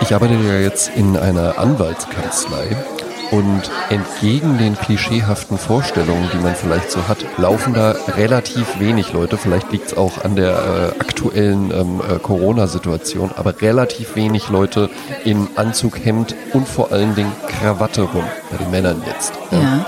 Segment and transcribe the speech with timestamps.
[0.00, 2.76] Ich arbeite ja jetzt in einer Anwaltskanzlei
[3.30, 9.36] und entgegen den klischeehaften Vorstellungen, die man vielleicht so hat, laufen da relativ wenig Leute.
[9.36, 14.90] Vielleicht liegt es auch an der äh, aktuellen ähm, äh, Corona-Situation, aber relativ wenig Leute
[15.24, 18.24] in Anzug, Hemd und vor allen Dingen Krawatte rum.
[18.50, 19.32] Bei den Männern jetzt.
[19.50, 19.58] Ja.
[19.58, 19.86] ja.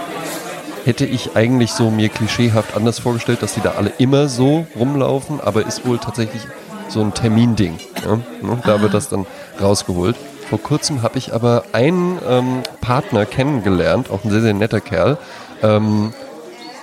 [0.84, 5.40] Hätte ich eigentlich so mir klischeehaft anders vorgestellt, dass die da alle immer so rumlaufen,
[5.40, 6.42] aber ist wohl tatsächlich
[6.88, 7.78] so ein Terminding.
[8.04, 8.18] Ja?
[8.64, 9.26] Da wird das dann
[9.60, 10.16] rausgeholt.
[10.48, 15.18] Vor kurzem habe ich aber einen ähm, Partner kennengelernt, auch ein sehr, sehr netter Kerl.
[15.62, 16.12] Ähm,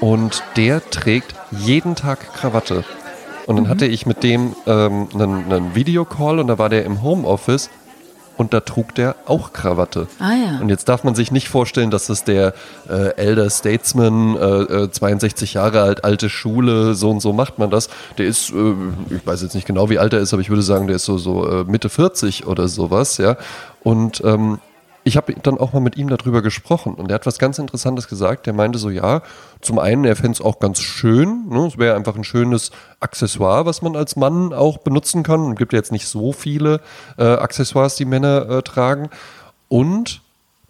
[0.01, 2.83] und der trägt jeden Tag Krawatte.
[3.45, 3.69] Und dann mhm.
[3.69, 7.69] hatte ich mit dem ähm, einen, einen Videocall und da war der im Homeoffice
[8.43, 10.07] und da trug der auch Krawatte.
[10.19, 10.59] Ah, ja.
[10.59, 12.53] Und jetzt darf man sich nicht vorstellen, dass das der
[12.89, 17.69] äh, Elder Statesman, äh, 62 äh, Jahre alt, alte Schule, so und so macht man
[17.69, 17.89] das.
[18.17, 18.73] Der ist, äh,
[19.09, 21.05] ich weiß jetzt nicht genau, wie alt er ist, aber ich würde sagen, der ist
[21.05, 23.37] so, so äh, Mitte 40 oder sowas, ja.
[23.81, 24.59] Und ähm,
[25.03, 28.07] ich habe dann auch mal mit ihm darüber gesprochen und er hat was ganz Interessantes
[28.07, 28.45] gesagt.
[28.45, 29.21] Der meinte so, ja,
[29.61, 31.49] zum einen, er fände es auch ganz schön.
[31.49, 31.67] Ne?
[31.67, 35.51] Es wäre einfach ein schönes Accessoire, was man als Mann auch benutzen kann.
[35.51, 36.79] Es gibt ja jetzt nicht so viele
[37.17, 39.09] äh, Accessoires, die Männer äh, tragen.
[39.67, 40.22] Und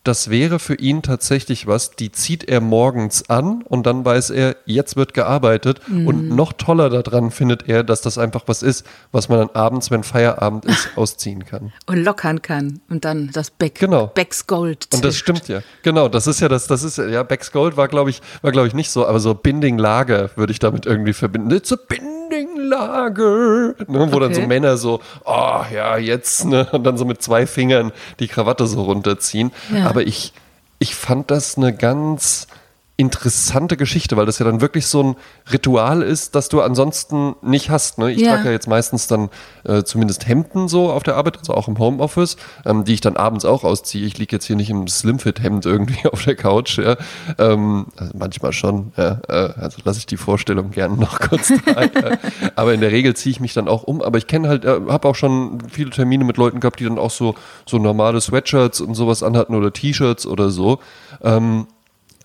[0.04, 4.58] das wäre für ihn tatsächlich was, die zieht er morgens an und dann weiß er,
[4.66, 5.80] jetzt wird gearbeitet.
[5.88, 6.08] Mhm.
[6.08, 9.92] Und noch toller daran findet er, dass das einfach was ist, was man dann abends,
[9.92, 11.72] wenn Feierabend ist, ausziehen kann.
[11.86, 12.82] Und lockern kann.
[12.90, 14.08] Und dann das Beck, genau.
[14.08, 14.88] Becks Gold.
[14.94, 15.62] Und das stimmt ja.
[15.84, 18.68] Genau, das ist ja das, das ist ja, Becks Gold war, glaube ich, war, glaube
[18.68, 21.52] ich, nicht so, aber so Binding Lager würde ich damit irgendwie verbinden.
[21.52, 22.23] It's a Binding
[22.58, 23.76] Lager.
[23.88, 24.20] Ne, wo okay.
[24.20, 28.28] dann so Männer so, oh ja, jetzt, ne, und dann so mit zwei Fingern die
[28.28, 29.52] Krawatte so runterziehen.
[29.74, 30.34] Ja aber ich,
[30.80, 32.48] ich fand das eine ganz
[32.96, 35.16] interessante Geschichte, weil das ja dann wirklich so ein
[35.52, 37.98] Ritual ist, das du ansonsten nicht hast.
[37.98, 38.12] Ne?
[38.12, 38.36] Ich ja.
[38.36, 39.30] trage ja jetzt meistens dann
[39.64, 43.18] äh, zumindest Hemden so auf der Arbeit, also auch im Homeoffice, ähm, die ich dann
[43.18, 44.06] abends auch ausziehe.
[44.06, 46.78] Ich liege jetzt hier nicht im Slimfit-Hemd irgendwie auf der Couch.
[46.78, 46.98] Ja?
[47.40, 48.94] Ähm, also manchmal schon.
[48.96, 49.20] Ja?
[49.28, 51.82] Äh, also lasse ich die Vorstellung gerne noch kurz da.
[51.82, 52.18] ja.
[52.56, 54.04] Aber in der Regel ziehe ich mich dann auch um.
[54.04, 57.00] Aber ich kenne halt, äh, habe auch schon viele Termine mit Leuten gehabt, die dann
[57.00, 57.34] auch so,
[57.66, 60.78] so normale Sweatshirts und sowas anhatten oder T-Shirts oder so.
[61.24, 61.66] Ähm,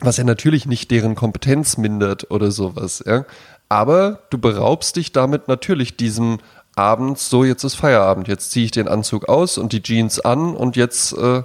[0.01, 3.25] was ja natürlich nicht deren Kompetenz mindert oder sowas, ja.
[3.69, 6.39] Aber du beraubst dich damit natürlich diesem
[6.75, 10.55] Abends, so jetzt ist Feierabend, jetzt ziehe ich den Anzug aus und die Jeans an
[10.55, 11.43] und jetzt, äh,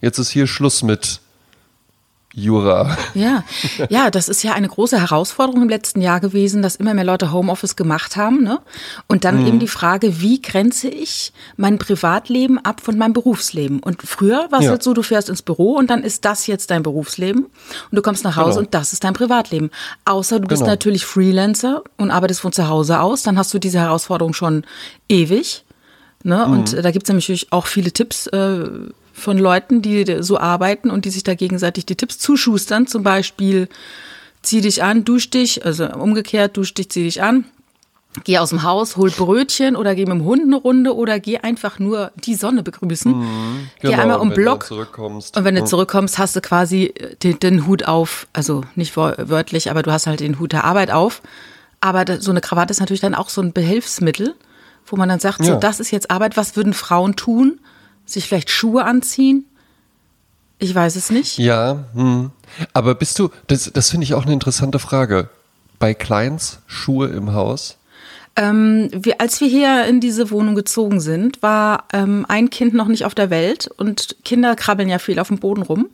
[0.00, 1.20] jetzt ist hier Schluss mit
[2.38, 2.98] Jura.
[3.14, 3.44] Ja,
[3.88, 7.32] ja, das ist ja eine große Herausforderung im letzten Jahr gewesen, dass immer mehr Leute
[7.32, 8.42] Homeoffice gemacht haben.
[8.42, 8.60] Ne?
[9.06, 9.46] Und dann mhm.
[9.46, 13.80] eben die Frage, wie grenze ich mein Privatleben ab von meinem Berufsleben?
[13.80, 14.72] Und früher war es ja.
[14.72, 18.02] halt so, du fährst ins Büro und dann ist das jetzt dein Berufsleben und du
[18.02, 18.66] kommst nach Hause genau.
[18.66, 19.70] und das ist dein Privatleben.
[20.04, 20.72] Außer du bist genau.
[20.72, 24.64] natürlich Freelancer und arbeitest von zu Hause aus, dann hast du diese Herausforderung schon
[25.08, 25.64] ewig.
[26.22, 26.44] Ne?
[26.46, 26.52] Mhm.
[26.52, 28.26] Und da gibt es natürlich auch viele Tipps.
[28.26, 28.68] Äh,
[29.16, 32.86] von Leuten, die so arbeiten und die sich da gegenseitig die Tipps zuschustern.
[32.86, 33.68] Zum Beispiel,
[34.42, 37.46] zieh dich an, dusch dich, also umgekehrt, dusch dich, zieh dich an.
[38.24, 41.38] Geh aus dem Haus, hol Brötchen oder geh mit dem Hund eine Runde oder geh
[41.38, 43.12] einfach nur die Sonne begrüßen.
[43.12, 44.70] Mhm, genau, geh einmal um Block.
[44.70, 49.82] Und wenn du zurückkommst, hast du quasi den, den, Hut auf, also nicht wörtlich, aber
[49.82, 51.20] du hast halt den Hut der Arbeit auf.
[51.80, 54.34] Aber so eine Krawatte ist natürlich dann auch so ein Behelfsmittel,
[54.86, 55.46] wo man dann sagt, ja.
[55.46, 57.60] so das ist jetzt Arbeit, was würden Frauen tun?
[58.06, 59.44] Sich vielleicht Schuhe anziehen?
[60.58, 61.38] Ich weiß es nicht.
[61.38, 62.30] Ja, hm.
[62.72, 65.28] aber bist du, das, das finde ich auch eine interessante Frage.
[65.78, 67.76] Bei Clients Schuhe im Haus?
[68.36, 72.88] Ähm, wir, als wir hier in diese Wohnung gezogen sind, war ähm, ein Kind noch
[72.88, 75.88] nicht auf der Welt und Kinder krabbeln ja viel auf dem Boden rum.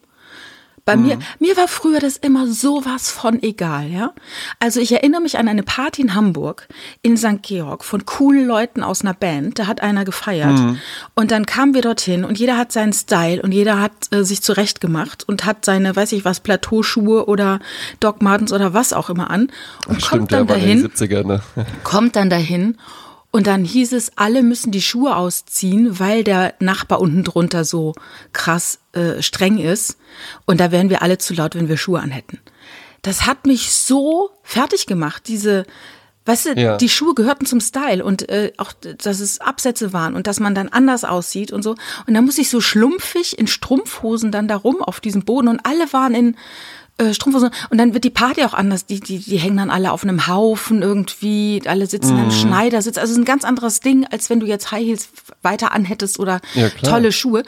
[0.85, 1.07] Bei mhm.
[1.07, 4.13] mir, mir war früher das immer sowas von egal, ja.
[4.59, 6.67] Also ich erinnere mich an eine Party in Hamburg
[7.03, 7.43] in St.
[7.43, 9.61] Georg von coolen Leuten aus einer Band.
[9.61, 10.59] Da hat einer gefeiert.
[10.59, 10.79] Mhm.
[11.15, 14.43] Und dann kamen wir dorthin und jeder hat seinen Style und jeder hat äh, sich
[14.43, 17.61] zurecht gemacht und hat seine, weiß ich was, Plateauschuhe oder
[18.01, 19.53] Doc Martens oder was auch immer an.
[19.87, 20.89] Und Ach, kommt stimmt, dann dahin.
[20.89, 21.43] 70er, ne?
[21.85, 22.77] kommt dann dahin
[23.33, 27.95] und dann hieß es, alle müssen die Schuhe ausziehen, weil der Nachbar unten drunter so
[28.35, 29.97] krass äh, streng ist.
[30.45, 32.41] Und da wären wir alle zu laut, wenn wir Schuhe anhätten.
[33.01, 35.65] Das hat mich so fertig gemacht, diese,
[36.27, 36.77] weißt du, ja.
[36.77, 40.55] die Schuhe gehörten zum Style und äh, auch, dass es Absätze waren und dass man
[40.55, 41.75] dann anders aussieht und so.
[42.07, 45.65] Und dann muss ich so schlumpfig in Strumpfhosen dann da rum auf diesem Boden und
[45.65, 46.37] alle waren in
[46.99, 47.51] äh, Strumpfhosen.
[47.71, 48.87] Und dann wird die Party auch anders.
[48.87, 51.63] Die, die, die hängen dann alle auf einem Haufen irgendwie.
[51.67, 52.25] Alle sitzen mhm.
[52.25, 52.99] im Schneidersitz.
[52.99, 55.09] Also es ist ein ganz anderes Ding, als wenn du jetzt High Heels
[55.43, 57.43] weiter anhättest oder ja, tolle Schuhe.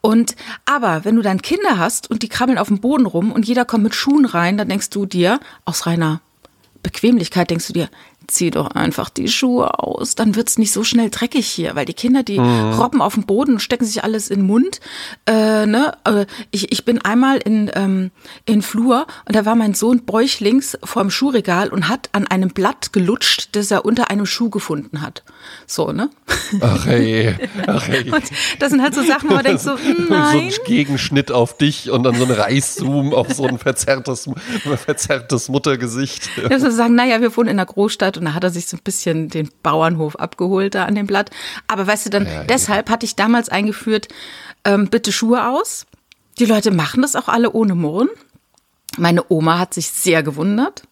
[0.00, 3.46] Und aber wenn du dann Kinder hast und die krabbeln auf dem Boden rum und
[3.46, 6.20] jeder kommt mit Schuhen rein, dann denkst du dir aus reiner
[6.82, 7.90] Bequemlichkeit denkst du dir,
[8.30, 11.94] zieh doch einfach die Schuhe aus, dann wird's nicht so schnell dreckig hier, weil die
[11.94, 12.74] Kinder, die mhm.
[12.74, 14.80] robben auf dem Boden und stecken sich alles in den Mund.
[15.26, 15.92] Äh, ne?
[16.04, 18.10] Äh, ich, ich bin einmal in, ähm,
[18.46, 22.92] in Flur und da war mein Sohn bäuchlings vorm Schuhregal und hat an einem Blatt
[22.92, 25.22] gelutscht, das er unter einem Schuh gefunden hat.
[25.66, 26.10] So, ne?
[26.60, 28.10] Ach hey, ach hey.
[28.10, 28.24] Und
[28.58, 29.76] das sind halt so Sachen, wo man denkt so,
[30.08, 30.50] nein.
[30.50, 34.28] So ein Gegenschnitt auf dich und dann so ein Reißzoom auf so ein verzerrtes,
[34.84, 36.28] verzerrtes Muttergesicht.
[36.36, 36.48] Ja.
[36.48, 38.82] Also sagen, naja, wir wohnen in einer Großstadt und da hat er sich so ein
[38.82, 41.30] bisschen den Bauernhof abgeholt da an dem Blatt.
[41.68, 44.08] Aber weißt du, dann ja, ja, deshalb hatte ich damals eingeführt,
[44.64, 45.86] ähm, bitte Schuhe aus.
[46.38, 48.08] Die Leute machen das auch alle ohne Murren.
[48.98, 50.82] Meine Oma hat sich sehr gewundert,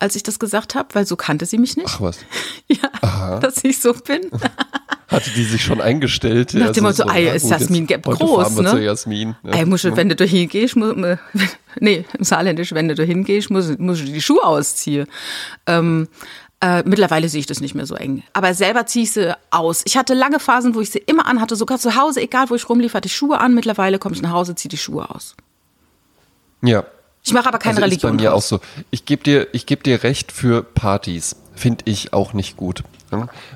[0.00, 1.88] als ich das gesagt habe, weil so kannte sie mich nicht.
[1.88, 2.18] Ach was.
[2.66, 3.40] Ja, Aha.
[3.40, 4.30] dass ich so bin.
[5.08, 6.54] Hatte die sich schon eingestellt?
[6.54, 8.82] Nach dem Motto, so, Ei, ist Jasmin Gap groß, ne?
[8.82, 9.36] Jasmin.
[9.42, 9.52] Ja.
[9.52, 10.94] Ei, musst du, wenn du hingehst, muss,
[11.80, 15.06] nee, im Saarländisch, wenn du hingehst, musst, musst du die Schuhe ausziehen.
[15.66, 16.08] Ähm,
[16.60, 18.22] äh, mittlerweile sehe ich das nicht mehr so eng.
[18.32, 19.82] Aber selber ziehe ich sie aus.
[19.84, 22.66] Ich hatte lange Phasen, wo ich sie immer anhatte, sogar zu Hause, egal wo ich
[22.68, 23.54] rumlief, hatte ich Schuhe an.
[23.54, 25.36] Mittlerweile komme ich nach Hause, ziehe die Schuhe aus.
[26.62, 26.84] Ja.
[27.24, 28.12] Ich mache aber keine also Religion.
[28.12, 28.60] Ist bei mir auch so.
[28.90, 31.36] Ich gebe dir, geb dir recht für Partys.
[31.54, 32.82] Finde ich auch nicht gut.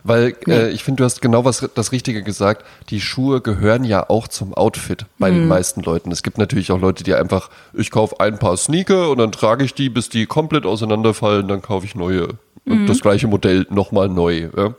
[0.05, 0.55] Weil nee.
[0.55, 2.65] äh, ich finde, du hast genau was das Richtige gesagt.
[2.91, 5.35] Die Schuhe gehören ja auch zum Outfit bei mhm.
[5.35, 6.13] den meisten Leuten.
[6.13, 9.65] Es gibt natürlich auch Leute, die einfach, ich kaufe ein paar Sneaker und dann trage
[9.65, 12.29] ich die, bis die komplett auseinanderfallen, dann kaufe ich neue.
[12.65, 12.87] Mhm.
[12.87, 14.49] Das gleiche Modell nochmal neu.
[14.57, 14.75] Ja?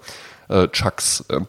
[0.48, 1.26] Äh, Chucks.
[1.30, 1.42] Äh.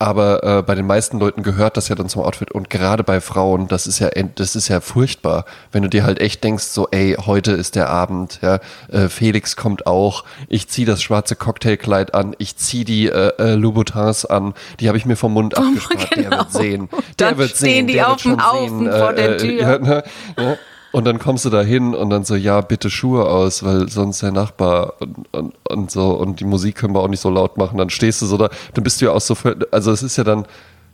[0.00, 2.50] Aber äh, bei den meisten Leuten gehört das ja dann zum Outfit.
[2.50, 6.20] Und gerade bei Frauen, das ist ja das ist ja furchtbar, wenn du dir halt
[6.20, 8.58] echt denkst, so ey, heute ist der Abend, ja,
[8.90, 13.54] äh, Felix kommt auch, ich zieh das schwarze Cocktailkleid an, ich zieh die äh, äh,
[13.54, 16.30] Louboutins an, die habe ich mir vom Mund oh, abgespart, genau.
[16.30, 19.30] der wird sehen, der dann wird stehen sehen, die der auf dem Haufen vor der
[19.30, 19.60] äh, Tür.
[19.60, 20.04] Ja, ne,
[20.36, 20.56] ja.
[20.94, 24.22] Und dann kommst du da hin und dann so, ja, bitte Schuhe aus, weil sonst
[24.22, 27.56] der Nachbar und, und, und so und die Musik können wir auch nicht so laut
[27.56, 27.78] machen.
[27.78, 29.36] Dann stehst du so da, dann bist du ja auch so,
[29.72, 30.46] also es ist ja dann,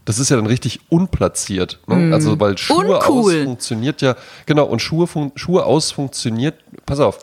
[0.07, 1.81] das ist ja dann richtig unplatziert.
[1.87, 1.97] Ne?
[1.97, 2.13] Mm.
[2.15, 3.35] Also weil Schuhe Uncool.
[3.35, 4.17] aus funktioniert ja,
[4.47, 6.55] genau, und Schuhe, Schuhe aus funktioniert,
[6.87, 7.19] pass auf,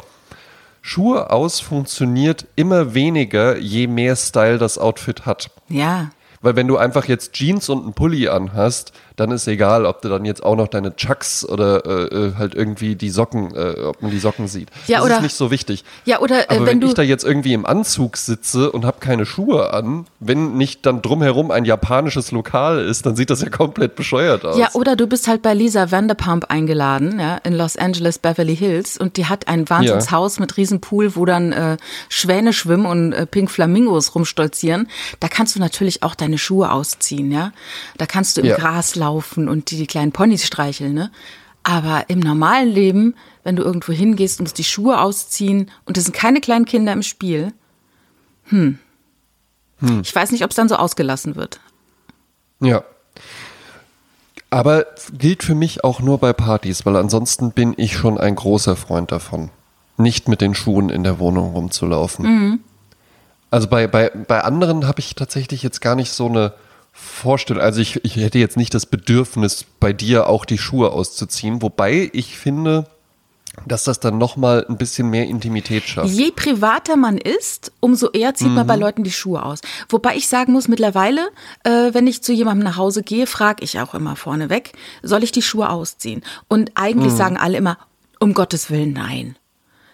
[0.83, 5.49] Schuhe aus funktioniert immer weniger, je mehr Style das Outfit hat.
[5.67, 6.11] Ja.
[6.41, 10.09] Weil wenn du einfach jetzt Jeans und einen Pulli anhast, dann ist egal, ob du
[10.09, 14.03] dann jetzt auch noch deine Chucks oder äh, äh, halt irgendwie die Socken, äh, ob
[14.03, 14.69] man die Socken sieht.
[14.85, 15.83] Ja, das oder, ist nicht so wichtig.
[16.05, 18.99] Ja, oder äh, Aber wenn, wenn ich da jetzt irgendwie im Anzug sitze und habe
[18.99, 23.49] keine Schuhe an, wenn nicht dann drumherum ein japanisches Lokal ist, dann sieht das ja
[23.49, 24.55] komplett bescheuert aus.
[24.55, 28.99] Ja, oder du bist halt bei Lisa Vanderpump eingeladen, ja, in Los Angeles, Beverly Hills
[28.99, 30.41] und die hat ein Wahnsinnshaus ja.
[30.41, 31.77] mit Riesenpool, wo dann äh,
[32.09, 34.87] Schwäne schwimmen und äh, Pink Flamingos rumstolzieren.
[35.19, 37.51] Da kannst du natürlich auch deine Schuhe ausziehen, ja.
[37.97, 38.57] Da kannst du im ja.
[38.57, 39.06] Gras laufen
[39.47, 41.11] und die die kleinen Ponys streicheln, ne?
[41.63, 46.13] Aber im normalen Leben, wenn du irgendwo hingehst, musst die Schuhe ausziehen und es sind
[46.13, 47.53] keine kleinen Kinder im Spiel,
[48.45, 48.79] hm.
[49.79, 50.01] hm.
[50.01, 51.59] Ich weiß nicht, ob es dann so ausgelassen wird.
[52.59, 52.83] Ja.
[54.49, 58.77] Aber gilt für mich auch nur bei Partys, weil ansonsten bin ich schon ein großer
[58.77, 59.49] Freund davon,
[59.97, 62.25] nicht mit den Schuhen in der Wohnung rumzulaufen.
[62.25, 62.59] Mhm.
[63.51, 66.53] Also bei, bei, bei anderen habe ich tatsächlich jetzt gar nicht so eine
[66.97, 67.59] vorstellen.
[67.59, 72.09] Also ich, ich hätte jetzt nicht das Bedürfnis, bei dir auch die Schuhe auszuziehen, wobei
[72.11, 72.85] ich finde,
[73.65, 76.09] dass das dann nochmal ein bisschen mehr Intimität schafft.
[76.09, 78.55] Je privater man ist, umso eher zieht mhm.
[78.55, 79.61] man bei Leuten die Schuhe aus.
[79.89, 81.29] Wobei ich sagen muss, mittlerweile,
[81.63, 85.31] äh, wenn ich zu jemandem nach Hause gehe, frage ich auch immer vorneweg, soll ich
[85.31, 86.23] die Schuhe ausziehen?
[86.47, 87.17] Und eigentlich mhm.
[87.17, 87.77] sagen alle immer,
[88.19, 89.37] um Gottes Willen, nein.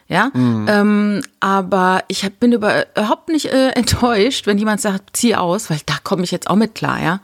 [0.07, 0.67] Ja, mhm.
[0.69, 5.79] ähm, aber ich hab, bin überhaupt nicht äh, enttäuscht, wenn jemand sagt, zieh aus, weil
[5.85, 7.19] da komme ich jetzt auch mit klar, ja.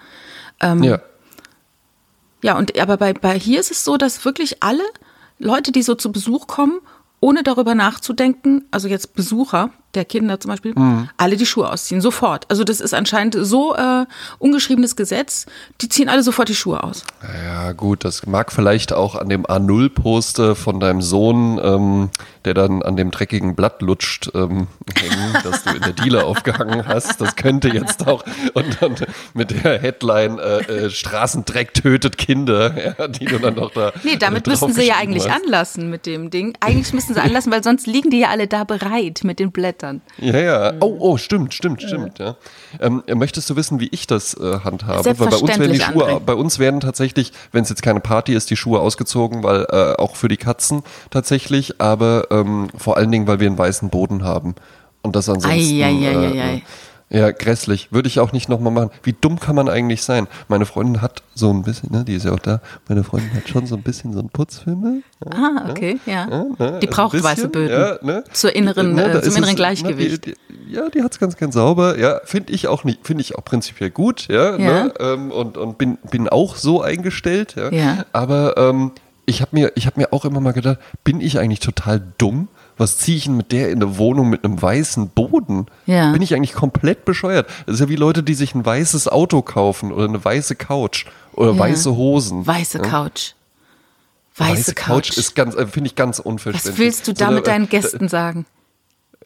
[0.61, 0.99] Ähm, ja.
[2.41, 4.83] Ja, und aber bei, bei hier ist es so, dass wirklich alle
[5.39, 6.79] Leute, die so zu Besuch kommen,
[7.19, 11.09] ohne darüber nachzudenken, also jetzt Besucher der Kinder zum Beispiel, mhm.
[11.17, 12.45] alle die Schuhe ausziehen, sofort.
[12.49, 14.05] Also das ist anscheinend so äh,
[14.37, 15.47] ungeschriebenes Gesetz,
[15.81, 17.03] die ziehen alle sofort die Schuhe aus.
[17.45, 22.09] Ja gut, das mag vielleicht auch an dem A0-Poster von deinem Sohn, ähm,
[22.45, 26.87] der dann an dem dreckigen Blatt lutscht, ähm, hängen, das du in der Dealer aufgehangen
[26.87, 27.19] hast.
[27.19, 28.95] Das könnte jetzt auch und dann
[29.33, 33.91] mit der Headline äh, äh, Straßendreck tötet Kinder, ja, die du dann noch da.
[34.03, 35.43] Nee, damit müssten sie ja eigentlich hast.
[35.43, 36.55] anlassen mit dem Ding.
[36.59, 39.78] Eigentlich müssten sie anlassen, weil sonst liegen die ja alle da bereit mit den Blättern
[39.79, 40.01] blättern.
[40.17, 40.73] Ja, ja.
[40.79, 42.19] Oh, oh, stimmt, stimmt, stimmt.
[42.19, 42.35] Ja.
[42.79, 45.05] Ähm, möchtest du wissen, wie ich das äh, handhabe?
[45.05, 46.19] Weil bei uns werden die Schuhe, André.
[46.19, 49.95] bei uns werden tatsächlich, wenn es jetzt keine Party ist, die Schuhe ausgezogen, weil äh,
[49.97, 54.23] auch für die Katzen tatsächlich, aber ähm, vor allen Dingen, weil wir einen weißen Boden
[54.23, 54.55] haben
[55.01, 55.59] und das ansonsten.
[55.59, 56.61] Ei, ei, ei, äh,
[57.11, 57.91] Ja, grässlich.
[57.91, 58.91] Würde ich auch nicht nochmal machen.
[59.01, 60.27] Wie dumm kann man eigentlich sein?
[60.47, 63.49] Meine Freundin hat so ein bisschen, ne, die ist ja auch da, meine Freundin hat
[63.49, 65.01] schon so ein bisschen so ein Putzfilme.
[65.25, 66.27] Ja, ah, okay, ja.
[66.29, 67.71] ja ne, die braucht bisschen, weiße Böden.
[67.71, 70.25] Ja, ne, Zur inneren, ne, äh, zum inneren es, Gleichgewicht.
[70.27, 71.97] Die, die, ja, die hat es ganz, ganz sauber.
[71.97, 74.55] Ja, finde ich auch nicht, finde ich auch prinzipiell gut, ja.
[74.57, 74.57] ja.
[74.57, 77.71] Ne, ähm, und und bin, bin auch so eingestellt, ja.
[77.71, 78.05] ja.
[78.13, 78.91] Aber ähm,
[79.25, 82.49] ich habe mir, hab mir auch immer mal gedacht, bin ich eigentlich total dumm?
[82.79, 85.67] Was ziehe ich denn mit der in eine Wohnung mit einem weißen Boden?
[85.85, 86.11] Ja.
[86.11, 87.47] Bin ich eigentlich komplett bescheuert?
[87.65, 91.05] Das ist ja wie Leute, die sich ein weißes Auto kaufen oder eine weiße Couch
[91.33, 91.59] oder ja.
[91.59, 92.47] weiße Hosen.
[92.47, 92.83] Weiße ja?
[92.85, 93.33] Couch.
[94.35, 95.09] Weiße, weiße Couch.
[95.09, 96.73] Couch ist ganz, äh, finde ich ganz unverständlich.
[96.73, 98.45] Was willst du da so mit deinen Gästen sagen?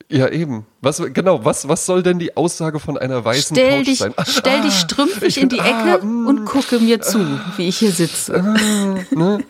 [0.10, 0.66] Ja, eben.
[0.82, 4.14] Was, genau, was, was soll denn die Aussage von einer weißen stell Couch dich, sein?
[4.28, 7.78] Stell dich strümpfig in die ah, Ecke ah, und gucke mir zu, ah, wie ich
[7.78, 8.36] hier sitze.
[8.36, 9.44] Ah, ne?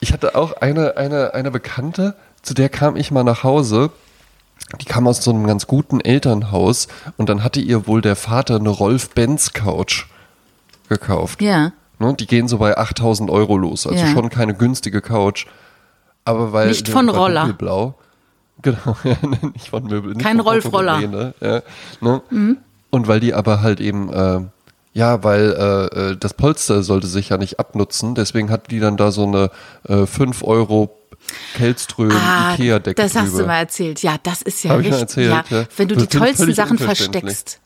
[0.00, 2.14] Ich hatte auch eine, eine, eine Bekannte,
[2.48, 3.90] zu der kam ich mal nach Hause.
[4.80, 6.88] Die kam aus so einem ganz guten Elternhaus
[7.18, 10.06] und dann hatte ihr wohl der Vater eine Rolf-Benz-Couch
[10.88, 11.42] gekauft.
[11.42, 11.72] Ja.
[11.98, 14.10] Ne, die gehen so bei 8000 Euro los, also ja.
[14.12, 15.46] schon keine günstige Couch.
[16.24, 16.68] Aber weil.
[16.68, 17.52] Nicht von Roller.
[17.52, 17.94] Blau.
[18.60, 18.96] Genau,
[19.54, 20.14] nicht von Möbel.
[20.14, 21.06] Nicht Kein Rolf-Roller.
[21.06, 21.32] Ne?
[21.40, 21.62] Ja,
[22.00, 22.22] ne?
[22.28, 22.56] mhm.
[22.90, 24.12] Und weil die aber halt eben.
[24.12, 24.40] Äh,
[24.98, 28.96] ja, weil äh, äh das Polster sollte sich ja nicht abnutzen, deswegen hat die dann
[28.96, 29.50] da so eine
[29.88, 30.98] äh, 5 Euro
[31.54, 34.02] Kellström, ah, Ikea-Decke Das hast du mal erzählt.
[34.02, 35.00] Ja, das ist ja Hab richtig.
[35.00, 35.64] Erzählt, ja, ja.
[35.76, 37.60] Wenn du das die tollsten Sachen versteckst.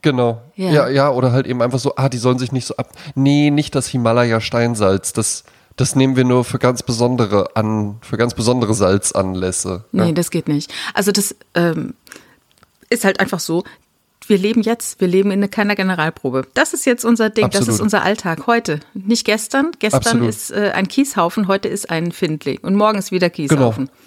[0.00, 0.42] Genau.
[0.54, 0.70] Ja.
[0.70, 0.88] ja.
[0.88, 2.92] ja, oder halt eben einfach so, ah, die sollen sich nicht so ab.
[3.14, 5.12] Nee, nicht das Himalaya-Steinsalz.
[5.12, 5.44] Das,
[5.76, 9.84] das nehmen wir nur für ganz besondere an, für ganz besondere Salzanlässe.
[9.92, 10.12] Nee, ja.
[10.12, 10.72] das geht nicht.
[10.94, 11.94] Also das ähm,
[12.88, 13.64] ist halt einfach so,
[14.26, 16.46] wir leben jetzt, wir leben in keiner Generalprobe.
[16.54, 17.68] Das ist jetzt unser Ding, Absolut.
[17.68, 18.80] das ist unser Alltag heute.
[18.94, 19.72] Nicht gestern.
[19.78, 20.28] Gestern Absolut.
[20.28, 23.86] ist äh, ein Kieshaufen, heute ist ein Findling und morgen ist wieder Kieshaufen.
[23.86, 23.98] Genau.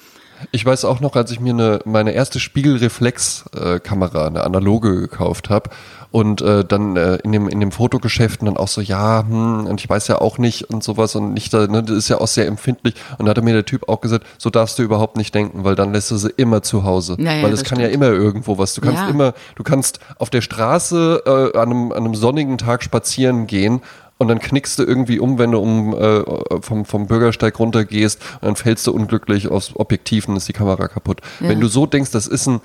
[0.51, 5.69] Ich weiß auch noch, als ich mir eine, meine erste Spiegelreflexkamera, eine analoge gekauft habe
[6.11, 9.79] und äh, dann äh, in dem in dem Fotogeschäft dann auch so, ja, hm, und
[9.79, 12.47] ich weiß ja auch nicht und sowas und nicht, ne, das ist ja auch sehr
[12.47, 12.95] empfindlich.
[13.17, 15.75] Und da hat mir der Typ auch gesagt, so darfst du überhaupt nicht denken, weil
[15.75, 17.15] dann lässt du sie immer zu Hause.
[17.17, 17.81] Naja, weil es kann stimmt.
[17.81, 18.73] ja immer irgendwo was.
[18.73, 19.07] Du kannst ja.
[19.07, 23.81] immer, du kannst auf der Straße äh, an, einem, an einem sonnigen Tag spazieren gehen
[24.17, 26.23] und dann knickst du irgendwie um, wenn du um, äh,
[26.61, 30.87] vom, vom Bürgersteig runtergehst und dann fällst du unglücklich aufs Objektiv und ist die Kamera
[30.87, 31.21] kaputt.
[31.39, 31.49] Ja.
[31.49, 32.61] Wenn du so denkst, das ist ein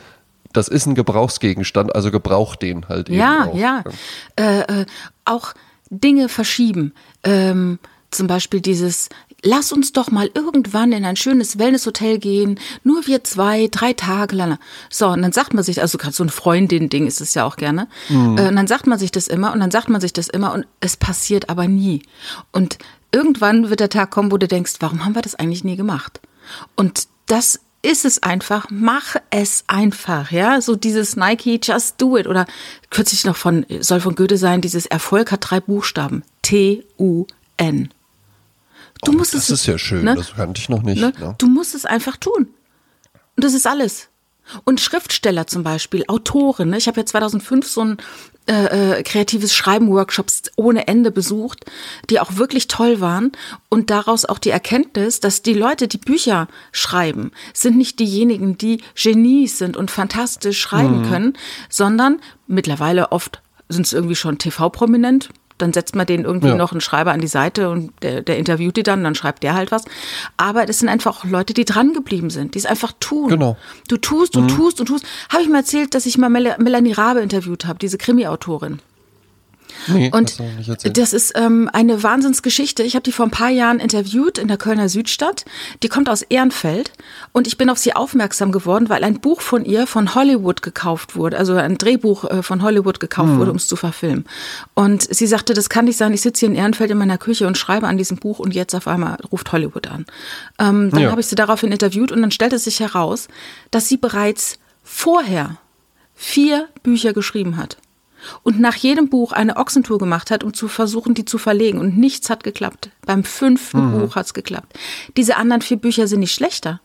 [0.56, 3.18] das ist ein Gebrauchsgegenstand, also gebrauch den halt eben.
[3.18, 3.56] Ja, auch.
[3.56, 3.84] ja.
[4.36, 4.86] Äh, äh,
[5.25, 5.54] auch
[5.90, 6.92] Dinge verschieben.
[7.22, 7.78] Ähm,
[8.10, 9.08] zum Beispiel dieses,
[9.42, 14.34] lass uns doch mal irgendwann in ein schönes Wellnesshotel gehen, nur wir zwei, drei Tage
[14.36, 14.58] lang.
[14.90, 17.56] So, und dann sagt man sich, also gerade so ein Freundin-Ding ist es ja auch
[17.56, 17.88] gerne.
[18.08, 18.38] Mhm.
[18.38, 20.52] Äh, und dann sagt man sich das immer und dann sagt man sich das immer
[20.52, 22.02] und es passiert aber nie.
[22.52, 22.78] Und
[23.12, 26.20] irgendwann wird der Tag kommen, wo du denkst, warum haben wir das eigentlich nie gemacht?
[26.75, 32.26] Und das ist es einfach, mach es einfach, ja, so dieses Nike Just Do It
[32.26, 32.47] oder
[32.90, 37.90] kürzlich noch von soll von Goethe sein, dieses Erfolg hat drei Buchstaben T U N.
[39.04, 40.14] Du oh, musst das es, ist ja schön, ne?
[40.14, 41.00] das kannte ich noch nicht.
[41.00, 41.12] Ne?
[41.18, 41.35] Ne?
[41.38, 42.49] Du musst es einfach tun.
[43.37, 44.09] Und das ist alles.
[44.64, 46.71] Und Schriftsteller zum Beispiel, Autoren.
[46.71, 46.78] Ne?
[46.78, 47.97] Ich habe ja 2005 so ein
[48.49, 51.65] äh, äh, kreatives Schreiben-Workshops ohne Ende besucht,
[52.11, 53.33] die auch wirklich toll waren.
[53.69, 58.83] Und daraus auch die Erkenntnis, dass die Leute, die Bücher schreiben, sind nicht diejenigen, die
[58.95, 61.09] Genies sind und fantastisch schreiben mhm.
[61.09, 61.33] können,
[61.69, 66.54] sondern mittlerweile oft sind es irgendwie schon TV-prominent, dann setzt man den irgendwie ja.
[66.54, 69.54] noch einen Schreiber an die Seite und der, der interviewt die dann, dann schreibt der
[69.54, 69.84] halt was.
[70.36, 73.28] Aber das sind einfach Leute, die dran geblieben sind, die es einfach tun.
[73.28, 73.56] Genau.
[73.88, 74.48] Du tust, du mhm.
[74.48, 75.04] tust und tust.
[75.30, 78.80] Habe ich mal erzählt, dass ich mal Melanie Rabe interviewt habe, diese Krimi-Autorin.
[79.88, 80.38] Nee, und
[80.97, 82.83] das ist ähm, eine Wahnsinnsgeschichte.
[82.83, 85.45] Ich habe die vor ein paar Jahren interviewt in der Kölner Südstadt.
[85.83, 86.92] Die kommt aus Ehrenfeld
[87.33, 91.16] und ich bin auf sie aufmerksam geworden, weil ein Buch von ihr von Hollywood gekauft
[91.16, 93.38] wurde, also ein Drehbuch äh, von Hollywood gekauft hm.
[93.38, 94.25] wurde, um es zu verfilmen.
[94.75, 96.12] Und sie sagte, das kann nicht sein.
[96.12, 98.75] Ich sitze hier in Ehrenfeld in meiner Küche und schreibe an diesem Buch und jetzt
[98.75, 100.06] auf einmal ruft Hollywood an.
[100.59, 101.11] Ähm, dann ja.
[101.11, 103.28] habe ich sie daraufhin interviewt und dann stellte sich heraus,
[103.71, 105.59] dass sie bereits vorher
[106.14, 107.76] vier Bücher geschrieben hat
[108.42, 111.78] und nach jedem Buch eine Ochsentour gemacht hat, um zu versuchen, die zu verlegen.
[111.78, 112.90] Und nichts hat geklappt.
[113.04, 114.00] Beim fünften mhm.
[114.00, 114.78] Buch hat es geklappt.
[115.16, 116.80] Diese anderen vier Bücher sind nicht schlechter.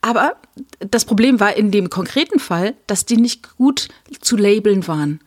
[0.00, 0.36] Aber
[0.78, 3.88] das Problem war in dem konkreten Fall, dass die nicht gut
[4.20, 5.20] zu labeln waren.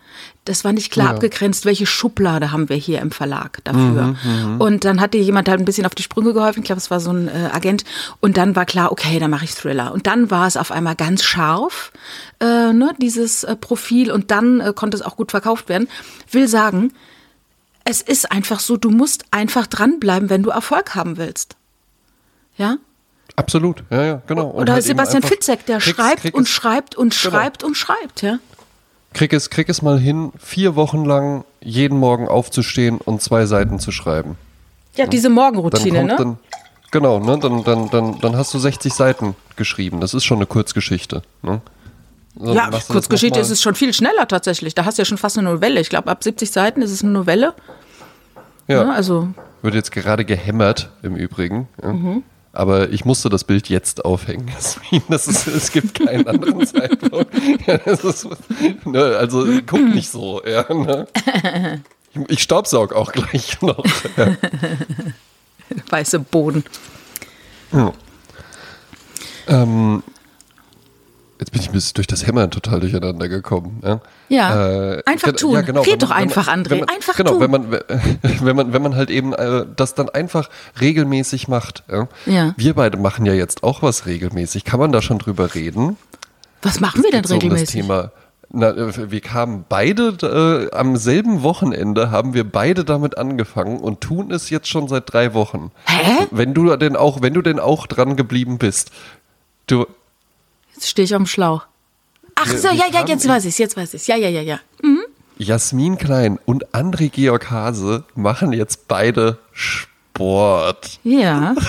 [0.50, 1.13] Das war nicht klar ja.
[1.13, 4.15] abgegrenzt, welche Schublade haben wir hier im Verlag dafür.
[4.18, 6.62] Mhm, mhm, und dann hatte jemand halt ein bisschen auf die Sprünge geholfen.
[6.62, 7.84] Ich glaube, es war so ein äh, Agent.
[8.20, 9.94] Und dann war klar, okay, dann mache ich Thriller.
[9.94, 11.91] Und dann war es auf einmal ganz scharf,
[12.39, 14.12] äh, ne, dieses äh, Profil.
[14.12, 15.88] Und dann äh, konnte es auch gut verkauft werden.
[16.32, 16.94] Will sagen,
[17.84, 21.58] es ist einfach so, du musst einfach dranbleiben, wenn du Erfolg haben willst.
[22.58, 22.77] Ja?
[23.36, 24.48] Absolut, ja, ja, genau.
[24.48, 27.36] Und Oder halt Sebastian Fitzek, der Kriegst, schreibt Kriegst, und schreibt und genau.
[27.36, 28.39] schreibt und schreibt, ja.
[29.13, 33.79] Krieg es, krieg es mal hin, vier Wochen lang jeden Morgen aufzustehen und zwei Seiten
[33.79, 34.37] zu schreiben.
[34.95, 36.15] Ja, diese Morgenroutine, ne?
[36.17, 36.37] Dann,
[36.91, 37.37] genau, ne?
[37.39, 40.01] Dann, dann, dann, dann hast du 60 Seiten geschrieben.
[40.01, 41.21] Das ist schon eine Kurzgeschichte.
[41.41, 41.61] Ne?
[42.35, 44.75] So, ja, Kurzgeschichte ist es schon viel schneller tatsächlich.
[44.75, 45.79] Da hast du ja schon fast eine Novelle.
[45.81, 47.53] Ich glaube, ab 70 Seiten ist es eine Novelle.
[48.67, 48.77] Ja.
[48.77, 48.83] ja.
[48.85, 49.29] Ne, also.
[49.61, 51.67] Wird jetzt gerade gehämmert im Übrigen.
[51.81, 51.93] Ja.
[51.93, 52.23] Mhm.
[52.59, 54.51] Aber ich musste das Bild jetzt aufhängen.
[55.07, 57.33] Das ist, es gibt keinen anderen Zeitpunkt.
[57.65, 58.27] Ja, ist,
[58.85, 60.41] ne, also guck nicht so.
[60.45, 61.07] Ja, ne?
[62.13, 63.81] Ich, ich staubsaug auch gleich noch.
[64.17, 64.35] Ja.
[65.89, 66.65] Weiße Boden.
[67.71, 67.93] Ja.
[69.47, 70.03] Ähm,
[71.39, 73.79] Jetzt bin ich bis durch das Hämmern total durcheinander gekommen.
[73.85, 75.53] Ja, ja äh, einfach tun.
[75.53, 76.79] Ja, genau, Red doch einfach, man, André.
[76.79, 77.41] Man, einfach genau, tun.
[77.41, 77.71] Wenn man,
[78.41, 81.83] wenn, man, wenn man halt eben äh, das dann einfach regelmäßig macht.
[81.91, 82.07] Ja?
[82.25, 82.53] ja?
[82.57, 84.63] Wir beide machen ja jetzt auch was regelmäßig.
[84.63, 85.98] Kann man da schon drüber reden?
[86.62, 87.81] Was machen wir denn regelmäßig?
[87.81, 88.12] Um das Thema,
[88.51, 94.01] na, äh, wir kamen beide äh, am selben Wochenende haben wir beide damit angefangen und
[94.01, 95.71] tun es jetzt schon seit drei Wochen.
[95.86, 96.27] Hä?
[96.31, 98.91] Wenn du denn auch, wenn du denn auch dran geblieben bist.
[99.67, 99.86] Du,
[100.74, 101.68] Jetzt stehe ich am Schlauch.
[102.41, 104.60] Ach so, ja, ja, jetzt weiß ich jetzt weiß ich Ja, ja, ja, ja.
[104.81, 105.01] Mhm.
[105.38, 111.00] Jasmin Klein und André Georg Hase machen jetzt beide Sport.
[111.03, 111.55] Ja.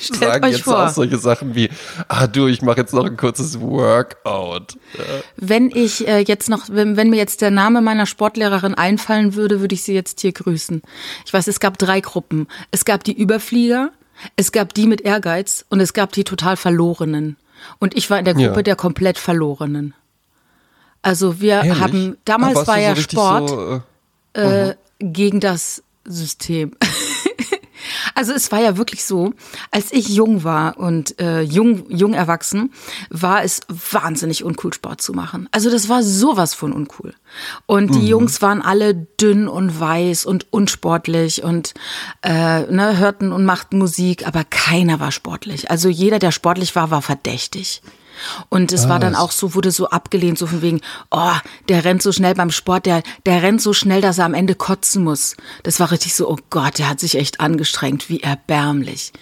[0.00, 0.86] Stellt sagen euch jetzt vor.
[0.86, 1.70] auch solche Sachen wie,
[2.06, 4.78] ah du, ich mache jetzt noch ein kurzes Workout.
[5.36, 9.60] Wenn ich äh, jetzt noch, wenn, wenn mir jetzt der Name meiner Sportlehrerin einfallen würde,
[9.60, 10.82] würde ich sie jetzt hier grüßen.
[11.26, 12.46] Ich weiß, es gab drei Gruppen.
[12.70, 13.90] Es gab die Überflieger,
[14.36, 17.36] es gab die mit Ehrgeiz und es gab die total Verlorenen.
[17.78, 18.62] Und ich war in der Gruppe ja.
[18.62, 19.94] der komplett Verlorenen.
[21.02, 21.80] Also wir Ehrlich?
[21.80, 23.82] haben, damals war ja so Sport so,
[24.34, 26.72] äh, äh, gegen das System.
[28.14, 29.32] Also es war ja wirklich so,
[29.70, 32.72] als ich jung war und äh, jung, jung erwachsen,
[33.10, 35.48] war es wahnsinnig uncool, Sport zu machen.
[35.52, 37.14] Also das war sowas von uncool.
[37.66, 38.06] Und die mhm.
[38.06, 41.74] Jungs waren alle dünn und weiß und unsportlich und
[42.22, 45.70] äh, ne, hörten und machten Musik, aber keiner war sportlich.
[45.70, 47.82] Also jeder, der sportlich war, war verdächtig.
[48.48, 48.88] Und es Was?
[48.88, 51.32] war dann auch so, wurde so abgelehnt, so von wegen, oh,
[51.68, 54.54] der rennt so schnell beim Sport, der, der rennt so schnell, dass er am Ende
[54.54, 55.36] kotzen muss.
[55.62, 59.12] Das war richtig so, oh Gott, der hat sich echt angestrengt, wie erbärmlich.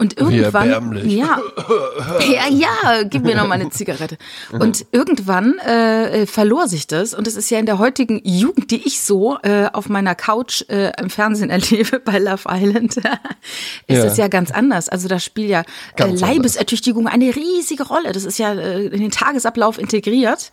[0.00, 1.42] Und irgendwann, ja,
[2.20, 4.16] ja, ja, gib mir noch mal eine Zigarette.
[4.50, 7.12] Und irgendwann äh, verlor sich das.
[7.12, 10.64] Und es ist ja in der heutigen Jugend, die ich so äh, auf meiner Couch
[10.70, 13.04] äh, im Fernsehen erlebe bei Love Island, ist
[13.88, 14.04] ja.
[14.04, 14.88] das ja ganz anders.
[14.88, 15.64] Also da spielt ja
[15.98, 18.12] äh, Leibesertüchtigung eine riesige Rolle.
[18.12, 20.50] Das ist ja äh, in den Tagesablauf integriert.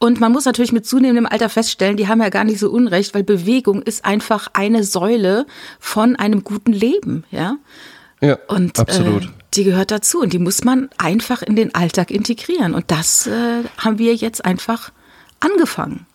[0.00, 3.14] Und man muss natürlich mit zunehmendem Alter feststellen, die haben ja gar nicht so unrecht,
[3.14, 5.46] weil Bewegung ist einfach eine Säule
[5.80, 7.56] von einem guten Leben, ja.
[8.22, 9.24] Ja, und absolut.
[9.24, 12.74] Äh, die gehört dazu und die muss man einfach in den Alltag integrieren.
[12.74, 14.92] Und das äh, haben wir jetzt einfach
[15.40, 16.06] angefangen.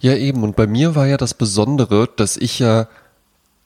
[0.00, 0.42] Ja, eben.
[0.42, 2.88] Und bei mir war ja das Besondere, dass ich ja,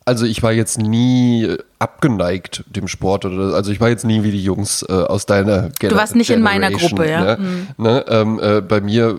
[0.05, 4.33] also ich war jetzt nie abgeneigt dem Sport oder also ich war jetzt nie wie
[4.33, 5.91] die Jungs äh, aus deiner Generation.
[5.91, 7.37] Du warst nicht in meiner Gruppe, ja.
[7.37, 7.39] Ne?
[7.39, 7.85] Mhm.
[7.85, 8.05] Ne?
[8.09, 9.19] Ähm, äh, bei mir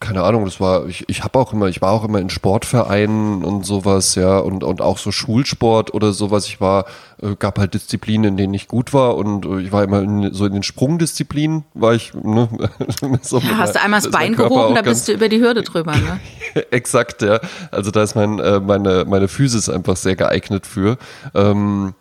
[0.00, 3.44] keine Ahnung, das war, ich, ich habe auch immer, ich war auch immer in Sportvereinen
[3.44, 6.46] und sowas, ja, und, und auch so Schulsport oder sowas.
[6.46, 6.84] Ich war,
[7.20, 10.32] äh, gab halt Disziplinen, in denen ich gut war und äh, ich war immer in,
[10.32, 12.48] so in den Sprungdisziplinen, war ich, ne,
[13.22, 15.92] so ja, hast du einmal das Bein gehoben, da bist du über die Hürde drüber,
[15.92, 16.20] ne?
[16.70, 17.40] Exakt, ja.
[17.72, 20.96] Also da ist mein, äh, meine, meine Physis einfach sehr geeignet für.
[21.34, 21.94] Ähm,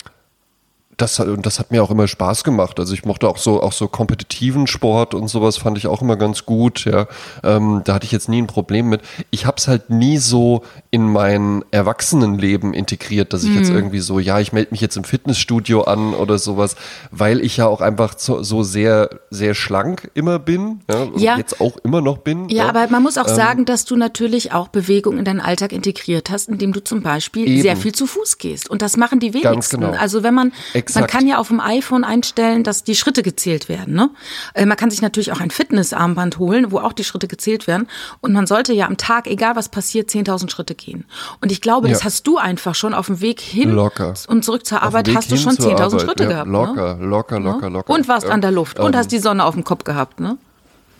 [0.97, 2.79] das, und das hat mir auch immer Spaß gemacht.
[2.79, 6.15] Also ich mochte auch so, auch so kompetitiven Sport und sowas fand ich auch immer
[6.15, 6.85] ganz gut.
[6.85, 7.07] Ja,
[7.43, 9.01] ähm, da hatte ich jetzt nie ein Problem mit.
[9.29, 13.57] Ich habe es halt nie so in mein Erwachsenenleben integriert, dass ich mhm.
[13.57, 16.75] jetzt irgendwie so, ja, ich melde mich jetzt im Fitnessstudio an oder sowas,
[17.11, 20.81] weil ich ja auch einfach so, so sehr, sehr schlank immer bin.
[20.89, 21.37] Ja, ja.
[21.37, 22.49] jetzt auch immer noch bin.
[22.49, 22.69] Ja, ja.
[22.69, 26.31] aber man muss auch ähm, sagen, dass du natürlich auch Bewegung in deinen Alltag integriert
[26.31, 27.61] hast, indem du zum Beispiel eben.
[27.61, 28.67] sehr viel zu Fuß gehst.
[28.67, 29.53] Und das machen die wenigsten.
[29.53, 29.91] Ganz genau.
[29.91, 30.51] Also wenn man
[30.87, 31.01] Exakt.
[31.01, 33.93] Man kann ja auf dem iPhone einstellen, dass die Schritte gezählt werden.
[33.93, 34.09] Ne?
[34.53, 37.87] Äh, man kann sich natürlich auch ein Fitnessarmband holen, wo auch die Schritte gezählt werden.
[38.21, 41.05] Und man sollte ja am Tag, egal was passiert, 10.000 Schritte gehen.
[41.41, 41.93] Und ich glaube, ja.
[41.93, 44.13] das hast du einfach schon auf dem Weg hin locker.
[44.27, 46.49] und zurück zur Arbeit hast du schon 10.000 Schritte ja, gehabt.
[46.49, 47.05] Locker, ne?
[47.05, 47.93] locker, locker, locker.
[47.93, 48.33] Und warst ja.
[48.33, 50.37] an der Luft und ähm, hast die Sonne auf dem Kopf gehabt, ne?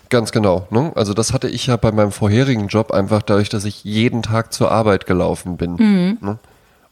[0.10, 0.68] Ganz genau.
[0.70, 0.94] Ne?
[0.96, 4.54] Also das hatte ich ja bei meinem vorherigen Job einfach dadurch, dass ich jeden Tag
[4.54, 5.72] zur Arbeit gelaufen bin.
[5.74, 6.18] Mhm.
[6.22, 6.40] Ne?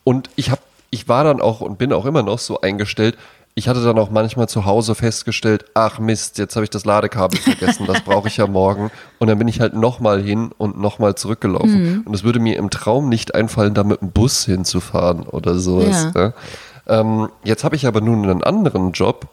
[0.04, 0.62] Und ich habe
[0.96, 3.18] ich war dann auch und bin auch immer noch so eingestellt,
[3.54, 7.40] ich hatte dann auch manchmal zu Hause festgestellt, ach Mist, jetzt habe ich das Ladekabel
[7.40, 8.92] vergessen, das brauche ich ja morgen.
[9.20, 11.84] Und dann bin ich halt nochmal hin und nochmal zurückgelaufen.
[11.84, 12.02] Mhm.
[12.06, 16.12] Und es würde mir im Traum nicht einfallen, da mit dem Bus hinzufahren oder sowas.
[16.14, 16.22] Ja.
[16.22, 16.34] Ne?
[16.88, 19.28] Ähm, jetzt habe ich aber nun einen anderen Job,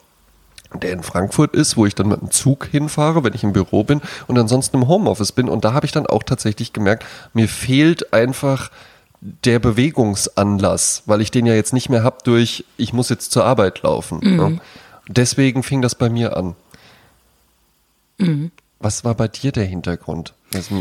[0.73, 3.83] der in Frankfurt ist, wo ich dann mit dem Zug hinfahre, wenn ich im Büro
[3.83, 5.49] bin und ansonsten im Homeoffice bin.
[5.49, 8.71] Und da habe ich dann auch tatsächlich gemerkt, mir fehlt einfach
[9.23, 13.45] der Bewegungsanlass, weil ich den ja jetzt nicht mehr habe durch, ich muss jetzt zur
[13.45, 14.19] Arbeit laufen.
[14.21, 14.37] Mhm.
[14.37, 14.61] Ne?
[15.09, 16.57] Deswegen fing das bei mir an.
[18.19, 18.51] Mhm.
[18.81, 20.35] Was war bei dir der Hintergrund?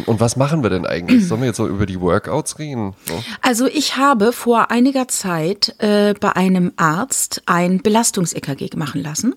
[0.07, 1.23] Und was machen wir denn eigentlich?
[1.27, 2.95] Sollen wir jetzt so über die Workouts reden?
[3.05, 3.23] So?
[3.41, 9.35] Also ich habe vor einiger Zeit äh, bei einem Arzt ein Belastungs-EKG machen lassen.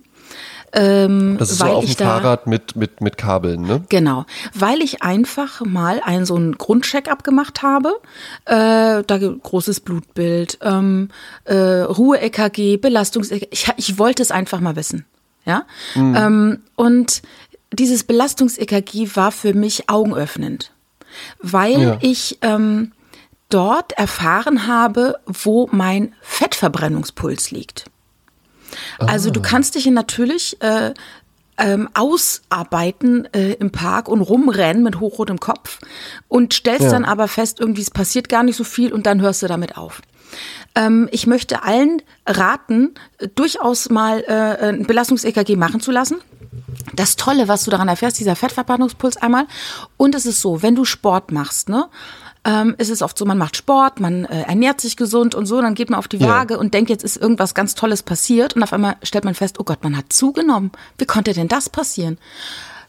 [0.75, 3.85] Ähm, das ist so auf dem Fahrrad mit, mit, mit Kabeln, ne?
[3.89, 7.95] Genau, weil ich einfach mal einen so einen Grundcheck-up gemacht habe.
[8.45, 11.11] Äh, da großes Blutbild, ähm,
[11.45, 13.49] äh, Ruhe-EKG, Belastungs-EKG.
[13.53, 15.07] Ich, ich wollte es einfach mal wissen.
[15.45, 15.65] Ja.
[15.95, 16.17] Mhm.
[16.17, 17.23] Ähm, und
[17.73, 20.73] dieses Belastungs-EKG war für mich augenöffnend,
[21.41, 21.99] weil ja.
[22.01, 22.93] ich ähm,
[23.49, 27.87] dort erfahren habe, wo mein Fettverbrennungspuls liegt.
[28.99, 29.43] Also du ah.
[29.43, 30.95] kannst dich natürlich äh,
[31.59, 35.79] ähm, ausarbeiten äh, im Park und rumrennen mit hochrotem Kopf
[36.29, 36.91] und stellst ja.
[36.91, 39.77] dann aber fest, irgendwie es passiert gar nicht so viel und dann hörst du damit
[39.77, 40.03] auf.
[40.75, 42.95] Ähm, ich möchte allen raten,
[43.37, 46.17] durchaus mal äh, ein Belastungs-EKG machen zu lassen.
[46.95, 49.47] Das Tolle, was du daran erfährst, dieser Fettverbrennungspuls einmal.
[49.97, 51.87] Und es ist so, wenn du Sport machst, ne,
[52.45, 55.61] ähm, ist es oft so, man macht Sport, man äh, ernährt sich gesund und so,
[55.61, 56.61] dann geht man auf die Waage ja.
[56.61, 59.65] und denkt, jetzt ist irgendwas ganz Tolles passiert und auf einmal stellt man fest, oh
[59.65, 60.71] Gott, man hat zugenommen.
[60.99, 62.19] Wie konnte denn das passieren?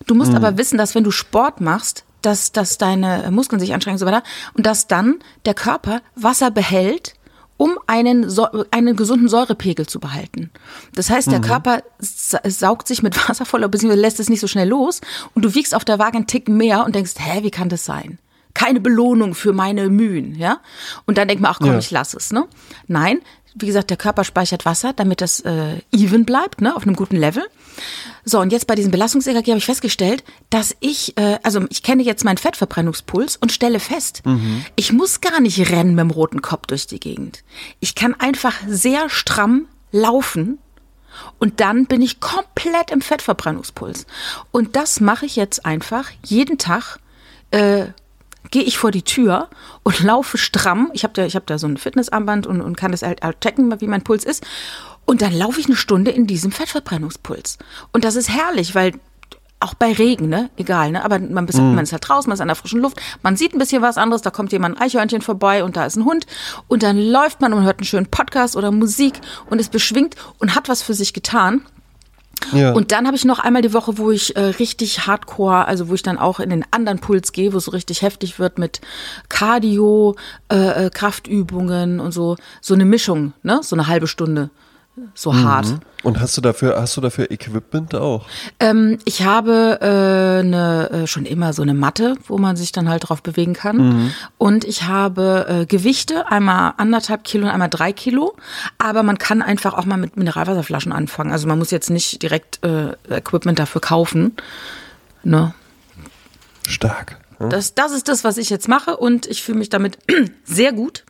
[0.08, 0.38] Du musst mhm.
[0.38, 4.06] aber wissen, dass wenn du Sport machst, dass, dass deine Muskeln sich anstrengen und so
[4.06, 4.24] weiter
[4.56, 7.14] und dass dann der Körper Wasser behält,
[7.58, 8.30] um einen,
[8.72, 10.50] einen gesunden Säurepegel zu behalten.
[10.94, 11.44] Das heißt, der mhm.
[11.44, 15.00] Körper saugt sich mit Wasser voll, beziehungsweise lässt es nicht so schnell los
[15.34, 17.86] und du wiegst auf der Waage einen Tick mehr und denkst, hä, wie kann das
[17.86, 18.20] sein?
[18.56, 20.60] Keine Belohnung für meine Mühen, ja.
[21.06, 21.78] Und dann denkt man, ach komm, ja.
[21.78, 22.48] ich lasse es, ne?
[22.88, 23.20] Nein,
[23.56, 27.16] wie gesagt, der Körper speichert Wasser, damit das äh, even bleibt, ne, auf einem guten
[27.16, 27.44] Level.
[28.26, 32.04] So, und jetzt bei diesem Belastungs-EKG habe ich festgestellt, dass ich, äh, also ich kenne
[32.04, 34.66] jetzt meinen Fettverbrennungspuls und stelle fest, mhm.
[34.76, 37.44] ich muss gar nicht rennen mit dem roten Kopf durch die Gegend.
[37.80, 40.60] Ich kann einfach sehr stramm laufen
[41.40, 44.06] und dann bin ich komplett im Fettverbrennungspuls.
[44.52, 47.00] Und das mache ich jetzt einfach jeden Tag
[47.52, 47.86] äh,
[48.56, 49.50] gehe ich vor die Tür
[49.84, 50.90] und laufe stramm.
[50.94, 53.82] Ich habe da, hab da so ein Fitnessarmband und, und kann das halt, halt checken,
[53.82, 54.46] wie mein Puls ist.
[55.04, 57.58] Und dann laufe ich eine Stunde in diesem Fettverbrennungspuls.
[57.92, 58.94] Und das ist herrlich, weil
[59.60, 60.52] auch bei Regen, ne?
[60.56, 61.04] Egal, ne?
[61.04, 61.76] Aber man, ist, mm.
[61.76, 63.98] man ist halt draußen, man ist an der frischen Luft, man sieht ein bisschen was
[63.98, 66.26] anderes, da kommt jemand ein Eichhörnchen vorbei und da ist ein Hund
[66.70, 70.56] und dann läuft man und hört einen schönen Podcast oder Musik und ist beschwingt und
[70.56, 71.66] hat was für sich getan.
[72.54, 72.74] Ja.
[72.74, 75.94] Und dann habe ich noch einmal die Woche, wo ich äh, richtig hardcore, also wo
[75.94, 78.82] ich dann auch in den anderen Puls gehe, wo es so richtig heftig wird mit
[79.30, 80.16] Cardio,
[80.52, 83.62] äh, äh, Kraftübungen und so, so eine Mischung, ne?
[83.64, 84.50] So eine halbe Stunde
[85.14, 85.44] so mhm.
[85.44, 85.68] hart.
[86.04, 88.26] Und hast du dafür, hast du dafür Equipment auch?
[88.60, 92.88] Ähm, ich habe äh, eine, äh, schon immer so eine Matte, wo man sich dann
[92.88, 93.78] halt drauf bewegen kann.
[93.78, 94.14] Mhm.
[94.38, 98.36] Und ich habe äh, Gewichte, einmal anderthalb Kilo und einmal drei Kilo.
[98.78, 101.32] Aber man kann einfach auch mal mit Mineralwasserflaschen anfangen.
[101.32, 104.36] Also man muss jetzt nicht direkt äh, Equipment dafür kaufen.
[105.24, 105.54] Ne?
[106.68, 107.18] Stark.
[107.40, 107.50] Hm?
[107.50, 109.98] Das, das ist das, was ich jetzt mache und ich fühle mich damit
[110.44, 111.04] sehr gut.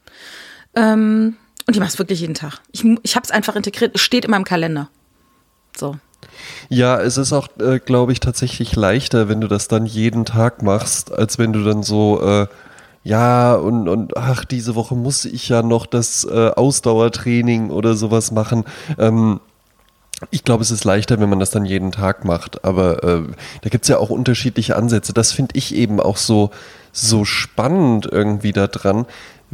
[0.73, 1.35] Ähm,
[1.67, 2.59] und mache es wirklich jeden Tag.
[2.71, 3.91] Ich, ich habe es einfach integriert.
[3.95, 4.89] Es steht in meinem Kalender.
[5.75, 5.97] So.
[6.69, 10.61] Ja, es ist auch, äh, glaube ich, tatsächlich leichter, wenn du das dann jeden Tag
[10.61, 12.47] machst, als wenn du dann so, äh,
[13.03, 18.31] ja, und, und ach, diese Woche muss ich ja noch das äh, Ausdauertraining oder sowas
[18.31, 18.65] machen.
[18.97, 19.39] Ähm,
[20.31, 22.63] ich glaube, es ist leichter, wenn man das dann jeden Tag macht.
[22.63, 23.23] Aber äh,
[23.61, 25.13] da gibt es ja auch unterschiedliche Ansätze.
[25.13, 26.51] Das finde ich eben auch so,
[26.91, 29.05] so spannend irgendwie daran,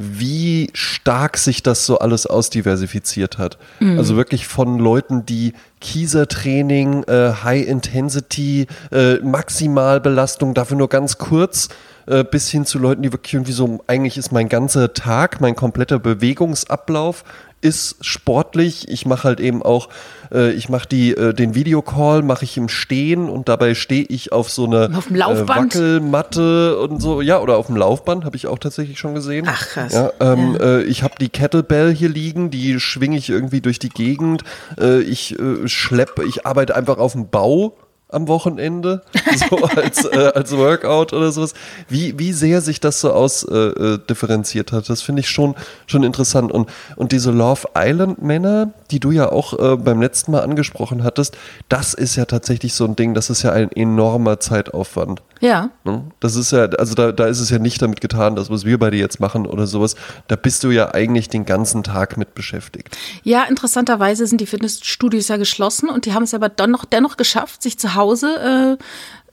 [0.02, 3.58] wie stark sich das so alles ausdiversifiziert hat.
[3.80, 3.98] Mhm.
[3.98, 11.70] Also wirklich von Leuten, die Kiesertraining, äh, High Intensity, äh, Maximalbelastung, dafür nur ganz kurz,
[12.08, 15.56] äh, bis hin zu Leuten, die wirklich irgendwie so, eigentlich ist mein ganzer Tag, mein
[15.56, 17.24] kompletter Bewegungsablauf
[17.62, 18.89] ist sportlich.
[18.89, 19.89] Ich mache halt eben auch,
[20.34, 24.32] äh, ich mache die äh, den Videocall mache ich im Stehen und dabei stehe ich
[24.32, 25.76] auf so eine auf dem Laufband?
[25.76, 29.45] Äh, Wackelmatte und so, ja, oder auf dem Laufband habe ich auch tatsächlich schon gesehen.
[29.47, 29.93] Ach krass.
[29.93, 30.78] Ja, ähm, ja.
[30.78, 34.43] Äh, ich habe die Kettlebell hier liegen, die schwinge ich irgendwie durch die Gegend.
[34.80, 37.78] Äh, ich äh, schleppe, ich arbeite einfach auf dem Bau
[38.12, 39.02] am Wochenende,
[39.50, 41.54] so als, äh, als Workout oder sowas.
[41.89, 45.56] Wie, wie sehr sich das so ausdifferenziert äh, hat, das finde ich schon,
[45.88, 46.52] schon interessant.
[46.52, 51.04] Und, und diese Love Island Männer, die du ja auch äh, beim letzten Mal angesprochen
[51.04, 51.38] hattest,
[51.69, 55.21] das ist ja tatsächlich so ein Ding, das ist ja ein enormer Zeitaufwand.
[55.42, 55.72] Ja.
[55.84, 56.04] Ne?
[56.20, 58.78] Das ist ja, also da, da ist es ja nicht damit getan, das, was wir
[58.80, 59.96] beide jetzt machen oder sowas.
[60.28, 62.96] Da bist du ja eigentlich den ganzen Tag mit beschäftigt.
[63.24, 67.18] Ja, interessanterweise sind die Fitnessstudios ja geschlossen und die haben es aber dann noch dennoch
[67.18, 68.78] geschafft, sich zu Hause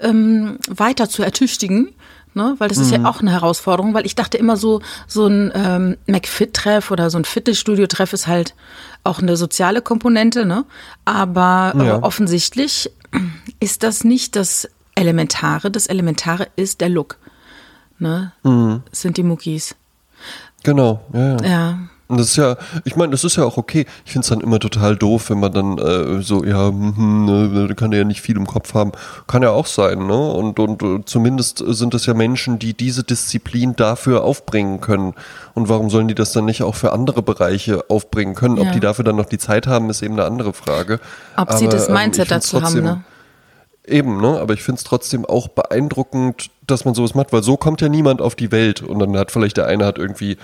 [0.00, 1.94] äh, ähm, weiter zu ertüchtigen.
[2.34, 2.54] Ne?
[2.58, 5.96] Weil das ist ja auch eine Herausforderung, weil ich dachte immer so, so ein ähm,
[6.06, 8.54] McFit-Treff oder so ein Fitnessstudio-Treff ist halt
[9.02, 10.64] auch eine soziale Komponente, ne?
[11.04, 12.02] Aber äh, Ja.
[12.02, 12.92] offensichtlich
[13.60, 15.70] ist das nicht das Elementare.
[15.70, 17.18] Das Elementare ist der Look.
[17.98, 18.32] Ne?
[18.92, 19.74] Sind die Muckis.
[20.62, 21.44] Genau, ja, ja.
[21.44, 21.78] Ja.
[22.08, 23.84] Und das ist ja, ich meine, das ist ja auch okay.
[24.06, 27.74] Ich finde es dann immer total doof, wenn man dann äh, so, ja, hm, ne,
[27.74, 28.92] kann ja nicht viel im Kopf haben.
[29.26, 30.16] Kann ja auch sein, ne?
[30.16, 35.12] Und, und äh, zumindest sind es ja Menschen, die diese Disziplin dafür aufbringen können.
[35.52, 38.56] Und warum sollen die das dann nicht auch für andere Bereiche aufbringen können?
[38.56, 38.62] Ja.
[38.62, 41.00] Ob die dafür dann noch die Zeit haben, ist eben eine andere Frage.
[41.36, 43.04] Ob sie Aber, das ähm, Mindset find's dazu haben, ne?
[43.88, 44.38] Eben, ne?
[44.38, 47.88] Aber ich finde es trotzdem auch beeindruckend, dass man sowas macht, weil so kommt ja
[47.88, 48.82] niemand auf die Welt.
[48.82, 50.36] Und dann hat vielleicht der eine hat irgendwie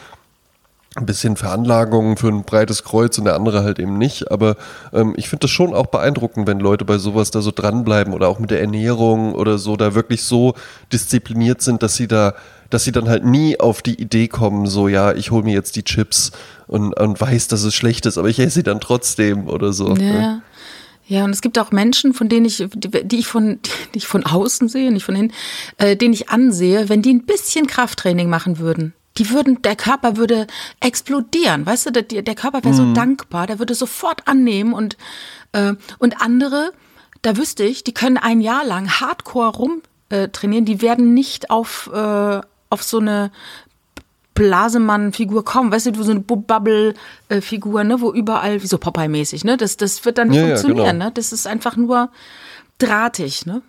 [0.97, 4.31] ein bisschen Veranlagungen für ein breites Kreuz und der andere halt eben nicht.
[4.31, 4.57] Aber
[4.93, 8.29] ähm, ich finde das schon auch beeindruckend, wenn Leute bei sowas da so dranbleiben oder
[8.29, 10.55] auch mit der Ernährung oder so da wirklich so
[10.93, 12.35] diszipliniert sind, dass sie da,
[12.71, 15.75] dass sie dann halt nie auf die Idee kommen, so ja, ich hole mir jetzt
[15.75, 16.31] die Chips
[16.69, 19.95] und, und weiß, dass es schlecht ist, aber ich esse sie dann trotzdem oder so.
[20.13, 20.43] ne?
[21.07, 21.25] Ja.
[21.25, 23.61] Und es gibt auch Menschen, von denen ich, die ich von,
[23.95, 25.33] die ich von außen sehe, nicht von innen,
[25.79, 28.95] äh, denen ich ansehe, wenn die ein bisschen Krafttraining machen würden.
[29.19, 30.49] Die würden, der Körper würde
[30.81, 34.97] explodieren, weißt du, der, der Körper wäre so dankbar, der würde sofort annehmen und,
[35.53, 36.73] äh, und andere,
[37.23, 41.51] da wüsste ich, die können ein Jahr lang hardcore rum äh, trainieren, die werden nicht
[41.51, 42.41] auf, äh,
[42.71, 43.31] auf so eine
[44.35, 49.77] Blasemann-Figur kommen, weißt du, so eine Bubble-Figur, ne, wo überall, wie so Popeye-mäßig, ne, das,
[49.77, 51.05] das wird dann nicht Ja, ja, funktionieren, genau.
[51.07, 52.11] ne, das ist einfach nur
[52.79, 53.63] drahtig, ne.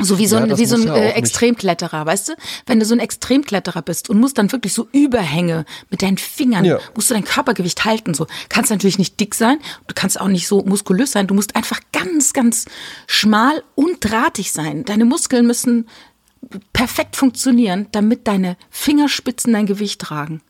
[0.00, 2.32] So wie so Ja, ein, wie so ein ja äh, Extremkletterer, weißt du?
[2.66, 6.64] Wenn du so ein Extremkletterer bist und musst dann wirklich so Überhänge mit deinen Fingern,
[6.64, 6.78] Ja.
[6.94, 8.26] musst du dein Körpergewicht halten, so.
[8.48, 11.78] Kannst natürlich nicht dick sein, du kannst auch nicht so muskulös sein, du musst einfach
[11.92, 12.64] ganz, ganz
[13.06, 14.84] schmal und drahtig sein.
[14.84, 15.86] Deine Muskeln müssen
[16.72, 20.40] perfekt funktionieren, damit deine Fingerspitzen dein Gewicht tragen.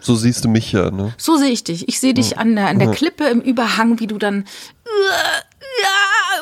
[0.00, 1.14] So siehst du mich ja, ne?
[1.18, 1.86] So sehe ich dich.
[1.88, 4.44] Ich sehe dich an der, an der Klippe im Überhang, wie du dann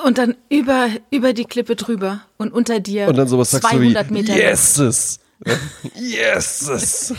[0.04, 3.80] und dann über, über die Klippe drüber und unter dir Und dann sowas sagst du
[3.80, 4.36] wie, 200 Meter.
[4.36, 5.18] yeses,
[5.94, 7.14] Yeses.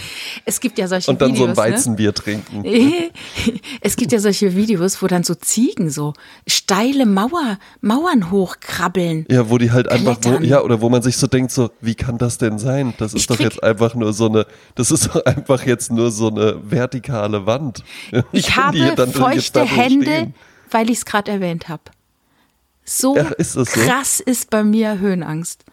[0.45, 1.45] Es gibt ja solche Und dann Videos.
[1.45, 2.61] so ein Weizenbier trinken.
[2.61, 3.11] Ne?
[3.81, 6.13] Es gibt ja solche Videos, wo dann so Ziegen so
[6.47, 9.25] steile Mauer, Mauern hochkrabbeln.
[9.29, 11.95] Ja, wo die halt einfach, wo, ja, oder wo man sich so denkt, so, wie
[11.95, 12.93] kann das denn sein?
[12.97, 16.11] Das ist Ich doch jetzt einfach nur so eine, das ist doch einfach jetzt nur
[16.11, 17.83] so eine vertikale Wand.
[18.31, 20.35] Ich die habe dann feuchte Hände, stehen?
[20.71, 21.83] weil ich es gerade erwähnt habe.
[22.83, 23.63] So, Ja, ist so?
[23.63, 25.63] krass ist bei mir Höhenangst.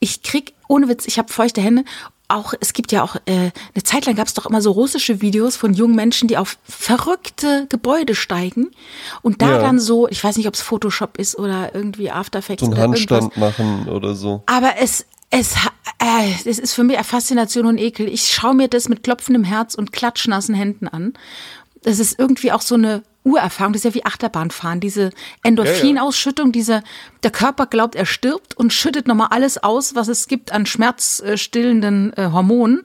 [0.00, 1.84] Ich krieg, ohne Witz, ich habe feuchte Hände.
[2.30, 5.22] Auch, es gibt ja auch, äh, eine Zeit lang gab es doch immer so russische
[5.22, 8.68] Videos von jungen Menschen, die auf verrückte Gebäude steigen
[9.22, 9.58] und da Ja.
[9.58, 12.74] dann so, ich weiß nicht, ob es Photoshop ist oder irgendwie After Effects So einen
[12.74, 13.22] oder irgendwas.
[13.22, 14.42] Handstand machen oder so.
[14.44, 15.54] Aber es, es,
[15.98, 18.08] äh, es ist für mich Faszination und Ekel.
[18.08, 21.14] Ich schaue mir das mit klopfendem Herz und klatschnassen Händen an.
[21.82, 23.72] Das ist irgendwie auch so eine Urerfahrung.
[23.72, 24.80] Das ist ja wie Achterbahnfahren.
[24.80, 25.10] Diese
[25.42, 26.82] Endorphinausschüttung, diese,
[27.22, 32.12] der Körper glaubt, er stirbt und schüttet nochmal alles aus, was es gibt an schmerzstillenden
[32.16, 32.82] äh, Hormonen.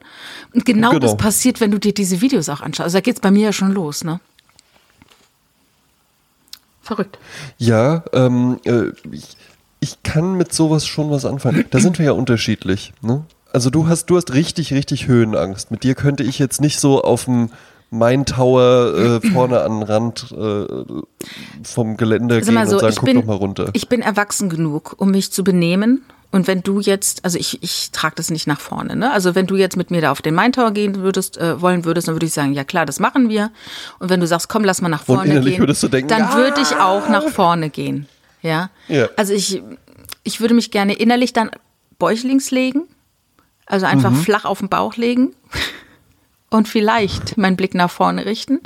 [0.52, 1.00] Und genau, Genau.
[1.00, 2.84] das passiert, wenn du dir diese Videos auch anschaust.
[2.84, 4.20] Also da geht's bei mir ja schon los, ne?
[6.82, 7.18] Verrückt.
[7.56, 9.36] Ja, ähm, äh, ich,
[9.80, 11.64] ich kann mit sowas schon was anfangen.
[11.70, 12.92] Da sind wir ja unterschiedlich.
[13.00, 13.24] Ne?
[13.52, 15.70] Also du hast, du hast richtig, richtig Höhenangst.
[15.70, 17.50] Mit dir könnte ich jetzt nicht so auf dem
[17.94, 20.84] Main Tower äh, vorne an den Rand äh,
[21.62, 23.70] vom Gelände Sag gehen so, und sagen, ich guck bin, doch mal runter.
[23.72, 26.02] ich bin erwachsen genug, um mich zu benehmen.
[26.30, 29.12] Und wenn du jetzt, also ich, ich trage das nicht nach vorne, ne?
[29.12, 31.84] Also wenn du jetzt mit mir da auf den Main Tower gehen würdest, äh, wollen
[31.84, 33.52] würdest, dann würde ich sagen, ja klar, das machen wir.
[34.00, 36.34] Und wenn du sagst, komm, lass mal nach vorne gehen, würdest du denken, dann ja.
[36.34, 38.08] würde ich auch nach vorne gehen.
[38.42, 38.70] Ja.
[38.88, 39.08] Ja.
[39.16, 39.62] Also ich,
[40.24, 41.50] ich würde mich gerne innerlich dann
[42.00, 42.82] bäuchlings legen,
[43.66, 44.16] also einfach Mhm.
[44.16, 45.34] flach auf den Bauch legen
[46.54, 48.60] und vielleicht meinen Blick nach vorne richten.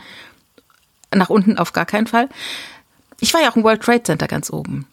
[1.14, 2.29] Nach unten auf gar keinen Fall.
[3.18, 4.87] Ich war ja auch im World Trade Center ganz oben.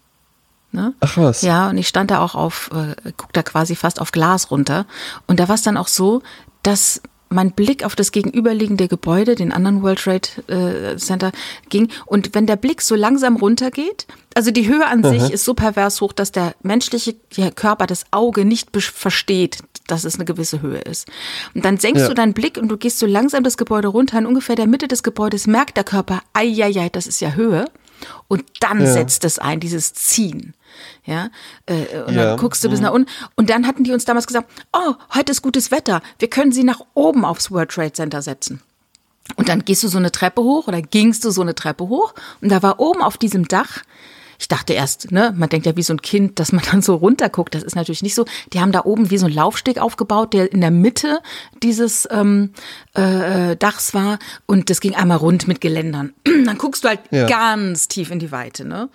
[0.71, 0.93] Ne?
[1.01, 1.41] Ach was.
[1.41, 4.86] Ja, und ich stand da auch auf, äh, guck da quasi fast auf Glas runter.
[5.27, 6.21] Und da war es dann auch so,
[6.63, 7.01] dass
[7.36, 11.32] mein Blick auf das gegenüberliegende Gebäude, den anderen World Trade äh, Center,
[11.69, 11.89] ging.
[12.06, 16.02] Und wenn der Blick so langsam runtergeht, also die Höhe an sich ist so pervers
[16.02, 17.15] hoch, dass der menschliche
[17.56, 21.08] Körper, das Auge nicht versteht, dass es eine gewisse Höhe ist.
[21.54, 22.08] Und dann senkst Ja.
[22.10, 24.17] du deinen Blick und du gehst so langsam das Gebäude runter.
[24.17, 27.34] In ungefähr der Mitte des Gebäudes merkt der Körper, ei, ei, ei, das ist ja
[27.34, 27.65] Höhe.
[28.28, 28.91] Und dann Ja.
[28.91, 30.54] setzt es ein, dieses Ziehen.
[31.05, 31.29] Ja,
[31.65, 32.25] äh, und ja.
[32.25, 33.09] dann guckst du bis nach unten.
[33.35, 36.63] Und dann hatten die uns damals gesagt, oh, heute ist gutes Wetter, wir können sie
[36.63, 38.61] nach oben aufs World Trade Center setzen.
[39.35, 42.13] Und dann gehst du so eine Treppe hoch oder gingst du so eine Treppe hoch
[42.41, 43.81] und da war oben auf diesem Dach
[44.39, 46.95] ich dachte erst, ne, man denkt ja wie so ein Kind, dass man dann so
[46.95, 47.55] runterguckt.
[47.55, 48.25] Das ist natürlich nicht so.
[48.53, 51.19] Die haben da oben wie so ein Laufsteg aufgebaut, der in der Mitte
[51.63, 52.51] dieses ähm,
[52.97, 56.13] äh, äh Dachs war und das ging einmal rund mit Geländern.
[56.45, 57.27] dann guckst du halt ja.
[57.27, 58.89] ganz tief in die Weite, ne?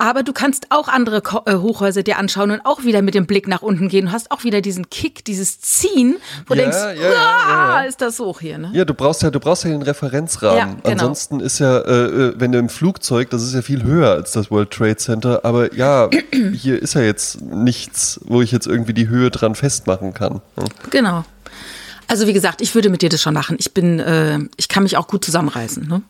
[0.00, 3.26] Aber du kannst auch andere Ko äh, Hochhäuser dir anschauen und auch wieder mit dem
[3.26, 4.06] Blick nach unten gehen.
[4.06, 8.00] Du hast auch wieder diesen Kick, dieses Ziehen, wo ja, du denkst, ja, ja, ist
[8.00, 8.58] das hoch hier.
[8.58, 8.70] Ne?
[8.74, 10.76] Ja, du brauchst ja, du brauchst ja den Referenzrahmen.
[10.76, 10.92] Genau.
[10.92, 14.30] Ansonsten ist ja, äh, äh, wenn du im Flugzeug, das ist ja viel höher als
[14.30, 16.08] das World Trade Center, aber ja,
[16.54, 20.34] hier ist ja jetzt nichts, wo ich jetzt irgendwie die Höhe dran festmachen kann.
[20.56, 20.64] Ne?
[20.90, 21.24] Genau.
[22.06, 23.56] Also wie gesagt, ich würde mit dir das schon machen.
[23.58, 25.88] Ich bin, äh, ich kann mich auch gut zusammenreißen.
[25.88, 26.02] Ne?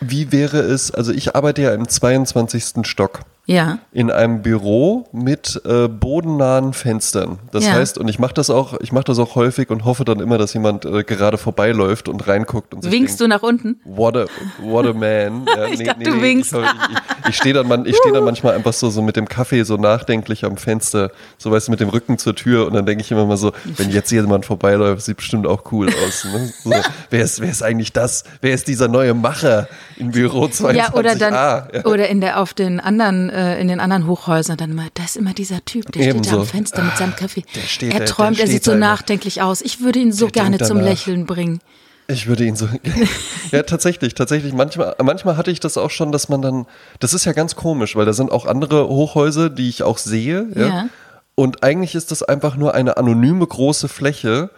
[0.00, 2.86] Wie wäre es, also ich arbeite ja im 22.
[2.86, 3.20] Stock.
[3.50, 3.78] Ja.
[3.92, 7.38] In einem Büro mit äh, bodennahen Fenstern.
[7.50, 7.72] Das ja.
[7.72, 10.36] heißt, und ich mache das auch, ich mache das auch häufig und hoffe dann immer,
[10.36, 13.80] dass jemand äh, gerade vorbeiläuft und reinguckt und sich Winkst denkt, du nach unten?
[13.84, 14.26] What a,
[14.60, 15.46] what a man.
[15.56, 16.52] Ja, ich nee, dachte, nee, du winkst.
[16.52, 19.62] Ich, ich, ich stehe dann, man, steh dann manchmal einfach so, so mit dem Kaffee
[19.62, 23.02] so nachdenklich am Fenster, so weißt du, mit dem Rücken zur Tür und dann denke
[23.02, 26.26] ich immer mal so, wenn jetzt jemand vorbeiläuft, sieht bestimmt auch cool aus.
[26.26, 26.52] Ne?
[26.62, 26.74] So,
[27.08, 28.24] wer, ist, wer ist eigentlich das?
[28.42, 30.72] Wer ist dieser neue Macher im Büro 22a?
[30.74, 34.72] Ja, oder dann, oder in der, auf den anderen, äh, in den anderen Hochhäusern dann
[34.72, 36.24] immer, da ist immer dieser Typ, der Ebenso.
[36.24, 37.44] steht da am Fenster mit seinem Kaffee.
[37.66, 39.60] Steht, er träumt, er sieht so nachdenklich aus.
[39.60, 41.60] Ich würde ihn so gerne zum Lächeln bringen.
[42.08, 42.68] Ich würde ihn so.
[43.52, 44.52] ja, tatsächlich, tatsächlich.
[44.54, 46.66] Manchmal, manchmal hatte ich das auch schon, dass man dann.
[47.00, 50.48] Das ist ja ganz komisch, weil da sind auch andere Hochhäuser, die ich auch sehe.
[50.54, 50.66] Ja.
[50.66, 50.88] ja.
[51.34, 54.50] Und eigentlich ist das einfach nur eine anonyme große Fläche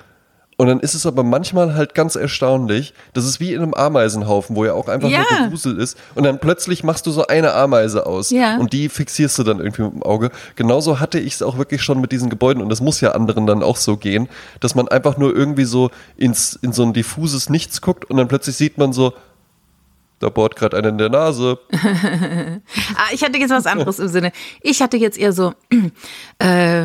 [0.61, 2.93] und dann ist es aber manchmal halt ganz erstaunlich.
[3.15, 5.25] Das ist wie in einem Ameisenhaufen, wo ja auch einfach ja.
[5.31, 5.97] nur Gewusel ist.
[6.15, 8.29] Und dann plötzlich machst du so eine Ameise aus.
[8.29, 8.59] Ja.
[8.59, 10.31] Und die fixierst du dann irgendwie mit dem Auge.
[10.57, 12.63] Genauso hatte ich es auch wirklich schon mit diesen Gebäuden.
[12.63, 14.29] Und das muss ja anderen dann auch so gehen,
[14.61, 18.29] dass man einfach nur irgendwie so ins, in so ein diffuses Nichts guckt und dann
[18.29, 19.15] plötzlich sieht man so,
[20.21, 21.59] da bohrt gerade einer in der Nase.
[21.73, 24.33] ah, ich hatte jetzt was anderes im Sinne.
[24.61, 25.55] Ich hatte jetzt eher so
[26.39, 26.85] äh,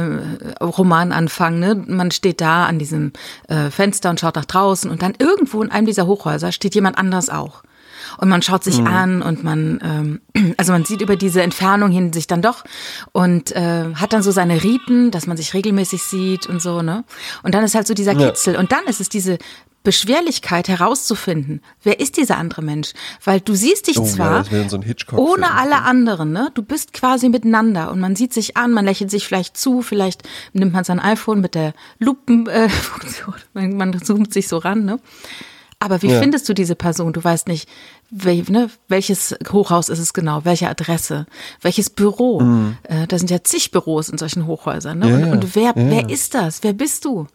[0.61, 1.59] Romananfang.
[1.59, 1.75] Ne?
[1.75, 3.11] Man steht da an diesem
[3.49, 6.97] äh, Fenster und schaut nach draußen und dann irgendwo in einem dieser Hochhäuser steht jemand
[6.97, 7.63] anders auch.
[8.17, 8.87] Und man schaut sich mhm.
[8.87, 12.63] an und man, ähm, also man sieht über diese Entfernung hin sich dann doch
[13.11, 17.03] und äh, hat dann so seine Riten, dass man sich regelmäßig sieht und so, ne?
[17.43, 18.53] Und dann ist halt so dieser Kitzel.
[18.53, 18.59] Ja.
[18.61, 19.39] Und dann ist es diese
[19.85, 22.91] Beschwerlichkeit herauszufinden, wer ist dieser andere Mensch?
[23.23, 24.79] Weil du siehst dich oh, zwar ja, so
[25.15, 26.49] ohne alle anderen, ne?
[26.53, 30.23] Du bist quasi miteinander und man sieht sich an, man lächelt sich vielleicht zu, vielleicht
[30.51, 34.99] nimmt man sein iPhone mit der Lupenfunktion, äh, man zoomt sich so ran, ne?
[35.79, 36.19] Aber wie ja.
[36.19, 37.13] findest du diese Person?
[37.13, 37.69] Du weißt nicht,
[38.09, 41.25] wel, ne, welches Hochhaus ist es genau, welche Adresse,
[41.61, 42.39] welches Büro.
[42.41, 42.77] Mhm.
[42.83, 44.99] Äh, da sind ja zig Büros in solchen Hochhäusern.
[44.99, 45.09] Ne?
[45.09, 46.63] Ja, und, und, wer, wer ist das?
[46.63, 47.27] Wer bist du?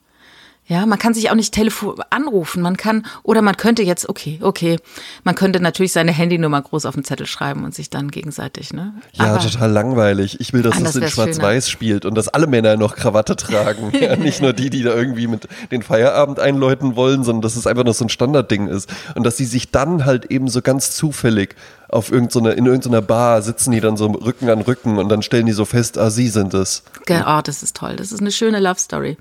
[0.70, 2.62] Ja, man kann sich auch nicht telefon anrufen.
[2.62, 4.78] Man kann, oder man könnte jetzt, okay, okay,
[5.24, 8.94] man könnte natürlich seine Handynummer groß auf den Zettel schreiben und sich dann gegenseitig, ne?
[9.14, 10.38] Ja, Aber total langweilig.
[10.38, 13.90] Ich will, dass es in Schwarz-Weiß spielt und dass alle Männer noch Krawatte tragen.
[14.00, 17.66] ja, nicht nur die, die da irgendwie mit den Feierabend einläuten wollen, sondern dass es
[17.66, 18.88] einfach nur so ein Standardding ist.
[19.16, 21.56] Und dass sie sich dann halt eben so ganz zufällig
[21.88, 25.46] auf irgendeiner, in irgendeiner Bar sitzen die dann so Rücken an Rücken und dann stellen
[25.46, 26.84] die so fest, ah, sie sind es.
[27.08, 27.96] Oh, das ist toll.
[27.96, 29.16] Das ist eine schöne Love Story.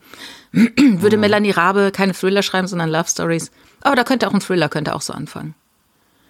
[0.52, 1.22] Würde mhm.
[1.22, 3.52] Melanie Rabe keine Thriller schreiben, sondern Love Stories.
[3.82, 5.56] Aber da könnte auch ein Thriller, könnte auch so anfangen.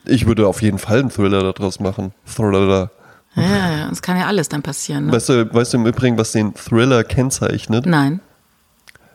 [0.06, 2.14] Ich würde auf jeden Fall einen Thriller daraus machen.
[2.26, 2.92] Thriller.
[3.36, 5.08] Ja, ja, es kann ja alles dann passieren.
[5.08, 5.12] Ne?
[5.14, 7.86] Weißt, du, weißt du im Übrigen, was den Thriller kennzeichnet?
[7.86, 8.22] Nein.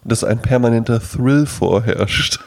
[0.05, 2.41] Dass ein permanenter Thrill vorherrscht.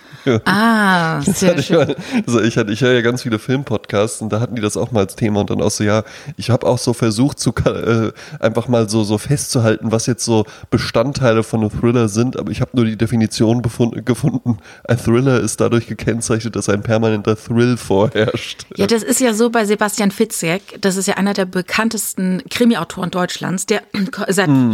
[0.45, 4.55] Ah, sehr ich mal, also ich, ich höre ja ganz viele Filmpodcasts und da hatten
[4.55, 6.03] die das auch mal als Thema und dann auch so, ja,
[6.35, 10.45] ich habe auch so versucht, zu, äh, einfach mal so, so festzuhalten, was jetzt so
[10.69, 15.59] Bestandteile von einem Thriller sind, aber ich habe nur die Definition gefunden, ein Thriller ist
[15.61, 18.65] dadurch gekennzeichnet, dass ein permanenter Thrill vorherrscht.
[18.75, 23.11] Ja, das ist ja so bei Sebastian Fitzek, das ist ja einer der bekanntesten Krimi-Autoren
[23.11, 23.83] Deutschlands, der
[24.27, 24.73] seit, hm.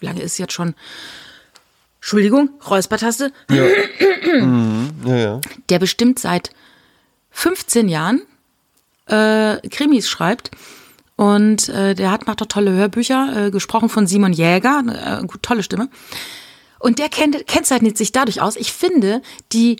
[0.00, 0.74] wie lange ist jetzt schon,
[2.00, 3.32] Entschuldigung, Räuspertaste.
[3.50, 3.62] Ja.
[4.40, 4.90] mhm.
[5.04, 5.40] ja, ja.
[5.68, 6.50] Der bestimmt seit
[7.30, 8.22] 15 Jahren
[9.06, 10.50] äh, Krimis schreibt.
[11.16, 15.62] Und äh, der hat macht doch tolle Hörbücher, äh, gesprochen von Simon Jäger, äh, tolle
[15.62, 15.90] Stimme.
[16.78, 18.56] Und der kennt, kennzeichnet sich dadurch aus.
[18.56, 19.20] Ich finde
[19.52, 19.76] die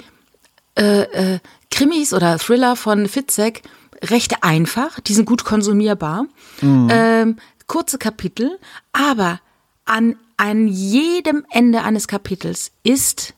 [0.77, 1.03] äh,
[1.35, 1.39] äh,
[1.71, 3.63] Krimis oder Thriller von Fitzek
[4.05, 6.27] recht einfach, die sind gut konsumierbar.
[6.61, 6.89] Mhm.
[6.91, 8.59] Ähm, kurze Kapitel,
[8.93, 9.41] aber
[9.87, 13.35] an an jedem Ende eines Kapitels ist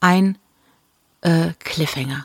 [0.00, 0.36] ein
[1.20, 2.24] äh, Cliffhanger.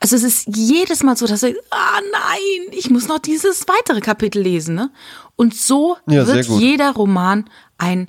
[0.00, 4.00] Also es ist jedes Mal so, dass du, ah nein, ich muss noch dieses weitere
[4.00, 4.74] Kapitel lesen.
[4.74, 4.90] Ne?
[5.36, 7.44] Und so Ja, wird jeder Roman
[7.76, 8.08] ein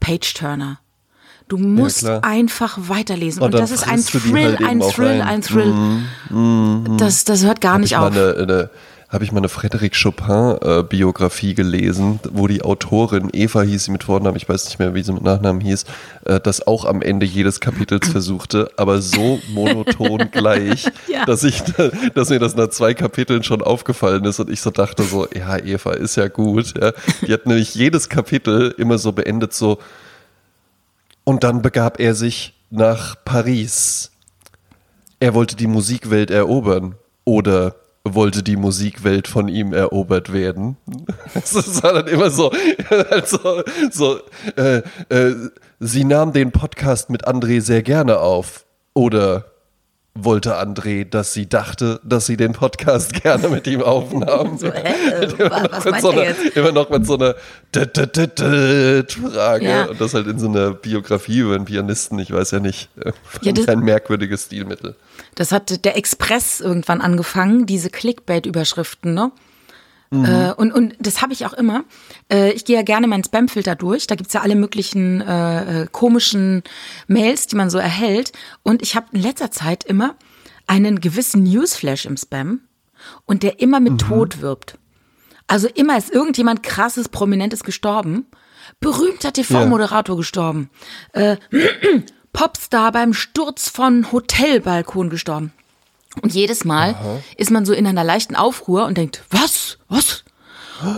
[0.00, 0.78] Page-Turner.
[1.48, 2.24] Du musst klar.
[2.24, 3.42] einfach weiterlesen.
[3.42, 5.40] Und Und, dann das ist ein Thrill, halt ein Thrill, rein.
[5.50, 6.06] Mhm.
[6.30, 6.96] ein Thrill.
[6.96, 8.12] Das, das hört gar nicht ich mal auf.
[8.14, 8.70] eine, eine,
[9.12, 14.36] habe ich mal eine Frédéric Chopin-Biografie gelesen, wo die Autorin, Eva hieß sie mit Vornamen,
[14.38, 15.84] ich weiß nicht mehr, wie sie mit Nachnamen hieß,
[16.24, 21.26] äh, das auch am Ende jedes Kapitels versuchte, aber so monoton gleich, Ja.
[21.26, 21.62] dass, ich,
[22.14, 25.58] dass mir das nach zwei Kapiteln schon aufgefallen ist und ich so dachte so, ja,
[25.58, 26.72] Eva, ist ja gut.
[26.80, 26.92] Ja.
[27.26, 29.78] Die hat nämlich jedes Kapitel immer so beendet, so,
[31.24, 34.10] und dann begab er sich nach Paris.
[35.20, 36.94] Er wollte die Musikwelt erobern
[37.24, 40.76] oder wollte die Musikwelt von ihm erobert werden.
[41.34, 42.50] Das war dann immer so,
[43.10, 44.18] also, so
[44.56, 45.34] äh, äh,
[45.80, 49.46] sie nahm den Podcast mit André sehr gerne auf oder
[50.14, 54.58] wollte André, dass sie dachte, dass sie den Podcast gerne mit ihm aufnahm.
[54.58, 54.92] So, hä,
[55.24, 57.34] äh, wa- was mit so er einer, immer noch mit so einer
[59.32, 59.84] Frage Ja.
[59.86, 62.90] und das halt in so einer Biografie über einen Pianisten, ich weiß ja nicht,
[63.42, 64.96] Ja, das- ein merkwürdiges Stilmittel.
[65.34, 69.32] Das hat der Express irgendwann angefangen, diese Clickbait-Überschriften, ne?
[70.10, 70.24] Mhm.
[70.26, 71.84] Äh, und, und das habe ich auch immer.
[72.30, 74.06] Äh, ich gehe ja gerne meinen Spamfilter durch.
[74.06, 76.62] Da gibt's ja alle möglichen äh, äh, komischen
[77.06, 78.32] Mails, die man so erhält.
[78.62, 80.16] Und ich habe in letzter Zeit immer
[80.66, 82.60] einen gewissen Newsflash im Spam
[83.24, 83.84] und der immer Mhm.
[83.84, 84.76] mit Tod wirbt.
[85.46, 88.26] Also immer ist irgendjemand krasses, prominentes gestorben.
[88.80, 90.68] Berühmter TV-Moderator gestorben.
[91.14, 91.36] Äh,
[92.32, 95.52] Popstar beim Sturz von Hotelbalkon gestorben.
[96.20, 96.94] Und jedes Mal
[97.36, 99.78] ist man so in einer leichten Aufruhr und denkt, was?
[99.88, 100.24] Was?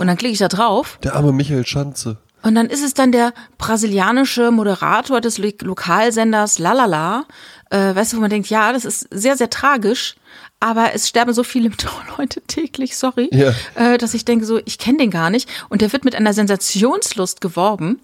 [0.00, 2.16] Und dann klicke ich da drauf Der arme Michael Schanze.
[2.42, 7.26] und dann ist es dann der brasilianische Moderator des Lo Lokalsenders Lalala.
[7.70, 10.14] Äh, weißt du, wo man denkt, ja, das ist sehr, sehr tragisch,
[10.60, 11.70] aber es sterben so viele
[12.18, 13.52] Leute täglich, sorry, Ja.
[13.74, 15.48] äh, dass ich denke so, ich kenne den gar nicht.
[15.68, 18.00] Und der wird mit einer Sensationslust geworben,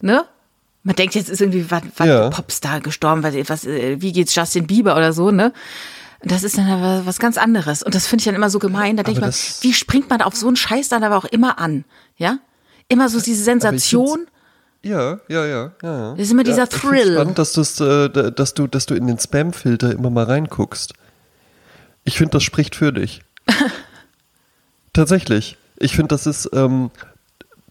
[0.00, 0.24] ne?
[0.84, 2.30] Man denkt, jetzt ist irgendwie was, was Ja.
[2.30, 5.52] Popstar gestorben, was, was, äh, wie geht's Justin Bieber oder so, ne?
[6.22, 7.82] Das ist dann aber was ganz anderes.
[7.82, 8.96] Und das finde ich dann immer so gemein.
[8.96, 9.32] Da denke ich mal,
[9.62, 11.84] wie springt man auf so einen Scheiß dann aber auch immer an?
[12.16, 12.38] Ja?
[12.88, 14.26] Immer so diese Sensation.
[14.82, 16.10] Ja, ja, ja, ja.
[16.12, 17.14] Das ist immer dieser ja, ich find's Thrill.
[17.14, 20.92] Spannend, dass, äh, da- dass, du, dass du in den Spam-Filter immer mal reinguckst.
[22.04, 23.22] Ich finde, das spricht für dich.
[24.92, 25.56] Tatsächlich.
[25.78, 26.90] Ich finde, das ist, ähm,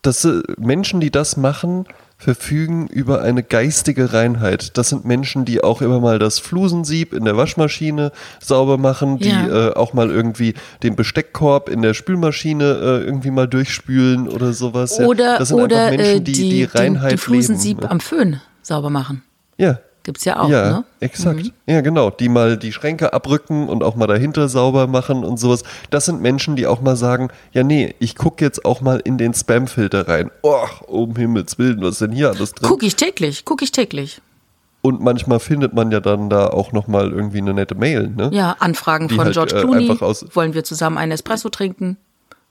[0.01, 1.85] dass äh, Menschen, die das machen,
[2.23, 4.77] verfügen über eine geistige Reinheit.
[4.77, 9.29] Das sind Menschen, die auch immer mal das Flusensieb in der Waschmaschine sauber machen, die
[9.29, 9.69] Ja.
[9.69, 10.53] äh, auch mal irgendwie
[10.83, 14.97] den Besteckkorb in der Spülmaschine äh, irgendwie mal durchspülen oder sowas.
[14.97, 15.05] ja.
[15.05, 17.91] Oder, das sind oder einfach Menschen, äh, die die, die Reinheit den, den Flusensieb leben.
[17.91, 19.21] am Föhn sauber machen.
[19.57, 19.79] Ja.
[20.03, 20.83] Gibt's ja auch, ja, ne?
[20.99, 21.53] exakt.
[21.65, 22.09] Ja, genau.
[22.09, 25.63] Die mal die Schränke abrücken und auch mal dahinter sauber machen und sowas.
[25.91, 29.17] Das sind Menschen, die auch mal sagen, ja nee, ich gucke jetzt auch mal in
[29.17, 30.29] den Spam-Filter rein.
[30.41, 32.67] Oh, um Himmels Willen, was ist denn hier alles drin?
[32.67, 34.21] Guck ich täglich, guck ich täglich.
[34.81, 38.29] Und manchmal findet man ja dann da auch noch mal irgendwie eine nette Mail, ne?
[38.33, 39.89] Ja, Anfragen Die von halt, George äh, Clooney.
[40.01, 41.95] aus- Wollen wir zusammen einen Espresso trinken?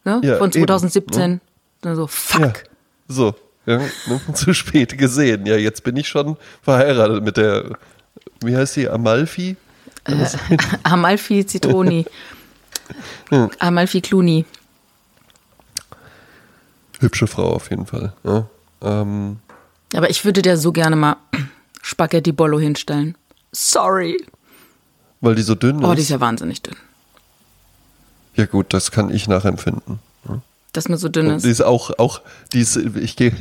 [0.04, 0.20] Ne?
[0.24, 1.42] Ja, von eben, 2017.
[1.82, 2.40] Dann so, fuck.
[2.40, 2.52] Ja,
[3.08, 3.34] so.
[3.66, 4.20] Ja, ne?
[4.34, 5.46] zu spät gesehen.
[5.46, 7.78] Ja, jetzt bin ich schon verheiratet mit der,
[8.42, 9.56] wie heißt die, Amalfi?
[10.82, 12.04] Amalfi Zitroni.
[13.60, 14.44] Amalfi Clooney.
[17.00, 18.12] Hübsche Frau auf jeden Fall.
[18.24, 18.46] Ja.
[18.82, 19.38] Ähm,
[19.94, 21.16] Aber ich würde dir so gerne mal
[21.82, 23.16] Spaghetti Bollo hinstellen.
[23.52, 24.16] Sorry.
[25.20, 25.96] weil die so dünn Oh, ist.
[25.98, 26.76] die ist ja wahnsinnig dünn.
[28.34, 29.98] Ja gut, das kann ich nachempfinden.
[30.72, 31.44] Dass man so dünn Und ist.
[31.44, 32.22] die ist auch, auch,
[32.54, 33.32] die ist, ich gehe,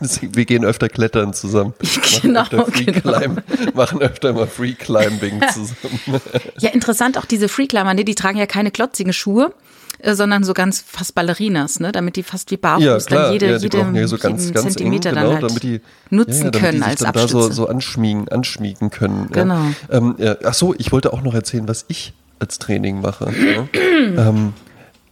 [0.00, 1.74] wir gehen öfter klettern zusammen.
[2.22, 3.18] Genau, machen öfter Free genau.
[3.18, 6.20] Climb, machen öfter mal Free Climbing zusammen.
[6.58, 8.04] Ja, interessant auch diese Freeclimber, ne?
[8.04, 9.52] die tragen ja keine klotzigen Schuhe,
[9.98, 11.92] äh, sondern so ganz fast Ballerinas, ne?
[11.92, 14.42] damit die fast wie barfuß Ja, klar, dann jede, ja, die jede, ja so ganz,
[14.42, 16.86] jeden ganz Zentimeter eng, genau, dann halt damit die, nutzen ja, damit können die sich
[16.88, 17.34] als dann Abstütze.
[17.34, 19.28] da so, so anschmiegen, anschmiegen können.
[19.30, 19.54] Genau.
[19.54, 19.72] Ja.
[19.90, 23.32] Ähm, ja, ach so, ich wollte auch noch erzählen, was ich als Training mache.
[23.72, 24.54] ähm,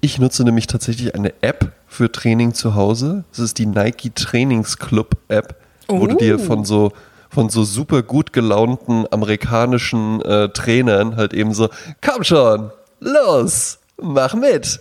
[0.02, 3.24] ich nutze nämlich tatsächlich eine App für Training zu Hause.
[3.30, 5.56] Das ist die Nike Trainingsclub App,
[5.88, 6.38] wo du dir Oh.
[6.38, 6.92] von so
[7.30, 11.70] von so super gut gelaunten amerikanischen äh, Trainern halt eben so,
[12.02, 14.80] komm schon, los, mach mit.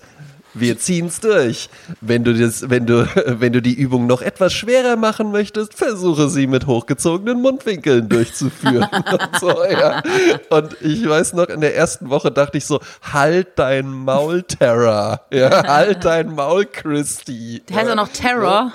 [0.53, 1.69] Wir ziehen's durch.
[2.01, 6.29] Wenn du, das, wenn, du, wenn du die Übung noch etwas schwerer machen möchtest, versuche
[6.29, 8.87] sie mit hochgezogenen Mundwinkeln durchzuführen.
[9.11, 10.01] und, so, ja.
[10.49, 15.21] und ich weiß noch, in der ersten Woche dachte ich so, halt dein Maul, Terra.
[15.31, 17.63] Ja, halt dein Maul, Christy.
[17.69, 18.73] Der heißt auch noch Terror.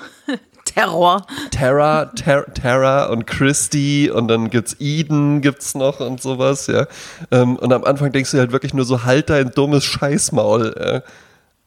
[0.77, 1.25] Terror.
[1.49, 6.85] Tara, Ter Tara und Christy und dann gibt's Eden gibt's noch und sowas, ja.
[7.31, 10.75] Ähm, und am Anfang denkst du halt wirklich nur so, halt dein dummes Scheißmaul.
[10.77, 11.01] Ja.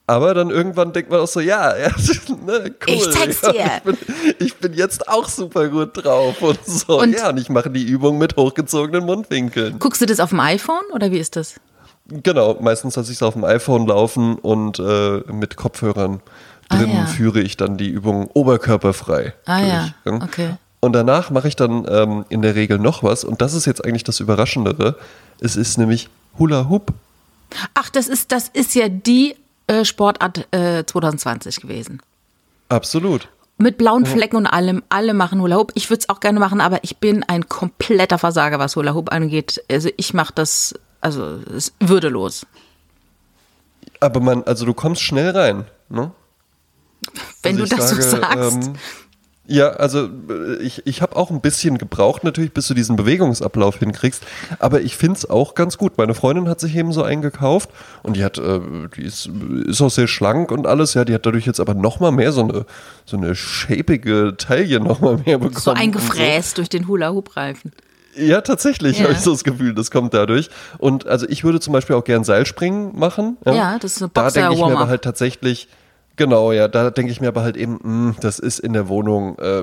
[0.06, 1.88] Aber dann irgendwann denkt man auch so, ja, ja
[2.44, 2.94] ne, cool.
[2.94, 3.54] Ich zeig's dir.
[3.54, 3.96] Ja, ich, bin,
[4.40, 7.00] ich, bin, jetzt auch super gut drauf und so.
[7.00, 9.78] Und ja, und ich mache die Übung mit hochgezogenen Mundwinkeln.
[9.78, 11.60] Guckst du das auf dem iPhone oder wie ist das?
[12.08, 16.20] Genau, meistens lasse ich es auf dem iPhone laufen und äh, mit Kopfhörern
[16.68, 17.06] drin ah, ja.
[17.06, 19.34] führe ich dann die Übung oberkörperfrei.
[19.44, 19.70] Ah durch.
[19.70, 20.50] ja, okay.
[20.80, 23.84] Und danach mache ich dann ähm, in der Regel noch was und das ist jetzt
[23.84, 24.96] eigentlich das Überraschendere.
[25.40, 26.92] Es ist nämlich Hula Hoop.
[27.74, 29.36] Ach, das ist, das ist ja die
[29.70, 32.02] äh, Sportart äh, 2020 gewesen.
[32.68, 33.28] Absolut.
[33.56, 34.82] Mit blauen Flecken und allem.
[34.88, 35.72] Alle machen Hula Hoop.
[35.74, 39.12] Ich würde es auch gerne machen, aber ich bin ein kompletter Versager, was Hula Hoop
[39.12, 39.62] angeht.
[39.70, 42.46] Also ich mache das, also es ist würdelos.
[44.00, 46.10] Aber man, also du kommst schnell rein, ne?
[47.42, 48.66] Wenn also du das sage, so sagst.
[48.66, 48.72] Ähm,
[49.50, 53.80] ja, also äh, ich, ich habe auch ein bisschen gebraucht natürlich, bis du diesen Bewegungsablauf
[53.80, 54.22] hinkriegst.
[54.60, 55.98] Aber ich finde es auch ganz gut.
[55.98, 57.68] Meine Freundin hat sich eben so einen gekauft
[58.04, 58.60] und die hat, äh,
[58.96, 59.28] die ist,
[59.66, 60.94] ist auch sehr schlank und alles.
[60.94, 62.64] Ja, die hat dadurch jetzt aber nochmal mehr so eine,
[63.04, 65.60] so eine shapige Taille nochmal mehr bekommen.
[65.60, 66.56] So eingefräst so.
[66.56, 67.72] durch den Hula-Hoop-Reifen.
[68.14, 69.04] Ja, tatsächlich ja.
[69.04, 70.48] habe ich so das Gefühl, das kommt dadurch.
[70.78, 73.36] Und also ich würde zum Beispiel auch gern Seilspringen machen.
[73.44, 75.68] Ja, ja das ist eine Boxer Da denke ich mir aber halt tatsächlich,
[76.16, 78.88] Genau, ja, da denke ich mir aber halt eben, mh, hm, das ist in der
[78.88, 79.62] Wohnung, äh,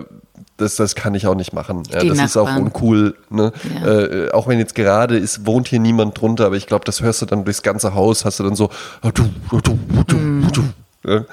[0.58, 1.84] das, das kann ich auch nicht machen.
[1.90, 2.26] Ja, das Nachbarn.
[2.26, 3.16] ist auch uncool.
[3.30, 3.52] Ne?
[3.80, 4.00] Ja.
[4.00, 7.22] Äh, auch wenn jetzt gerade ist, wohnt hier niemand drunter, aber ich glaube, das hörst
[7.22, 8.70] du dann durchs ganze Haus, hast du dann so,
[9.04, 10.48] mm.
[10.52, 10.64] du.
[11.06, 11.26] Ja?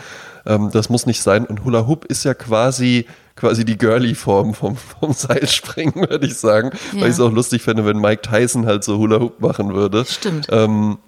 [0.46, 1.46] Ähm, das muss nicht sein.
[1.46, 3.06] Und Hula Hoop ist ja quasi
[3.36, 6.70] quasi die Girly-Form vom, vom Seilspringen, würde ich sagen.
[6.92, 10.04] Weil ich es auch lustig fände, wenn Mike Tyson halt so Hula Hoop machen würde.
[10.04, 10.46] Stimmt.
[10.50, 10.98] Ähm,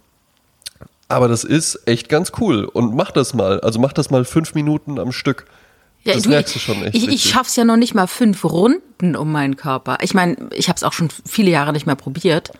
[1.09, 2.65] aber das ist echt ganz cool.
[2.65, 3.61] Und mach das mal.
[3.61, 5.47] Also mach das mal fünf Minuten am Stück.
[6.05, 6.95] Ja, das du, merkst du schon echt.
[6.95, 9.99] Ich, ich schaff's ja noch nicht mal fünf Runden um meinen Körper.
[10.03, 12.53] Ich meine, ich habe es auch schon viele Jahre nicht mehr probiert.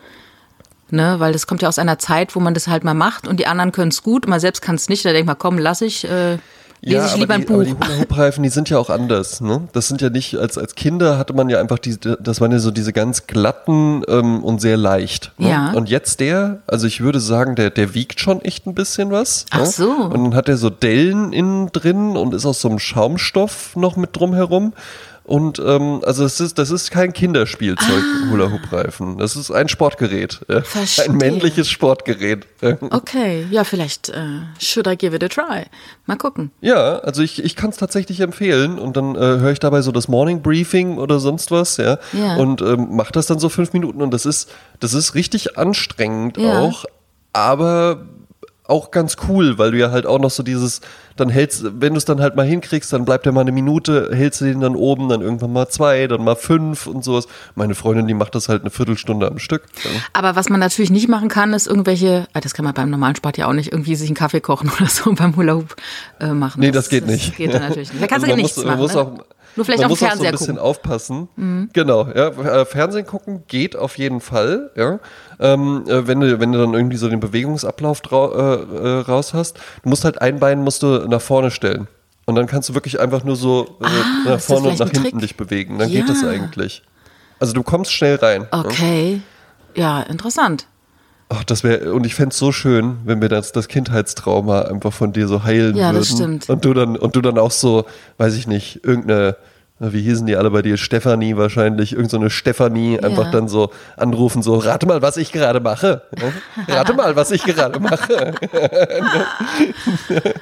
[0.89, 3.41] Ne, weil das kommt ja aus einer Zeit, wo man das halt mal macht und
[3.41, 5.03] die anderen können es gut, man selbst kann es nicht.
[5.03, 6.05] Da denkt man, komm, lass ich.
[6.05, 6.37] Äh,
[6.81, 7.55] lese ja, ich lieber die, ein Buch.
[7.55, 9.41] Aber die Hula-Hoop-Reifen, die sind ja auch anders.
[9.41, 9.67] Ne?
[9.73, 12.59] Das sind ja nicht, als, als Kinder hatte man ja einfach die, das waren ja
[12.59, 15.31] so diese ganz glatten ähm, und sehr leicht.
[15.37, 15.49] Ne?
[15.49, 15.71] Ja.
[15.71, 19.45] Und jetzt der, also ich würde sagen, der, der wiegt schon echt ein bisschen was.
[19.49, 19.65] Ach ne?
[19.65, 19.91] so.
[19.91, 23.95] Und dann hat er so Dellen innen drin und ist aus so einem Schaumstoff noch
[23.95, 24.73] mit drumherum.
[25.27, 28.31] Und ähm, also es ist, das ist kein Kinderspielzeug, ah.
[28.31, 29.17] Hula-Hoop-Reifen.
[29.17, 30.39] Das ist ein Sportgerät.
[30.63, 31.05] Verstehe.
[31.05, 32.47] Ein männliches Sportgerät.
[32.61, 35.65] Okay, ja, vielleicht äh, should I give it a try.
[36.05, 36.51] Mal gucken.
[36.61, 39.91] Ja, also ich, ich kann es tatsächlich empfehlen und dann äh, höre ich dabei so
[39.91, 41.99] das Morning Briefing oder sonst was, ja.
[42.13, 42.37] ja.
[42.37, 44.49] Und ähm, mache das dann so fünf Minuten und das ist,
[44.79, 46.61] das ist richtig anstrengend ja.
[46.61, 46.85] auch.
[47.33, 48.07] Aber
[48.67, 50.81] auch ganz cool, weil du ja halt auch noch so dieses,
[51.15, 54.11] dann hältst, wenn du es dann halt mal hinkriegst, dann bleibt er mal eine Minute,
[54.13, 57.27] hältst du den dann oben, dann irgendwann mal zwei, dann mal fünf und sowas.
[57.55, 59.63] Meine Freundin, die macht das halt eine Viertelstunde am Stück.
[60.13, 63.15] Aber was man natürlich nicht machen kann, ist irgendwelche, ah, das kann man beim normalen
[63.15, 65.75] Sport ja auch nicht, irgendwie sich einen Kaffee kochen oder so beim Hula Hoop
[66.19, 66.59] äh, machen.
[66.59, 67.35] Nee, das, das geht das nicht.
[67.37, 68.03] geht dann natürlich nicht.
[68.03, 69.19] Da kannst also du nichts muss, machen.
[69.57, 70.69] Nur vielleicht Man auf Fernseher muss auch so ein bisschen gucken.
[70.69, 71.27] aufpassen.
[71.35, 71.69] Mhm.
[71.73, 72.27] Genau, ja.
[72.27, 74.99] Äh, Fernsehen gucken geht auf jeden Fall, ja.
[75.39, 79.57] Ähm, äh, wenn, du, wenn du dann irgendwie so den Bewegungsablauf äh, äh, raus hast.
[79.83, 81.87] Du musst halt ein Bein musst du nach vorne stellen.
[82.25, 85.19] Und dann kannst du wirklich einfach nur so äh, ah, nach vorne und nach hinten
[85.19, 85.79] dich bewegen.
[85.79, 86.01] Dann ja.
[86.01, 86.83] geht das eigentlich.
[87.39, 88.41] Also du kommst schnell rein.
[88.41, 88.47] Ne?
[88.51, 89.21] Okay.
[89.75, 90.67] Ja, ja interessant.
[91.29, 94.93] Ach, das wäre, und ich fände es so schön, wenn wir das, das Kindheitstrauma einfach
[94.93, 95.93] von dir so heilen ja, würden.
[95.95, 96.49] Ja, das stimmt.
[96.49, 97.85] Und du dann, und du dann auch so,
[98.17, 99.35] weiß ich nicht, irgendeine,
[99.79, 100.77] wie hießen die alle bei dir?
[100.77, 103.31] Stefanie wahrscheinlich, irgendeine so Stefanie, einfach ja.
[103.31, 106.03] dann so anrufen, so, rate mal, was ich gerade mache.
[106.67, 108.33] rate mal, was ich gerade mache.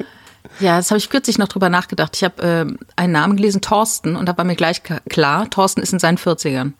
[0.59, 2.15] Ja, das habe ich kürzlich noch drüber nachgedacht.
[2.15, 2.65] Ich habe äh,
[2.95, 6.71] einen Namen gelesen, Thorsten, und da war mir gleich klar, Thorsten ist in seinen 40ern.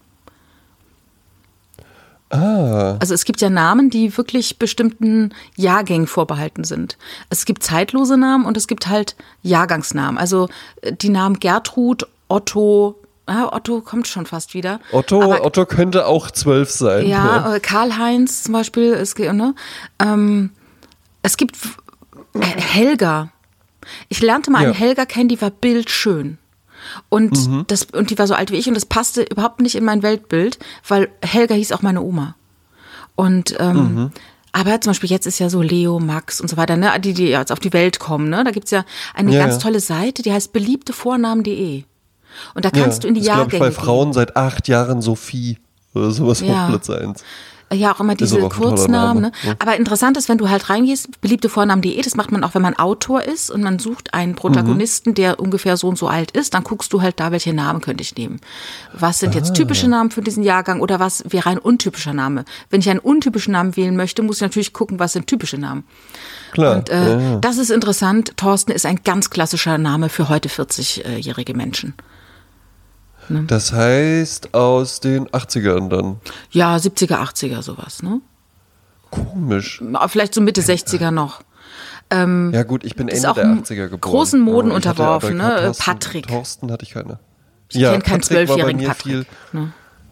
[2.36, 2.97] Ah.
[2.99, 6.97] Also es gibt ja Namen, die wirklich bestimmten Jahrgängen vorbehalten sind.
[7.29, 10.17] Es gibt zeitlose Namen und es gibt halt Jahrgangsnamen.
[10.17, 10.49] Also
[10.81, 12.95] äh, die Namen Gertrud, Otto,
[13.27, 14.79] ja, Otto kommt schon fast wieder.
[14.91, 17.07] Otto, Aber, Otto könnte auch zwölf sein.
[17.07, 17.55] Ja, ja.
[17.55, 18.93] Äh, Karl-Heinz zum Beispiel.
[18.93, 19.55] Es, ne?
[19.99, 20.51] ähm,
[21.21, 21.57] es gibt
[22.39, 23.29] Helga.
[24.09, 24.69] Ich lernte mal ja.
[24.69, 26.38] eine Helga kennen, die war bildschön.
[27.09, 27.63] Und, mhm.
[27.67, 30.03] das, und die war so alt wie ich und das passte überhaupt nicht in mein
[30.03, 32.35] Weltbild, weil Helga hieß auch meine Oma.
[33.15, 34.11] Und ähm, mhm.
[34.51, 37.27] Aber zum Beispiel jetzt ist ja so Leo, Max und so weiter, ne, die, die
[37.27, 38.41] jetzt auf die Welt kommen, ne?
[38.45, 41.83] Da gibt's ja eine ja, ganz tolle Seite, die heißt beliebtevornamen.de.
[42.53, 43.67] Und da kannst ja, du in die Jahrgänge.
[43.67, 45.57] Ich bei Frauen seit acht Jahren Sophie
[45.93, 46.63] oder sowas ja.
[46.63, 47.21] auf Platz 1.
[47.74, 49.24] ja auch immer diese Kurznamen.
[49.24, 49.32] Ne?
[49.43, 49.55] Ja.
[49.59, 53.24] Aber interessant ist, wenn du halt reingehst, beliebtevornamen.de, das macht man auch, wenn man Autor
[53.24, 55.16] ist und man sucht einen Protagonisten, Mhm.
[55.16, 58.01] der ungefähr so und so alt ist, dann guckst du halt da, welche Namen könnte
[58.03, 58.39] ich nehmen.
[58.93, 59.38] Was sind Ah.
[59.39, 62.45] jetzt typische Namen für diesen Jahrgang oder was wäre ein untypischer Name?
[62.70, 65.84] Wenn ich einen untypischen Namen wählen möchte, muss ich natürlich gucken, was sind typische Namen.
[66.51, 66.78] Klar.
[66.78, 67.36] Und äh, ja, ja.
[67.38, 68.38] das ist interessant.
[68.38, 71.93] Thorsten ist ein ganz klassischer Name für heute 40-jährige Menschen.
[73.47, 76.17] Das heißt aus den 80ern dann.
[76.51, 78.21] Ja, 70er, 80er sowas, ne?
[79.11, 79.82] Komisch.
[80.07, 81.41] Vielleicht so Mitte 60er noch.
[82.11, 84.01] Ähm, Ja gut, ich bin Ende der m- 80er geboren.
[84.01, 85.55] großen Moden Ja, unterworfen, ne?
[85.63, 86.28] Thorsten, Patrick.
[86.28, 87.19] Thorsten hatte ich keine.
[87.69, 89.71] Ich kenn keinen Patrick war bei zwölfjährigen Patrick, viel- ne?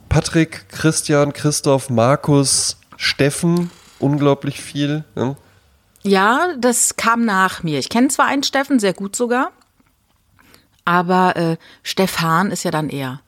[0.09, 5.03] Patrick, Christian, Christoph, Markus, Steffen, unglaublich viel.
[5.16, 5.36] Ja.
[6.03, 7.80] Ja, das kam nach mir.
[7.80, 9.51] Ich kenne zwar einen Steffen, sehr gut sogar,
[10.86, 13.21] aber äh, Stefan ist ja dann eher.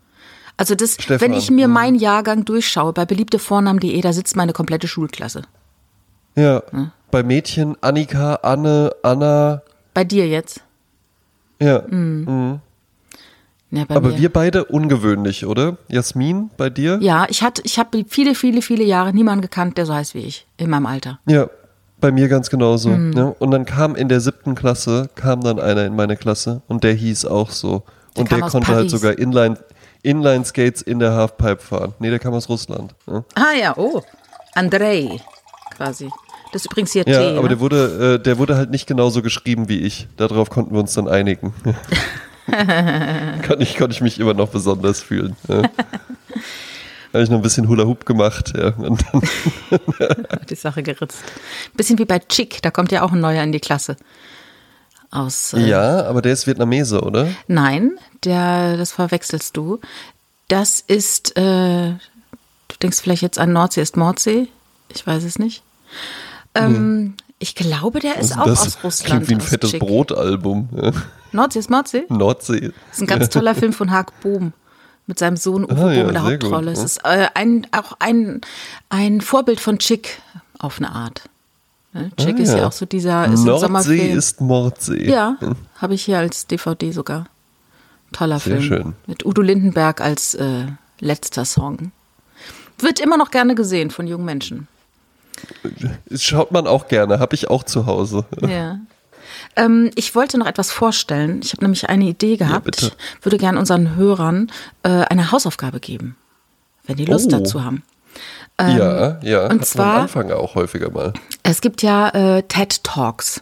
[0.58, 1.74] Also das, Stefan, wenn ich mir mhm.
[1.74, 5.43] meinen Jahrgang durchschaue, bei beliebtevornamen.de, da sitzt meine komplette Schulklasse.
[6.36, 6.64] Ja,
[7.12, 9.62] bei Mädchen Annika, Anne, Anna.
[9.93, 10.62] Bei dir jetzt?
[11.62, 11.84] Ja,
[13.72, 14.18] Ja, bei aber mir.
[14.18, 15.78] wir beide ungewöhnlich, oder?
[15.89, 16.99] Jasmin, bei dir?
[17.01, 20.20] ja, ich hatte, ich habe viele, viele, viele Jahre niemanden gekannt, der so heißt wie
[20.20, 21.20] ich in meinem Alter.
[21.26, 21.49] Ja,
[22.06, 22.89] bei mir ganz genauso.
[22.89, 23.14] Mhm.
[23.14, 23.36] Ja.
[23.39, 26.93] Und dann kam in der siebten Klasse, kam dann einer in meine Klasse und der
[26.93, 27.82] hieß auch so.
[28.16, 28.91] Der und der konnte halt Paris.
[28.91, 29.58] sogar Inline,
[30.03, 31.95] Inline Skates in der Halfpipe fahren.
[31.97, 32.93] Nee, der kam aus Russland.
[33.08, 34.03] Ja, Ah ja, oh,
[34.53, 35.20] Andrei
[35.76, 36.12] quasi.
[36.53, 37.30] Das ist übrigens hier ja T.
[37.32, 37.49] aber ne?
[37.49, 40.08] der wurde, äh, der wurde halt nicht genauso geschrieben wie ich.
[40.16, 41.56] Darauf konnten wir uns dann einigen.
[42.45, 45.36] Kann ich, konnte ich mich immer noch besonders fühlen.
[45.47, 45.64] Ja.
[47.16, 48.51] Habe ich noch ein bisschen Hula Hoop gemacht.
[48.57, 48.74] Ja.
[48.76, 49.22] Und dann,
[50.30, 51.18] Hat die Sache geritzt.
[51.76, 53.95] Bisschen wie bei Chick, da kommt ja auch ein neuer in die Klasse.
[55.11, 55.53] Aus.
[55.53, 57.28] Äh, ja, aber der ist Vietnamese, oder?
[57.47, 59.80] Nein, der, das verwechselst du.
[60.49, 64.47] Das ist, äh, du denkst vielleicht jetzt an Nordsee ist Mordsee?
[64.93, 65.63] Ich weiß es nicht.
[66.53, 69.26] Ähm, Ich glaube, der ist Also auch aus Russland.
[69.26, 69.80] klingt wie ein fettes.
[69.80, 70.68] Brotalbum.
[70.76, 70.91] Ja.
[71.32, 72.03] Nordsee ist Mordsee?
[72.09, 72.72] Nordsee.
[72.89, 74.51] Das ist ein ganz toller Film von Haag Bohm
[75.08, 76.72] mit seinem Sohn Uwe Ah, ja, in der sehr gut, Hauptrolle.
[76.72, 78.41] Es ist äh, ein, auch ein,
[78.89, 80.22] ein Vorbild von Chick
[80.60, 81.30] auf eine Art.
[81.93, 82.12] Ne?
[82.18, 82.68] Chick Ah, ist ja ja.
[82.68, 84.18] auch so dieser ist Nordsee Sommerfilm.
[84.18, 85.10] ist Mordsee.
[85.10, 85.38] ja,
[85.78, 87.28] habe ich hier als DVD sogar.
[88.12, 88.64] Toller Sehr Film.
[88.64, 88.93] schön.
[89.08, 90.66] Mit Udo Lindenberg als äh,
[90.99, 91.91] letzter Song.
[92.80, 94.68] Wird immer noch gerne gesehen von jungen Menschen.
[96.16, 98.26] Schaut man auch gerne, habe ich auch zu Hause.
[98.41, 98.80] Ja.
[99.56, 101.39] Ähm, ich wollte noch etwas vorstellen.
[101.43, 102.66] Ich habe nämlich eine Idee gehabt.
[102.66, 102.88] bitte.
[103.20, 104.51] ich würde gerne unseren Hörern
[104.84, 106.16] äh, eine Hausaufgabe geben,
[106.86, 107.38] wenn die Lust Oh.
[107.38, 107.84] dazu haben.
[108.60, 109.45] ja, ja.
[109.45, 111.14] Ähm, und zwar- am Anfang auch häufiger mal.
[111.43, 113.41] Es gibt ja äh, TED Talks.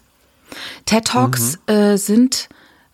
[0.86, 2.48] TED Talks äh, sind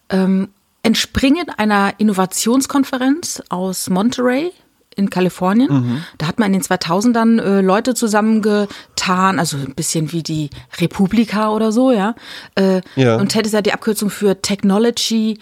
[0.10, 0.50] ähm,
[0.84, 4.52] entspringen einer Innovationskonferenz aus Monterey
[5.00, 6.04] in Kalifornien.
[6.18, 11.50] Da hat man in den 2000ern äh, Leute zusammengetan, also ein bisschen wie die Republika
[11.50, 12.14] oder so, ja.
[12.56, 13.16] Äh, Ja.
[13.16, 15.40] Und TED ist ja die Abkürzung für Technology,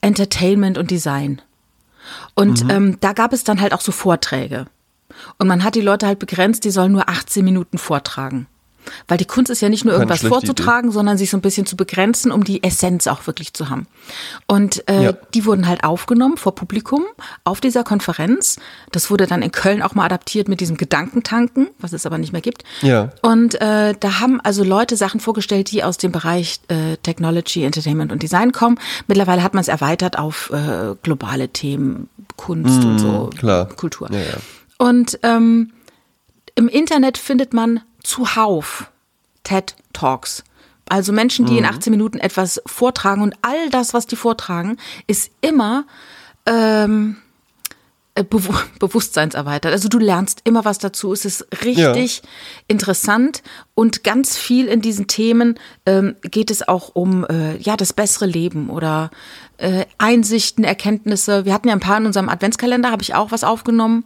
[0.00, 1.42] Entertainment und Design.
[2.34, 4.66] Und ähm, da gab es dann halt auch so Vorträge.
[5.38, 8.46] Und man hat die Leute halt begrenzt, die sollen nur 18 Minuten vortragen.
[9.08, 11.76] Weil die Kunst ist ja nicht nur irgendwas vorzutragen, sondern sich so ein bisschen zu
[11.76, 13.86] begrenzen, um die Essenz auch wirklich zu haben.
[14.46, 15.12] Und äh, Ja.
[15.34, 17.04] die wurden halt aufgenommen vor Publikum
[17.44, 18.58] auf dieser Konferenz.
[18.92, 22.32] Das wurde dann in Köln auch mal adaptiert mit diesem Gedankentanken, was es aber nicht
[22.32, 22.64] mehr gibt.
[22.82, 23.10] Ja.
[23.22, 28.12] Und äh, da haben also Leute Sachen vorgestellt, die aus dem Bereich äh, Technology, Entertainment
[28.12, 28.78] und Design kommen.
[29.06, 33.68] Mittlerweile hat man es erweitert auf äh, globale Themen, Kunst und so, Mm, klar.
[33.68, 34.08] Kultur.
[34.12, 34.24] Ja, ja.
[34.78, 35.72] Und ähm,
[36.54, 38.90] im Internet findet man zuhauf
[39.44, 40.44] TED Talks.
[40.88, 44.76] Also Menschen, die in 18 Minuten etwas vortragen und all das, was die vortragen,
[45.06, 45.84] ist immer
[46.46, 47.16] ähm,
[48.16, 49.72] äh, Bewu Bewusstseinserweitert.
[49.72, 51.12] Also du lernst immer was dazu.
[51.12, 52.22] Es ist richtig
[52.66, 53.42] interessant
[53.76, 58.26] und ganz viel in diesen Themen ähm, geht es auch um äh, ja das bessere
[58.26, 59.12] Leben oder
[59.58, 61.44] äh, Einsichten, Erkenntnisse.
[61.44, 64.04] Wir hatten ja ein paar in unserem Adventskalender, habe ich auch was aufgenommen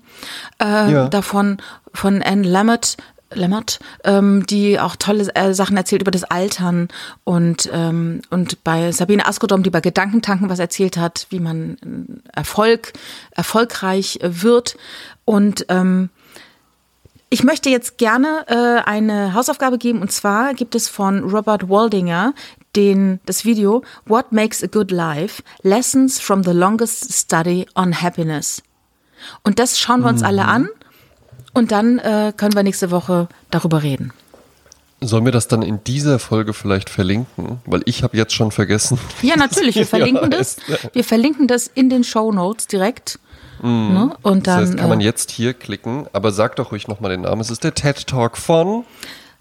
[0.61, 1.09] äh, Ja.
[1.09, 1.57] davon
[1.95, 2.99] von Anne Lamott.
[3.37, 6.89] Lammert, ähm, die auch tolle äh, Sachen erzählt über das Altern
[7.25, 11.77] und ähm, und bei Sabine Askodom, die bei Gedankentanken was erzählt hat, wie man
[12.33, 12.93] äh, Erfolg
[13.33, 14.77] erfolgreich wird
[15.25, 16.11] und ähm,
[17.31, 22.33] ich möchte jetzt gerne äh, eine Hausaufgabe geben und zwar gibt es von Robert Waldinger
[22.77, 25.43] den, das Video What Makes a Good Life?
[25.63, 28.63] Lessons from the Longest Study on Happiness.
[29.43, 30.69] Und das schauen wir uns alle an
[31.55, 34.13] und dann äh, können wir nächste Woche darüber reden.
[35.01, 37.61] Sollen wir das dann in dieser Folge vielleicht verlinken?
[37.67, 38.99] Weil ich habe jetzt schon vergessen.
[39.23, 40.57] Ja, natürlich, wir verlinken das.
[40.93, 43.19] Wir verlinken das in den Show Notes direkt.
[43.61, 43.93] Mm.
[43.93, 44.17] Ne?
[44.23, 47.11] Und dann, das heißt, kann man äh, jetzt hier klicken, aber sag doch ruhig nochmal
[47.11, 47.41] den Namen.
[47.41, 48.85] Es ist der TED Talk von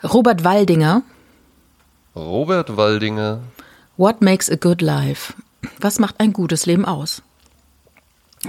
[0.04, 1.04] Robert Waldinger.
[2.16, 3.40] Robert Waldinger.
[3.98, 5.34] What makes a good life?
[5.80, 7.22] Was macht ein gutes Leben aus?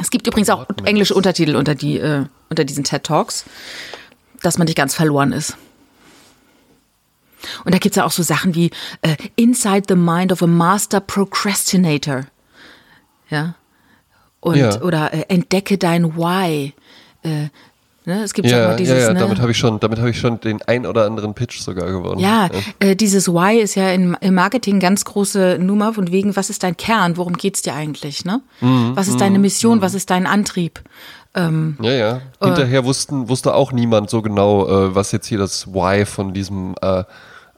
[0.00, 3.44] Es gibt übrigens auch englische Untertitel unter, die, äh, unter diesen TED Talks,
[4.42, 5.56] dass man nicht ganz verloren ist.
[7.64, 8.70] Und da gibt es ja auch so Sachen wie
[9.02, 12.26] äh, Inside the Mind of a Master Procrastinator.
[13.28, 13.54] Ja.
[14.40, 14.80] Und, ja.
[14.82, 16.74] Oder äh, Entdecke dein Why.
[18.06, 18.22] Ne?
[18.22, 19.20] Es gibt ja, ja mal dieses, ja, ja, ne?
[19.20, 22.20] damit habe ich schon, damit habe ich schon den ein oder anderen Pitch sogar gewonnen.
[22.20, 22.88] Ja, ja.
[22.88, 26.62] Äh, dieses Why ist ja in, im Marketing ganz große Nummer von wegen, was ist
[26.62, 28.42] dein Kern, worum geht's dir eigentlich, ne?
[28.60, 29.82] Mhm, was ist deine mhm, Mission, mhm.
[29.82, 30.80] was ist dein Antrieb?
[31.34, 32.16] Ähm, ja, ja.
[32.40, 36.04] Äh, Hinterher äh, wussten, wusste auch niemand so genau, äh, was jetzt hier das Why
[36.04, 37.04] von diesem äh,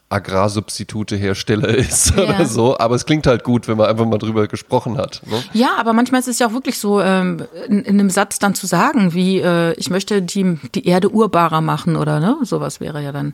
[0.09, 2.23] Agrarsubstitute-Hersteller ist ja.
[2.23, 2.77] oder so.
[2.77, 5.21] Aber es klingt halt gut, wenn man einfach mal drüber gesprochen hat.
[5.25, 5.43] Ne?
[5.53, 8.55] Ja, aber manchmal ist es ja auch wirklich so, ähm, in, in, einem Satz dann
[8.55, 12.37] zu sagen, wie äh, ich möchte die, die Erde urbarer machen oder ne?
[12.43, 13.33] Sowas wäre ja dann,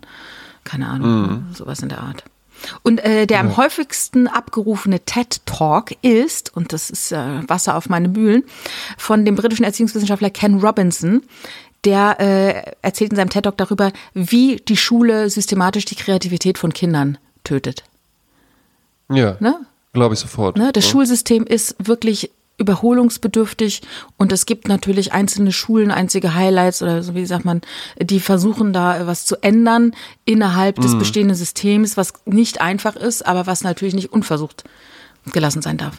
[0.64, 1.46] keine Ahnung, mhm.
[1.54, 2.24] sowas in der Art.
[2.82, 3.44] Und äh, der ja.
[3.44, 8.44] am häufigsten abgerufene TED Talk ist, und das ist äh, Wasser auf meine Mühlen,
[8.98, 11.24] von dem britischen Erziehungswissenschaftler Ken Robinson,
[11.86, 16.74] der äh, erzählt in seinem TED Talk darüber, wie die Schule systematisch die Kreativität von
[16.74, 17.84] Kindern tötet.
[19.10, 19.38] Ja.
[19.40, 19.56] Ne?
[19.92, 20.58] Glaube ich sofort.
[20.58, 20.72] Ne?
[20.74, 20.92] Das ja.
[20.92, 23.82] Schulsystem ist wirklich überholungsbedürftig
[24.18, 27.62] und es gibt natürlich einzelne Schulen, einzige Highlights oder so wie sagt man,
[28.00, 31.00] die versuchen da was zu ändern innerhalb des mhm.
[31.00, 34.64] bestehenden Systems, was nicht einfach ist, aber was natürlich nicht unversucht
[35.32, 35.98] gelassen sein darf.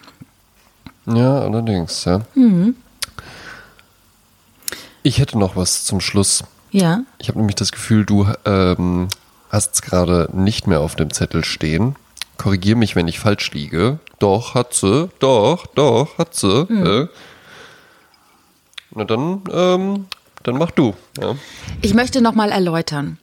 [1.07, 2.23] Ja, allerdings, ja.
[2.35, 2.77] Mhm.
[5.07, 6.45] Ich hätte noch was zum Schluss.
[6.71, 7.03] Ja.
[7.19, 9.09] Ich habe nämlich das Gefühl, du ähm,
[9.51, 11.95] hast es gerade nicht mehr auf dem Zettel stehen.
[12.39, 13.99] Korrigier mich, wenn ich falsch liege.
[14.19, 15.11] Doch, hat sie.
[15.19, 16.67] Doch, doch, hat sie.
[16.71, 16.87] Mhm.
[16.87, 17.07] Äh.
[18.95, 20.07] Na dann, ähm,
[20.43, 20.95] dann mach du.
[21.21, 21.37] Ja.
[21.83, 23.19] Ich möchte nochmal erläutern.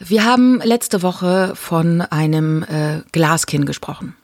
[0.00, 4.16] Wir haben letzte Woche von einem äh, Glaskinn gesprochen.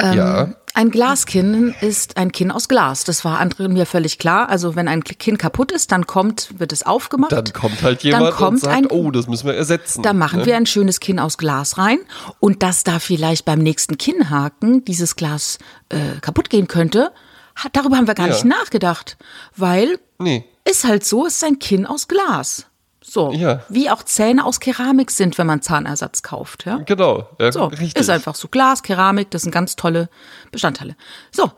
[0.00, 0.48] Ähm, ja.
[0.76, 3.04] Ein Glaskinn ist ein Kinn aus Glas.
[3.04, 4.50] Das war anderen mir völlig klar.
[4.50, 7.32] Also wenn ein Kinn kaputt ist, dann kommt, wird es aufgemacht.
[7.32, 10.02] Dann kommt halt jemand kommt und sagt, ein, oh, das müssen wir ersetzen.
[10.02, 10.46] Da machen ne?
[10.46, 12.00] wir ein schönes Kinn aus Glas rein.
[12.40, 15.58] Und dass da vielleicht beim nächsten Kinnhaken dieses Glas
[15.88, 17.10] äh, kaputt gehen könnte,
[17.54, 18.34] hat, darüber haben wir gar ja.
[18.34, 19.16] nicht nachgedacht.
[19.56, 20.44] Weil nee.
[20.68, 22.66] ist halt so, es ist ein Kinn aus Glas.
[23.08, 23.62] So, ja.
[23.68, 26.66] wie auch Zähne aus Keramik sind, wenn man Zahnersatz kauft.
[26.66, 26.78] Ja?
[26.78, 27.96] Genau, ja, so, richtig.
[27.96, 30.08] Ist einfach so Glas, Keramik, das sind ganz tolle
[30.50, 30.96] Bestandteile.
[31.30, 31.52] So,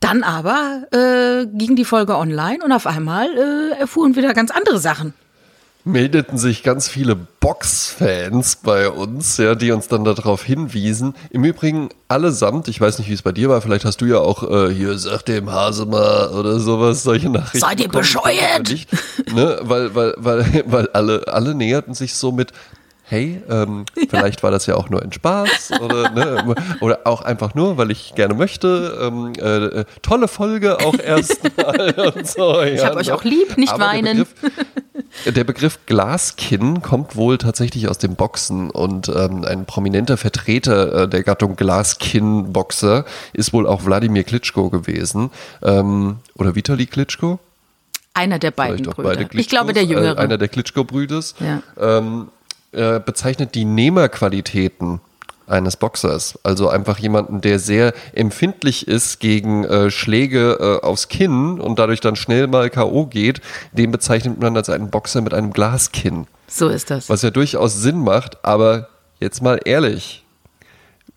[0.00, 4.50] dann aber äh, ging die Folge online und auf einmal äh, erfuhren wir da ganz
[4.50, 5.14] andere Sachen
[5.84, 11.14] meldeten sich ganz viele Box-Fans bei uns, ja, die uns dann darauf hinwiesen.
[11.30, 14.18] Im Übrigen allesamt, ich weiß nicht, wie es bei dir war, vielleicht hast du ja
[14.18, 17.58] auch äh, hier, sag dem Hase mal oder sowas, solche Nachrichten.
[17.58, 18.68] Seid ihr bescheuert?
[18.68, 18.90] Nicht,
[19.34, 19.58] ne?
[19.62, 22.52] Weil, weil, weil, weil alle, alle näherten sich so mit,
[23.12, 24.04] hey, ähm, ja.
[24.08, 27.90] vielleicht war das ja auch nur ein Spaß oder, ne, oder auch einfach nur, weil
[27.90, 28.98] ich gerne möchte.
[29.00, 32.62] Ähm, äh, äh tolle Folge auch erstmal und so.
[32.62, 33.14] Ich ja, habe euch ne?
[33.14, 34.26] auch lieb, nicht Aber weinen.
[35.26, 41.08] Der Begriff, Glaskinn kommt wohl tatsächlich aus dem Boxen und ähm, ein prominenter Vertreter äh,
[41.08, 43.04] der Gattung Glaskinn-Boxer
[43.34, 45.30] ist wohl auch Wladimir Klitschko gewesen.
[45.62, 47.38] Ähm, oder Vitali Klitschko?
[48.14, 49.18] Einer der beiden Brüder.
[49.32, 50.16] Ich glaube, der Jüngere.
[50.16, 51.34] Äh, einer der Klitschko-Brüders.
[51.40, 51.62] Ja.
[51.78, 52.28] Ähm,
[52.72, 55.00] äh, bezeichnet die Nehmerqualitäten
[55.46, 56.38] eines Boxers.
[56.42, 62.00] Also einfach jemanden, der sehr empfindlich ist gegen äh, Schläge äh, aufs Kinn und dadurch
[62.00, 63.06] dann schnell mal K.O.
[63.06, 63.40] geht,
[63.72, 66.26] den bezeichnet man als einen Boxer mit einem Glaskinn.
[66.48, 67.08] So ist das.
[67.08, 68.88] Was ja durchaus Sinn macht, aber
[69.20, 70.24] jetzt mal ehrlich,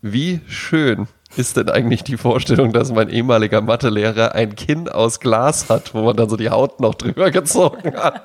[0.02, 5.68] wie schön ist denn eigentlich die Vorstellung, dass mein ehemaliger Mathelehrer ein Kinn aus Glas
[5.68, 8.22] hat, wo man dann so die Haut noch drüber gezogen hat?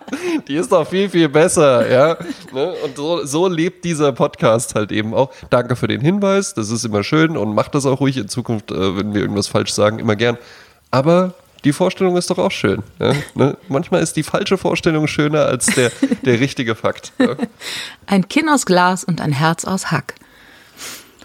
[0.48, 2.18] Die ist doch viel, viel besser, ja.
[2.54, 2.74] Ne?
[2.84, 5.32] Und so, so lebt dieser Podcast halt eben auch.
[5.50, 8.72] Danke für den Hinweis, das ist immer schön und macht das auch ruhig in Zukunft,
[8.72, 10.38] äh, wenn wir irgendwas falsch sagen, immer gern.
[10.90, 11.34] Aber
[11.64, 12.82] die Vorstellung ist doch auch schön.
[13.00, 13.14] Ja?
[13.36, 13.58] Ne?
[13.68, 15.92] Manchmal ist die falsche Vorstellung schöner als der,
[16.26, 17.14] der richtige Fakt.
[17.20, 17.36] Ja?
[18.08, 20.16] Ein Kinn aus Glas und ein Herz aus Hack.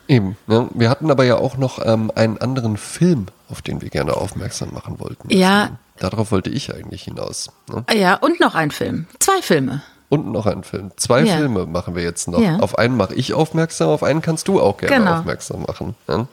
[0.09, 0.37] Eben.
[0.47, 0.69] Ne?
[0.75, 4.73] Wir hatten aber ja auch noch ähm, einen anderen Film, auf den wir gerne aufmerksam
[4.73, 5.31] machen wollten.
[5.31, 5.79] Ja.
[5.99, 7.51] Darauf wollte ich eigentlich hinaus.
[7.69, 7.85] Ne?
[7.95, 9.07] Ja, und noch ein Film.
[9.19, 9.83] Zwei Filme.
[10.09, 10.93] Und noch ein Film.
[10.97, 11.37] Zwei ja.
[11.37, 12.41] Filme machen wir jetzt noch.
[12.41, 12.59] Ja.
[12.59, 15.19] Auf einen mache ich aufmerksam, auf einen kannst du auch gerne genau.
[15.19, 15.97] aufmerksam machen.
[16.07, 16.29] Ja?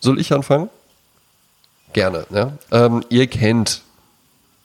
[0.00, 0.70] Soll ich anfangen?
[1.92, 2.24] Gerne.
[2.70, 3.82] Ähm, ihr kennt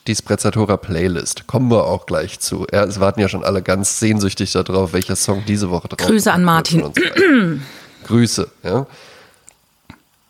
[0.08, 1.48] die Sprezzatura Playlist.
[1.48, 2.66] Kommen wir auch gleich zu.
[2.72, 6.32] Ja, es warten ja schon alle ganz sehnsüchtig darauf, welcher Song diese Woche drauf Grüße
[6.32, 6.92] an Martin.
[8.06, 8.88] Grüße, ja.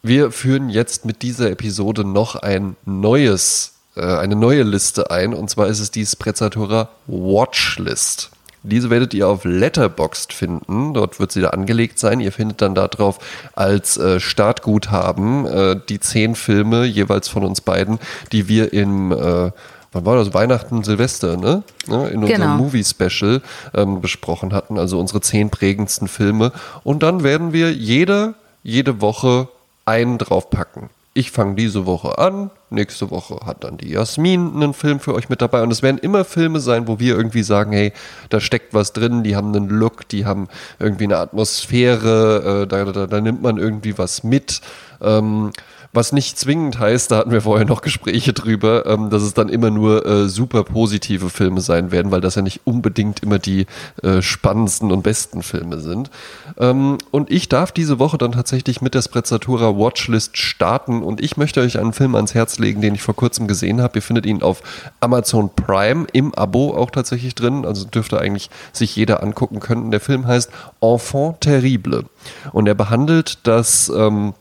[0.01, 5.34] Wir führen jetzt mit dieser Episode noch ein neues, äh, eine neue Liste ein.
[5.34, 8.32] Und zwar ist es die Sprezzatura Watchlist.
[8.68, 10.93] Diese werdet ihr auf Letterboxd finden.
[10.93, 12.20] Dort wird sie da angelegt sein.
[12.20, 13.20] Ihr findet dann darauf
[13.55, 17.99] als äh, Startguthaben äh, die zehn Filme jeweils von uns beiden,
[18.32, 19.51] die wir im äh,
[19.91, 20.34] wann war das?
[20.34, 21.63] Weihnachten, Silvester, ne?
[21.88, 22.09] ne?
[22.09, 22.57] In unserem genau.
[22.57, 23.41] Movie-Special
[23.74, 26.51] ähm, besprochen hatten, also unsere zehn prägendsten Filme.
[26.84, 29.47] Und dann werden wir jeder, jede Woche
[29.86, 34.99] einen draufpacken ich fange diese Woche an, nächste Woche hat dann die Jasmin einen Film
[34.99, 37.91] für euch mit dabei und es werden immer Filme sein, wo wir irgendwie sagen, hey,
[38.30, 40.47] da steckt was drin, die haben einen Look, die haben
[40.78, 44.61] irgendwie eine Atmosphäre, äh, da, da, da, nimmt man irgendwie was mit.
[45.01, 45.51] Ähm,
[45.93, 49.49] was nicht zwingend heißt, da hatten wir vorher noch Gespräche drüber, ähm, dass es dann
[49.49, 53.65] immer nur äh, super positive Filme sein werden, weil das ja nicht unbedingt immer die
[54.03, 56.09] äh, spannendsten und besten Filme sind.
[56.57, 61.38] Ähm, und ich darf diese Woche dann tatsächlich mit der Sprezzatura Watchlist starten und ich
[61.38, 63.99] möchte euch einen Film ans Herz legen, den ich vor kurzem gesehen habe.
[63.99, 64.61] Ihr findet ihn auf
[64.99, 69.91] Amazon Prime im Abo auch tatsächlich drin, also dürfte eigentlich sich jeder angucken können.
[69.91, 72.03] Der Film heißt Enfant terrible
[72.51, 74.33] und er behandelt das ähm,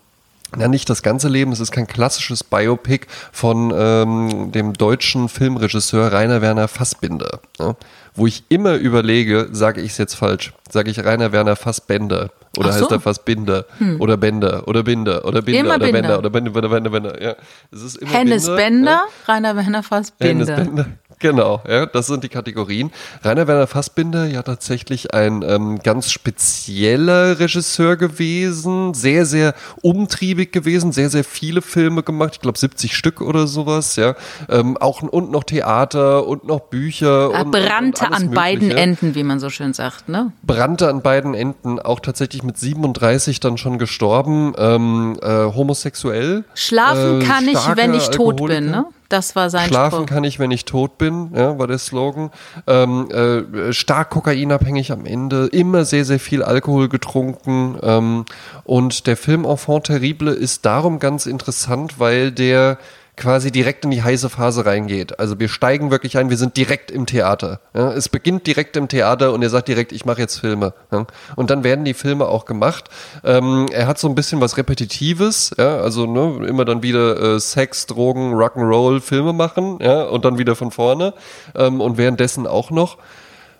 [0.58, 6.12] ja, nicht das ganze Leben, es ist kein klassisches Biopic von ähm, dem deutschen Filmregisseur
[6.12, 7.40] Rainer Werner Fassbinder.
[7.58, 7.76] Ne?
[8.14, 12.72] Wo ich immer überlege, sage ich es jetzt falsch, sage ich Rainer Werner Fassbender oder
[12.72, 12.82] so.
[12.82, 14.00] heißt er Fassbinder hm.
[14.00, 17.22] oder Bender oder Binder oder Binder immer oder Bender oder Bender, Bender, Bender, Bender.
[17.22, 17.36] Ja,
[17.72, 18.90] es ist immer Hennes Binder, Bender,
[19.26, 19.32] ja.
[19.32, 20.46] Rainer Werner Fassbinder.
[20.46, 20.86] Hennes Bender.
[21.18, 22.90] Genau, ja, das sind die Kategorien.
[23.24, 30.92] Rainer Werner Fassbinder, ja tatsächlich ein ähm, ganz spezieller Regisseur gewesen, sehr, sehr umtriebig gewesen,
[30.92, 34.14] sehr, sehr viele Filme gemacht, ich glaube 70 Stück oder sowas, ja.
[34.50, 37.30] Ähm, auch und noch Theater und noch Bücher.
[37.32, 38.34] Er und, brannte und an Mögliche.
[38.34, 40.32] beiden Enden, wie man so schön sagt, ne?
[40.42, 46.44] Brannte an beiden Enden, auch tatsächlich mit 37 dann schon gestorben, ähm, äh, homosexuell.
[46.54, 48.84] Schlafen äh, kann ich, wenn ich tot bin, ne?
[49.08, 50.06] Das war sein Schlafen Spruch.
[50.06, 52.30] kann ich, wenn ich tot bin, ja, war der Slogan.
[52.66, 57.78] Ähm, äh, stark kokainabhängig am Ende, immer sehr, sehr viel Alkohol getrunken.
[57.82, 58.24] Ähm,
[58.64, 62.78] und der Film Enfant Terrible ist darum ganz interessant, weil der
[63.16, 65.18] quasi direkt in die heiße Phase reingeht.
[65.18, 67.60] Also wir steigen wirklich ein, wir sind direkt im Theater.
[67.74, 67.92] Ja?
[67.92, 70.74] Es beginnt direkt im Theater und er sagt direkt, ich mache jetzt Filme.
[70.92, 71.06] Ja?
[71.34, 72.90] Und dann werden die Filme auch gemacht.
[73.24, 75.78] Ähm, er hat so ein bisschen was Repetitives, ja?
[75.78, 80.02] also ne, immer dann wieder äh, Sex, Drogen, Rock'n'Roll, Filme machen ja?
[80.04, 81.14] und dann wieder von vorne
[81.54, 82.98] ähm, und währenddessen auch noch.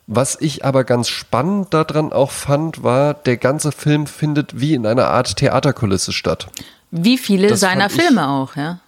[0.09, 4.87] Was ich aber ganz spannend daran auch fand, war, der ganze Film findet wie in
[4.87, 6.47] einer Art Theaterkulisse statt.
[6.93, 8.79] Wie viele das seiner Filme auch, ja.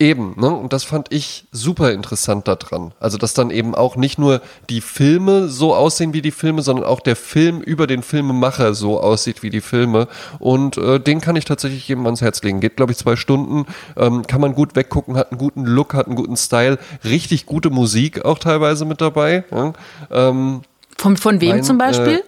[0.00, 0.54] Eben, ne?
[0.54, 2.92] Und das fand ich super interessant daran.
[3.00, 4.40] Also, dass dann eben auch nicht nur
[4.70, 9.00] die Filme so aussehen wie die Filme, sondern auch der Film über den Filmemacher so
[9.00, 10.06] aussieht wie die Filme.
[10.38, 12.60] Und äh, den kann ich tatsächlich jedem ans Herz legen.
[12.60, 13.66] Geht, glaube ich, zwei Stunden.
[13.96, 17.70] Ähm, kann man gut weggucken, hat einen guten Look, hat einen guten Style, richtig gute
[17.70, 19.42] Musik auch teilweise mit dabei.
[19.50, 19.72] Ja?
[20.12, 20.62] Ähm,
[20.96, 22.18] von, von wem mein, zum Beispiel?
[22.18, 22.22] Äh,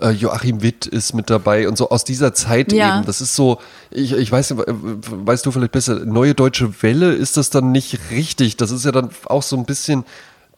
[0.00, 2.98] äh, Joachim Witt ist mit dabei und so aus dieser Zeit ja.
[2.98, 3.06] eben.
[3.06, 7.50] Das ist so, ich, ich weiß, weißt du vielleicht besser, Neue Deutsche Welle ist das
[7.50, 8.56] dann nicht richtig.
[8.56, 10.04] Das ist ja dann auch so ein bisschen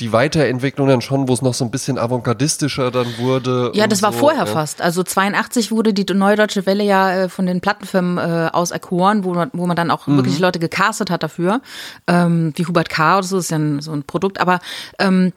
[0.00, 3.70] die Weiterentwicklung dann schon, wo es noch so ein bisschen avantgardistischer dann wurde.
[3.74, 4.46] Ja, das war so, vorher ja.
[4.46, 4.80] fast.
[4.80, 9.24] Also 82 wurde die Neue Deutsche Welle ja äh, von den Plattenfirmen äh, aus erkoren,
[9.24, 10.16] wo man, wo man dann auch mhm.
[10.16, 11.60] wirklich Leute gecastet hat dafür.
[12.06, 13.18] Ähm, wie Hubert K.
[13.18, 14.40] oder so, ist ja ein, so ein Produkt.
[14.40, 14.60] Aber
[14.98, 15.32] ähm,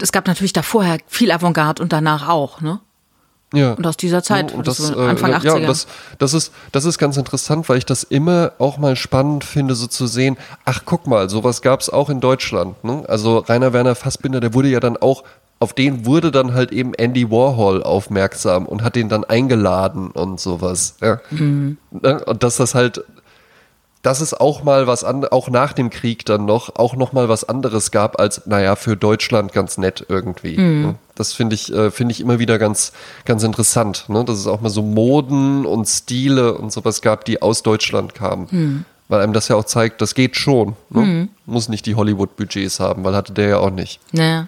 [0.00, 2.80] es gab natürlich da vorher viel Avantgarde und danach auch, ne?
[3.52, 3.72] Ja.
[3.72, 5.58] Und aus dieser Zeit, und das, so äh, Anfang 80er.
[5.58, 5.86] Ja, das,
[6.18, 9.86] das, ist, das ist ganz interessant, weil ich das immer auch mal spannend finde, so
[9.86, 12.82] zu sehen, ach guck mal, sowas gab es auch in Deutschland.
[12.84, 13.04] Ne?
[13.08, 15.24] Also Rainer Werner Fassbinder, der wurde ja dann auch,
[15.58, 20.38] auf den wurde dann halt eben Andy Warhol aufmerksam und hat den dann eingeladen und
[20.38, 20.96] sowas.
[21.00, 21.20] Ja.
[21.30, 21.76] Mhm.
[21.90, 22.24] Ne?
[22.24, 23.04] Und dass das halt
[24.02, 27.28] dass es auch mal was an, auch nach dem Krieg dann noch, auch noch mal
[27.28, 30.56] was anderes gab als, naja, für Deutschland ganz nett irgendwie.
[30.56, 30.94] Mhm.
[31.14, 32.92] Das finde ich, äh, finde ich immer wieder ganz,
[33.26, 34.24] ganz interessant, ne?
[34.24, 38.48] dass es auch mal so Moden und Stile und sowas gab, die aus Deutschland kamen.
[38.50, 38.84] Mhm.
[39.08, 40.76] Weil einem das ja auch zeigt, das geht schon.
[40.88, 41.00] Ne?
[41.00, 41.28] Mhm.
[41.44, 44.00] Muss nicht die Hollywood-Budgets haben, weil hatte der ja auch nicht.
[44.12, 44.46] Naja.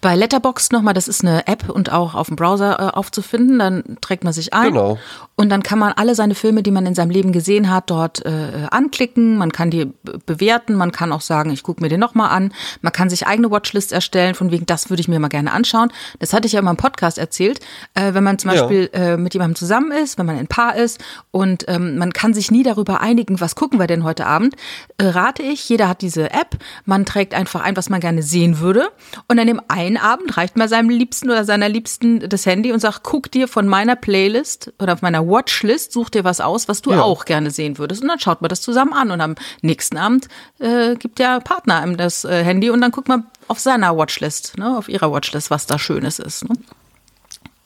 [0.00, 3.58] Bei Letterboxd nochmal, das ist eine App und auch auf dem Browser äh, aufzufinden.
[3.58, 4.68] Dann trägt man sich ein.
[4.68, 4.98] Genau.
[5.34, 8.24] Und dann kann man alle seine Filme, die man in seinem Leben gesehen hat, dort
[8.24, 9.36] äh, anklicken.
[9.36, 9.92] Man kann die
[10.26, 10.74] bewerten.
[10.74, 12.52] Man kann auch sagen, ich gucke mir den nochmal an.
[12.80, 15.92] Man kann sich eigene Watchlist erstellen, von wegen, das würde ich mir mal gerne anschauen.
[16.18, 17.60] Das hatte ich ja immer im Podcast erzählt.
[17.94, 19.14] Äh, wenn man zum Beispiel ja.
[19.14, 22.50] äh, mit jemandem zusammen ist, wenn man ein Paar ist und ähm, man kann sich
[22.50, 24.54] nie darüber einigen, was gucken wir denn heute Abend,
[24.98, 26.58] äh, rate ich, jeder hat diese App.
[26.84, 28.90] Man trägt einfach ein, was man gerne sehen würde.
[29.28, 32.80] Und an dem einen Abend reicht mal seinem Liebsten oder seiner Liebsten das Handy und
[32.80, 36.82] sagt, guck dir von meiner Playlist oder auf meiner Watchlist, such dir was aus, was
[36.82, 37.02] du ja.
[37.02, 38.02] auch gerne sehen würdest.
[38.02, 39.10] Und dann schaut man das zusammen an.
[39.10, 40.28] Und am nächsten Abend
[40.58, 44.56] äh, gibt der Partner einem das äh, Handy und dann guckt man auf seiner Watchlist,
[44.58, 46.48] ne, auf ihrer Watchlist, was da Schönes ist.
[46.48, 46.56] Ne?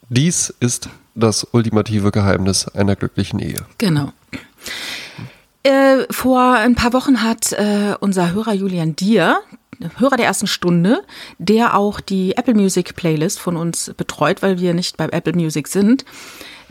[0.09, 3.67] Dies ist das ultimative Geheimnis einer glücklichen Ehe.
[3.79, 4.13] Genau.
[5.67, 9.41] Äh, vor ein paar Wochen hat äh, unser Hörer Julian Dier,
[9.97, 11.03] Hörer der ersten Stunde,
[11.39, 15.67] der auch die Apple Music Playlist von uns betreut, weil wir nicht bei Apple Music
[15.67, 16.05] sind,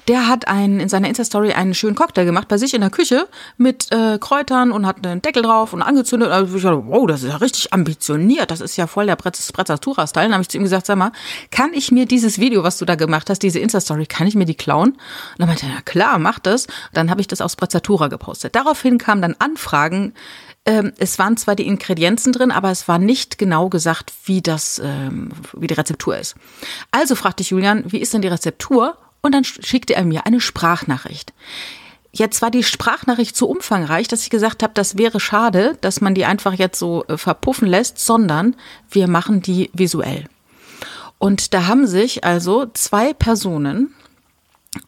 [0.08, 3.28] der hat einen, in seiner Insta-Story einen schönen Cocktail gemacht bei sich in der Küche
[3.58, 6.30] mit äh, Kräutern und hat einen Deckel drauf und angezündet.
[6.30, 8.52] Also ich dachte, wow, das ist ja richtig ambitioniert.
[8.52, 10.26] Das ist ja voll der Prezzatura-Style.
[10.26, 11.12] Dann habe ich zu ihm gesagt, sag mal,
[11.52, 14.46] kann ich mir dieses Video, was du da gemacht hast, diese Insta-Story, kann ich mir
[14.46, 14.92] die klauen?
[14.92, 15.00] Und
[15.40, 16.68] dann meinte er, ja klar, mach das.
[16.94, 18.56] Dann habe ich das aus Prezzatura gepostet.
[18.56, 20.14] Daraufhin kamen dann Anfragen,
[20.66, 24.82] ähm, es waren zwar die Ingredienzen drin, aber es war nicht genau gesagt, wie das,
[24.84, 26.36] ähm, wie die Rezeptur ist.
[26.92, 28.98] Also fragte ich Julian, wie ist denn die Rezeptur?
[29.26, 31.34] Und dann schickte er mir eine Sprachnachricht.
[32.12, 36.14] Jetzt war die Sprachnachricht so umfangreich, dass ich gesagt habe, das wäre schade, dass man
[36.14, 38.56] die einfach jetzt so äh, verpuffen lässt, sondern
[38.88, 40.26] wir machen die visuell.
[41.18, 43.96] Und da haben sich also zwei Personen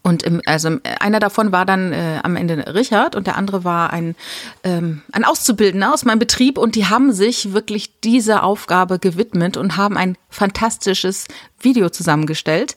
[0.03, 3.91] und im, also einer davon war dann äh, am Ende Richard und der andere war
[3.91, 4.15] ein,
[4.63, 9.77] ähm, ein Auszubildender aus meinem Betrieb und die haben sich wirklich dieser Aufgabe gewidmet und
[9.77, 11.25] haben ein fantastisches
[11.59, 12.75] Video zusammengestellt,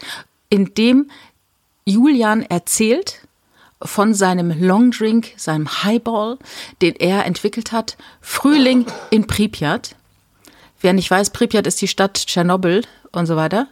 [0.49, 1.11] in dem
[1.91, 3.27] Julian erzählt
[3.83, 6.39] von seinem Longdrink, seinem Highball,
[6.83, 7.97] den er entwickelt hat.
[8.21, 9.97] Frühling in Pripyat.
[10.81, 13.69] Wer nicht weiß, Pripyat ist die Stadt Tschernobyl und so weiter.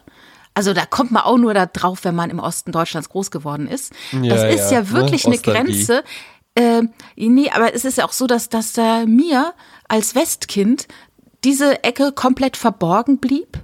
[0.54, 3.68] Also da kommt man auch nur da drauf, wenn man im Osten Deutschlands groß geworden
[3.68, 3.92] ist.
[4.12, 5.34] Ja, das ist ja, ja wirklich ne?
[5.34, 6.02] eine Grenze.
[6.54, 6.82] Äh,
[7.14, 9.54] nee, aber es ist ja auch so, dass, dass äh, mir
[9.86, 10.88] als Westkind
[11.44, 13.60] diese Ecke komplett verborgen blieb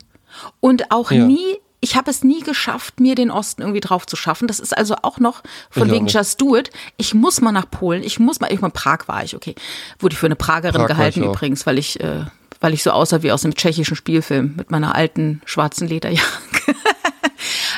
[0.61, 1.25] und auch ja.
[1.25, 4.49] nie ich habe es nie geschafft, mir den Osten irgendwie drauf zu schaffen.
[4.49, 6.71] Das ist also auch noch von ich wegen Just Do It.
[6.97, 8.03] Ich muss mal nach Polen.
[8.03, 9.55] Ich muss mal, ich mal Prag war ich, okay.
[9.99, 12.25] Wurde ich für eine Pragerin Prag gehalten übrigens, weil ich, äh,
[12.61, 16.25] weil ich so aussah wie aus einem tschechischen Spielfilm mit meiner alten schwarzen Lederjacke.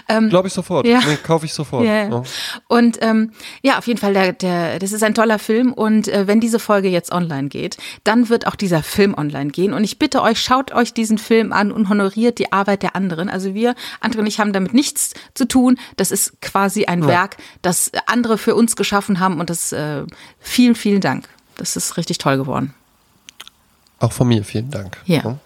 [0.09, 0.87] Ähm, Glaube ich sofort.
[0.87, 1.01] Ja.
[1.07, 1.85] Nee, kaufe ich sofort.
[1.85, 2.23] Ja, ja.
[2.69, 3.33] Und ähm,
[3.63, 5.73] ja, auf jeden Fall, der, der, das ist ein toller Film.
[5.73, 9.73] Und äh, wenn diese Folge jetzt online geht, dann wird auch dieser Film online gehen.
[9.73, 13.29] Und ich bitte euch, schaut euch diesen Film an und honoriert die Arbeit der anderen.
[13.29, 15.79] Also wir, Andre und ich, haben damit nichts zu tun.
[15.97, 17.09] Das ist quasi ein ja.
[17.09, 19.41] Werk, das andere für uns geschaffen haben.
[19.41, 20.05] Und das äh,
[20.41, 21.29] vielen, vielen Dank.
[21.57, 22.75] Das ist richtig toll geworden.
[23.99, 24.99] Auch von mir vielen Dank.
[25.07, 25.39] Ja.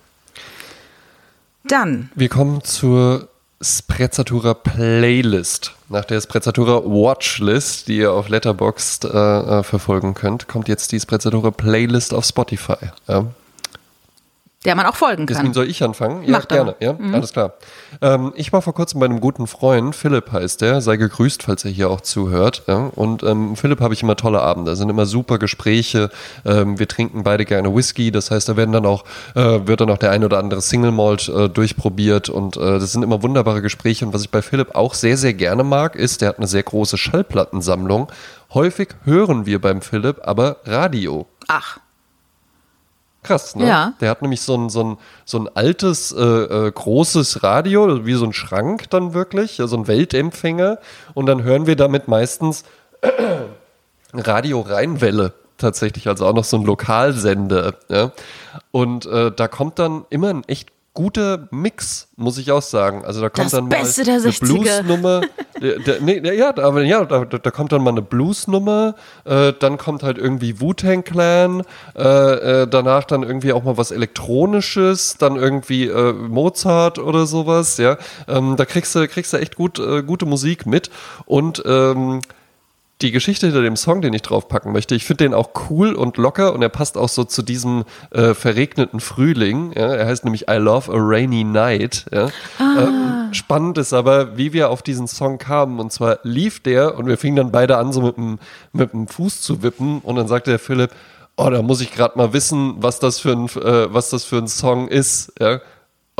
[1.65, 2.11] Dann.
[2.15, 3.29] Wir kommen zur
[3.63, 5.75] Sprezzatura Playlist.
[5.91, 11.01] Nach der Sprezzatura Watchlist, die ihr auf Letterboxd äh, äh, verfolgen könnt, kommt jetzt die
[11.01, 12.77] Sprezzatura Playlist auf Spotify.
[13.07, 13.27] Ja
[14.67, 15.37] der man auch folgen kann.
[15.37, 16.23] Deswegen soll ich anfangen?
[16.23, 16.77] Ja, Mach gerne.
[16.81, 17.15] Ja, mhm.
[17.15, 17.55] alles klar.
[18.03, 21.65] Ähm, ich war vor kurzem bei einem guten Freund, Philipp heißt der, sei gegrüßt, falls
[21.65, 22.65] er hier auch zuhört.
[22.67, 22.91] Ja?
[22.95, 26.11] Und ähm, Philipp habe ich immer tolle Abende, da sind immer super Gespräche.
[26.45, 29.05] Ähm, wir trinken beide gerne Whisky, das heißt, da werden dann auch,
[29.35, 32.93] äh, wird dann auch der ein oder andere Single Malt äh, durchprobiert und äh, das
[32.93, 34.05] sind immer wunderbare Gespräche.
[34.05, 36.65] Und was ich bei Philipp auch sehr, sehr gerne mag, ist, der hat eine sehr
[36.65, 38.13] große Schallplattensammlung.
[38.53, 41.27] Häufig hören wir beim Philipp aber Radio.
[41.49, 41.79] Ach.
[43.23, 43.67] Krass, ne?
[43.67, 43.93] Ja.
[44.01, 48.15] Der hat nämlich so ein, so ein, so ein altes, äh, äh, großes Radio, wie
[48.15, 50.79] so ein Schrank dann wirklich, so ein Weltempfänger.
[51.13, 52.65] Und dann hören wir damit meistens
[54.15, 57.75] Radio Rheinwelle tatsächlich, also auch noch so ein Lokalsender.
[57.89, 58.13] Ja?
[58.71, 63.05] Und äh, da kommt dann immer ein echt guter Mix, muss ich auch sagen.
[63.05, 65.21] Also da kommt das dann Beste mal eine Bluesnummer.
[66.01, 70.19] nee, ja, aber ja, da, da, kommt dann mal eine Bluesnummer, äh, dann kommt halt
[70.19, 71.63] irgendwie Wu-Tang Clan,
[71.97, 77.77] äh, äh, danach dann irgendwie auch mal was Elektronisches, dann irgendwie äh, Mozart oder sowas,
[77.79, 77.97] ja.
[78.27, 80.91] Ähm, da kriegst du, kriegst du echt gut, äh, gute Musik mit
[81.27, 82.21] und ähm,
[83.03, 86.17] die Geschichte hinter dem Song, den ich draufpacken möchte, ich finde den auch cool und
[86.17, 89.73] locker und er passt auch so zu diesem äh, verregneten Frühling.
[89.75, 89.95] Ja?
[89.95, 92.07] Er heißt nämlich I Love a Rainy Night.
[92.13, 92.29] Ja?
[92.59, 92.83] Ah.
[92.83, 95.81] Ähm, spannend ist aber, wie wir auf diesen Song kamen.
[95.81, 98.39] Und zwar lief der und wir fingen dann beide an, so mit dem,
[98.73, 100.01] mit dem Fuß zu wippen.
[100.01, 100.91] Und dann sagte der Philipp,
[101.37, 104.37] oh, da muss ich gerade mal wissen, was das für ein, äh, was das für
[104.37, 105.33] ein Song ist.
[105.41, 105.61] Ja?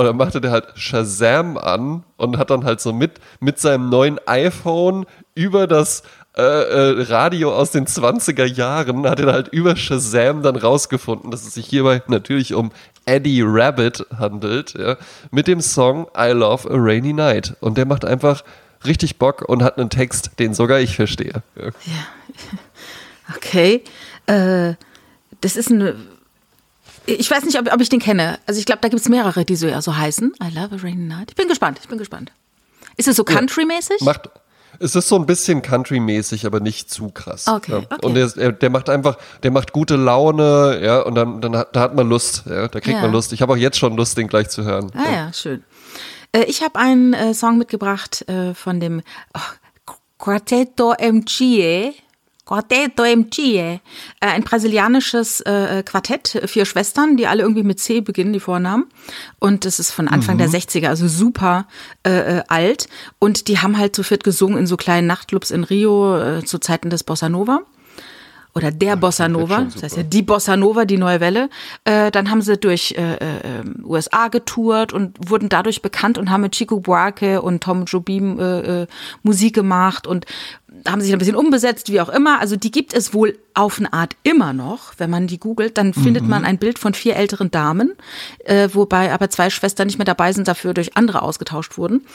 [0.01, 3.91] Und dann machte der halt Shazam an und hat dann halt so mit, mit seinem
[3.91, 5.05] neuen iPhone
[5.35, 6.05] über das
[6.37, 11.47] äh, äh, Radio aus den 20er Jahren hat er halt über Shazam dann rausgefunden, dass
[11.47, 12.71] es sich hierbei natürlich um
[13.05, 14.97] Eddie Rabbit handelt, ja,
[15.33, 17.57] mit dem Song I Love a Rainy Night.
[17.61, 18.45] Und der macht einfach
[18.85, 21.43] richtig Bock und hat einen Text, den sogar ich verstehe.
[21.57, 21.65] Ja.
[21.65, 21.73] ja.
[23.37, 23.83] Okay.
[24.27, 24.75] Äh,
[25.41, 25.97] das ist eine
[27.07, 28.39] Ich weiß nicht, ob, ob ich den kenne.
[28.47, 30.33] Also ich glaube, da gibt es mehrere, die so, ja, so heißen.
[30.43, 31.31] I love a rainy night.
[31.31, 32.33] Ich bin gespannt, ich bin gespannt.
[32.97, 34.01] Ist es so country-mäßig?
[34.01, 34.31] Ja, macht,
[34.79, 37.47] es ist so ein bisschen Country-mäßig, aber nicht zu krass.
[37.49, 37.79] Okay, ja.
[37.79, 38.07] okay.
[38.07, 41.81] Und der, der macht einfach, der macht gute Laune, ja, und dann, dann hat, da
[41.81, 43.03] hat man Lust, ja, da kriegt Ja.
[43.03, 43.33] man Lust.
[43.33, 44.91] Ich habe auch jetzt schon Lust, den gleich zu hören.
[44.95, 45.65] Ah ja, schön.
[46.33, 49.03] Äh, ich habe einen äh, Song mitgebracht äh, von dem
[49.35, 51.95] oh, Quarteto MGE.
[52.51, 53.39] Quarteto MGE.
[53.47, 53.81] Äh,
[54.19, 58.87] ein brasilianisches äh, Quartett, vier Schwestern, die alle irgendwie mit C beginnen, die Vornamen.
[59.39, 61.69] Und das ist von Anfang der 60er, also super
[62.05, 62.89] äh, äh, alt.
[63.21, 66.59] Und die haben halt zu viert gesungen in so kleinen Nachtclubs in Rio äh, zu
[66.59, 67.61] Zeiten des Bossa Nova
[68.55, 71.49] oder der Bossa Nova, schon das heißt ja die Bossa Nova, die neue Welle.
[71.85, 76.43] Äh, dann haben sie durch äh, äh, USA getourt und wurden dadurch bekannt und haben
[76.43, 78.87] mit Chico Buarque und Tom Jobim äh, äh,
[79.23, 80.27] Musik gemacht und
[80.87, 82.41] haben sich ein bisschen umbesetzt, wie auch immer.
[82.41, 84.95] Also die gibt es wohl auf eine Art immer noch.
[84.99, 87.95] Wenn man die googelt, dann findet man ein Bild von vier älteren Damen,
[88.45, 92.07] äh, wobei aber zwei Schwestern nicht mehr dabei sind, dafür durch andere ausgetauscht wurden.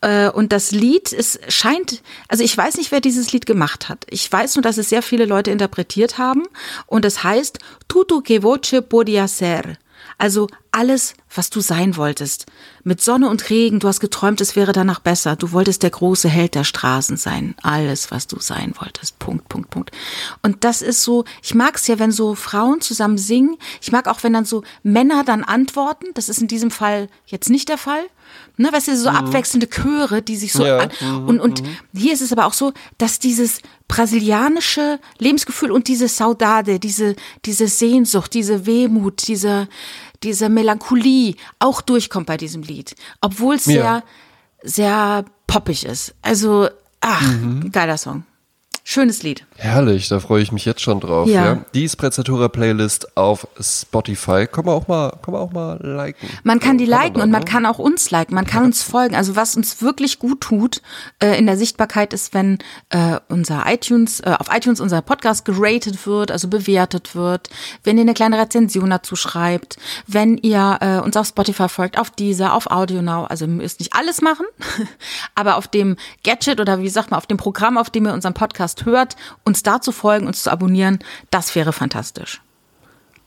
[0.00, 4.06] Äh, und das Lied, es scheint, also ich weiß nicht, wer dieses Lied gemacht hat.
[4.08, 6.44] Ich weiß nur, dass es sehr viele Leute interpretiert haben
[6.86, 7.58] und es heißt
[7.88, 9.76] Tutu que voce podia ser.
[10.18, 12.46] Also alles, was du sein wolltest.
[12.82, 15.36] Mit Sonne und Regen, du hast geträumt, es wäre danach besser.
[15.36, 17.54] Du wolltest der große Held der Straßen sein.
[17.62, 19.18] Alles, was du sein wolltest.
[19.18, 19.90] Punkt, Punkt, Punkt.
[20.42, 23.56] Und das ist so, ich mag es ja, wenn so Frauen zusammen singen.
[23.80, 26.06] Ich mag auch, wenn dann so Männer dann antworten.
[26.14, 28.04] Das ist in diesem Fall jetzt nicht der Fall.
[28.56, 30.78] Ne, weißt du, so abwechselnde Chöre, die sich so Ja.
[30.78, 31.24] an.
[31.26, 36.78] Und, und hier ist es aber auch so, dass dieses brasilianische Lebensgefühl und diese Saudade,
[36.78, 39.68] diese, diese Sehnsucht, diese Wehmut, diese,
[40.22, 42.94] diese Melancholie auch durchkommt bei diesem Lied.
[43.20, 43.72] Obwohl es Ja.
[43.72, 44.02] sehr,
[44.62, 46.14] sehr poppig ist.
[46.22, 46.68] Also,
[47.00, 47.22] ach,
[47.72, 48.24] geiler Song.
[48.84, 49.46] Schönes Lied.
[49.56, 51.28] Herrlich, da freue ich mich jetzt schon drauf.
[51.28, 51.44] Ja.
[51.44, 51.64] Ja.
[51.74, 54.48] Die Sprezzatura Playlist auf Spotify.
[54.48, 56.28] Kann man auch mal, kann man auch mal liken.
[56.42, 57.46] Man kann die Kann liken und man ne?
[57.46, 59.14] kann auch uns liken, man kann uns folgen.
[59.14, 60.82] Also was uns wirklich gut tut
[61.20, 62.58] äh, in der Sichtbarkeit ist, wenn
[62.90, 67.48] äh, unser iTunes, äh, auf iTunes unser Podcast geratet wird, also bewertet wird,
[67.84, 69.76] wenn ihr eine kleine Rezension dazu schreibt,
[70.08, 73.94] wenn ihr äh, uns auf Spotify folgt, auf dieser, auf AudioNow, also ihr müsst nicht
[73.94, 74.46] alles machen,
[75.36, 78.34] aber auf dem Gadget oder wie sagt man, auf dem Programm, auf dem ihr unseren
[78.34, 79.14] Podcast hört,
[79.54, 80.98] uns da zu folgen, uns zu abonnieren,
[81.30, 82.42] das wäre fantastisch.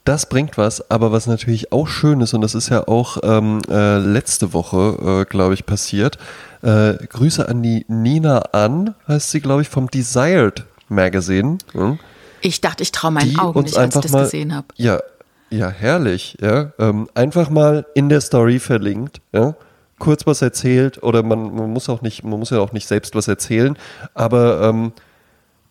[0.04, 3.62] Das bringt was, aber was natürlich auch schön ist, und das ist ja auch ähm,
[3.70, 6.18] äh, letzte Woche, äh, glaube ich, passiert.
[6.60, 11.56] Äh, Grüße an die Nina an, heißt sie, glaube ich, vom Desired Magazine.
[11.72, 11.98] Hm?
[12.42, 14.66] Ich dachte, ich traue meinen die Augen nicht, als ich das mal, gesehen habe.
[14.76, 15.00] Ja,
[15.48, 16.72] ja, herrlich, ja.
[16.78, 19.54] Ähm, einfach mal in der Story verlinkt, ja.
[19.98, 23.14] Kurz was erzählt oder man, man muss auch nicht, man muss ja auch nicht selbst
[23.14, 23.76] was erzählen,
[24.14, 24.92] aber ähm,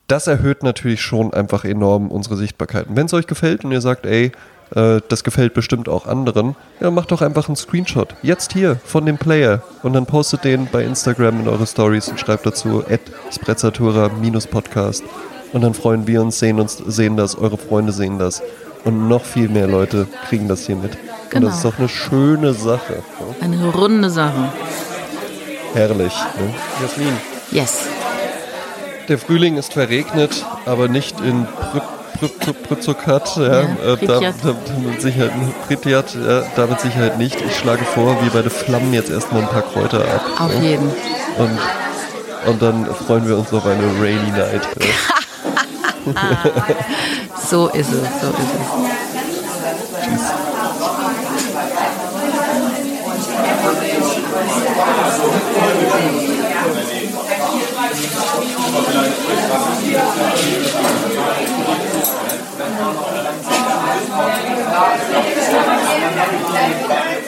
[0.07, 2.85] das erhöht natürlich schon einfach enorm unsere Sichtbarkeit.
[2.89, 4.31] Wenn es euch gefällt und ihr sagt, ey,
[4.75, 8.15] äh, das gefällt bestimmt auch anderen, ja, macht doch einfach einen Screenshot.
[8.21, 12.19] Jetzt hier von dem Player und dann postet den bei Instagram in eure Stories und
[12.19, 12.83] schreibt dazu
[13.31, 15.03] sprezzatura-podcast
[15.53, 18.41] und dann freuen wir uns, sehen uns, sehen das, eure Freunde sehen das
[18.83, 20.91] und noch viel mehr Leute kriegen das hier mit.
[20.93, 20.99] Und
[21.29, 21.47] Genau.
[21.47, 22.93] das ist doch eine schöne Sache.
[22.93, 23.35] Ne?
[23.41, 24.49] Eine runde Sache.
[25.73, 26.13] Herrlich.
[26.39, 26.53] Ne?
[26.81, 27.13] Jasmin,
[27.51, 27.87] Yes.
[29.07, 31.81] Der Frühling ist verregnet, aber nicht in Pr
[32.19, 35.31] Pr Pr Pritzokat, ja, Ja, äh, da, da, mit Sicherheit,
[35.67, 37.39] Pripyat, ja, da mit Sicherheit nicht.
[37.39, 40.21] Ich schlage vor, wir beide flammen jetzt erstmal ein paar Kräuter ab.
[40.39, 40.89] Auf ja, jeden.
[41.37, 41.59] und,
[42.47, 44.67] und dann freuen wir uns auf eine Rainy Night.
[47.49, 48.96] So ist es, so ist es.
[58.79, 58.93] Thank
[67.21, 67.26] you.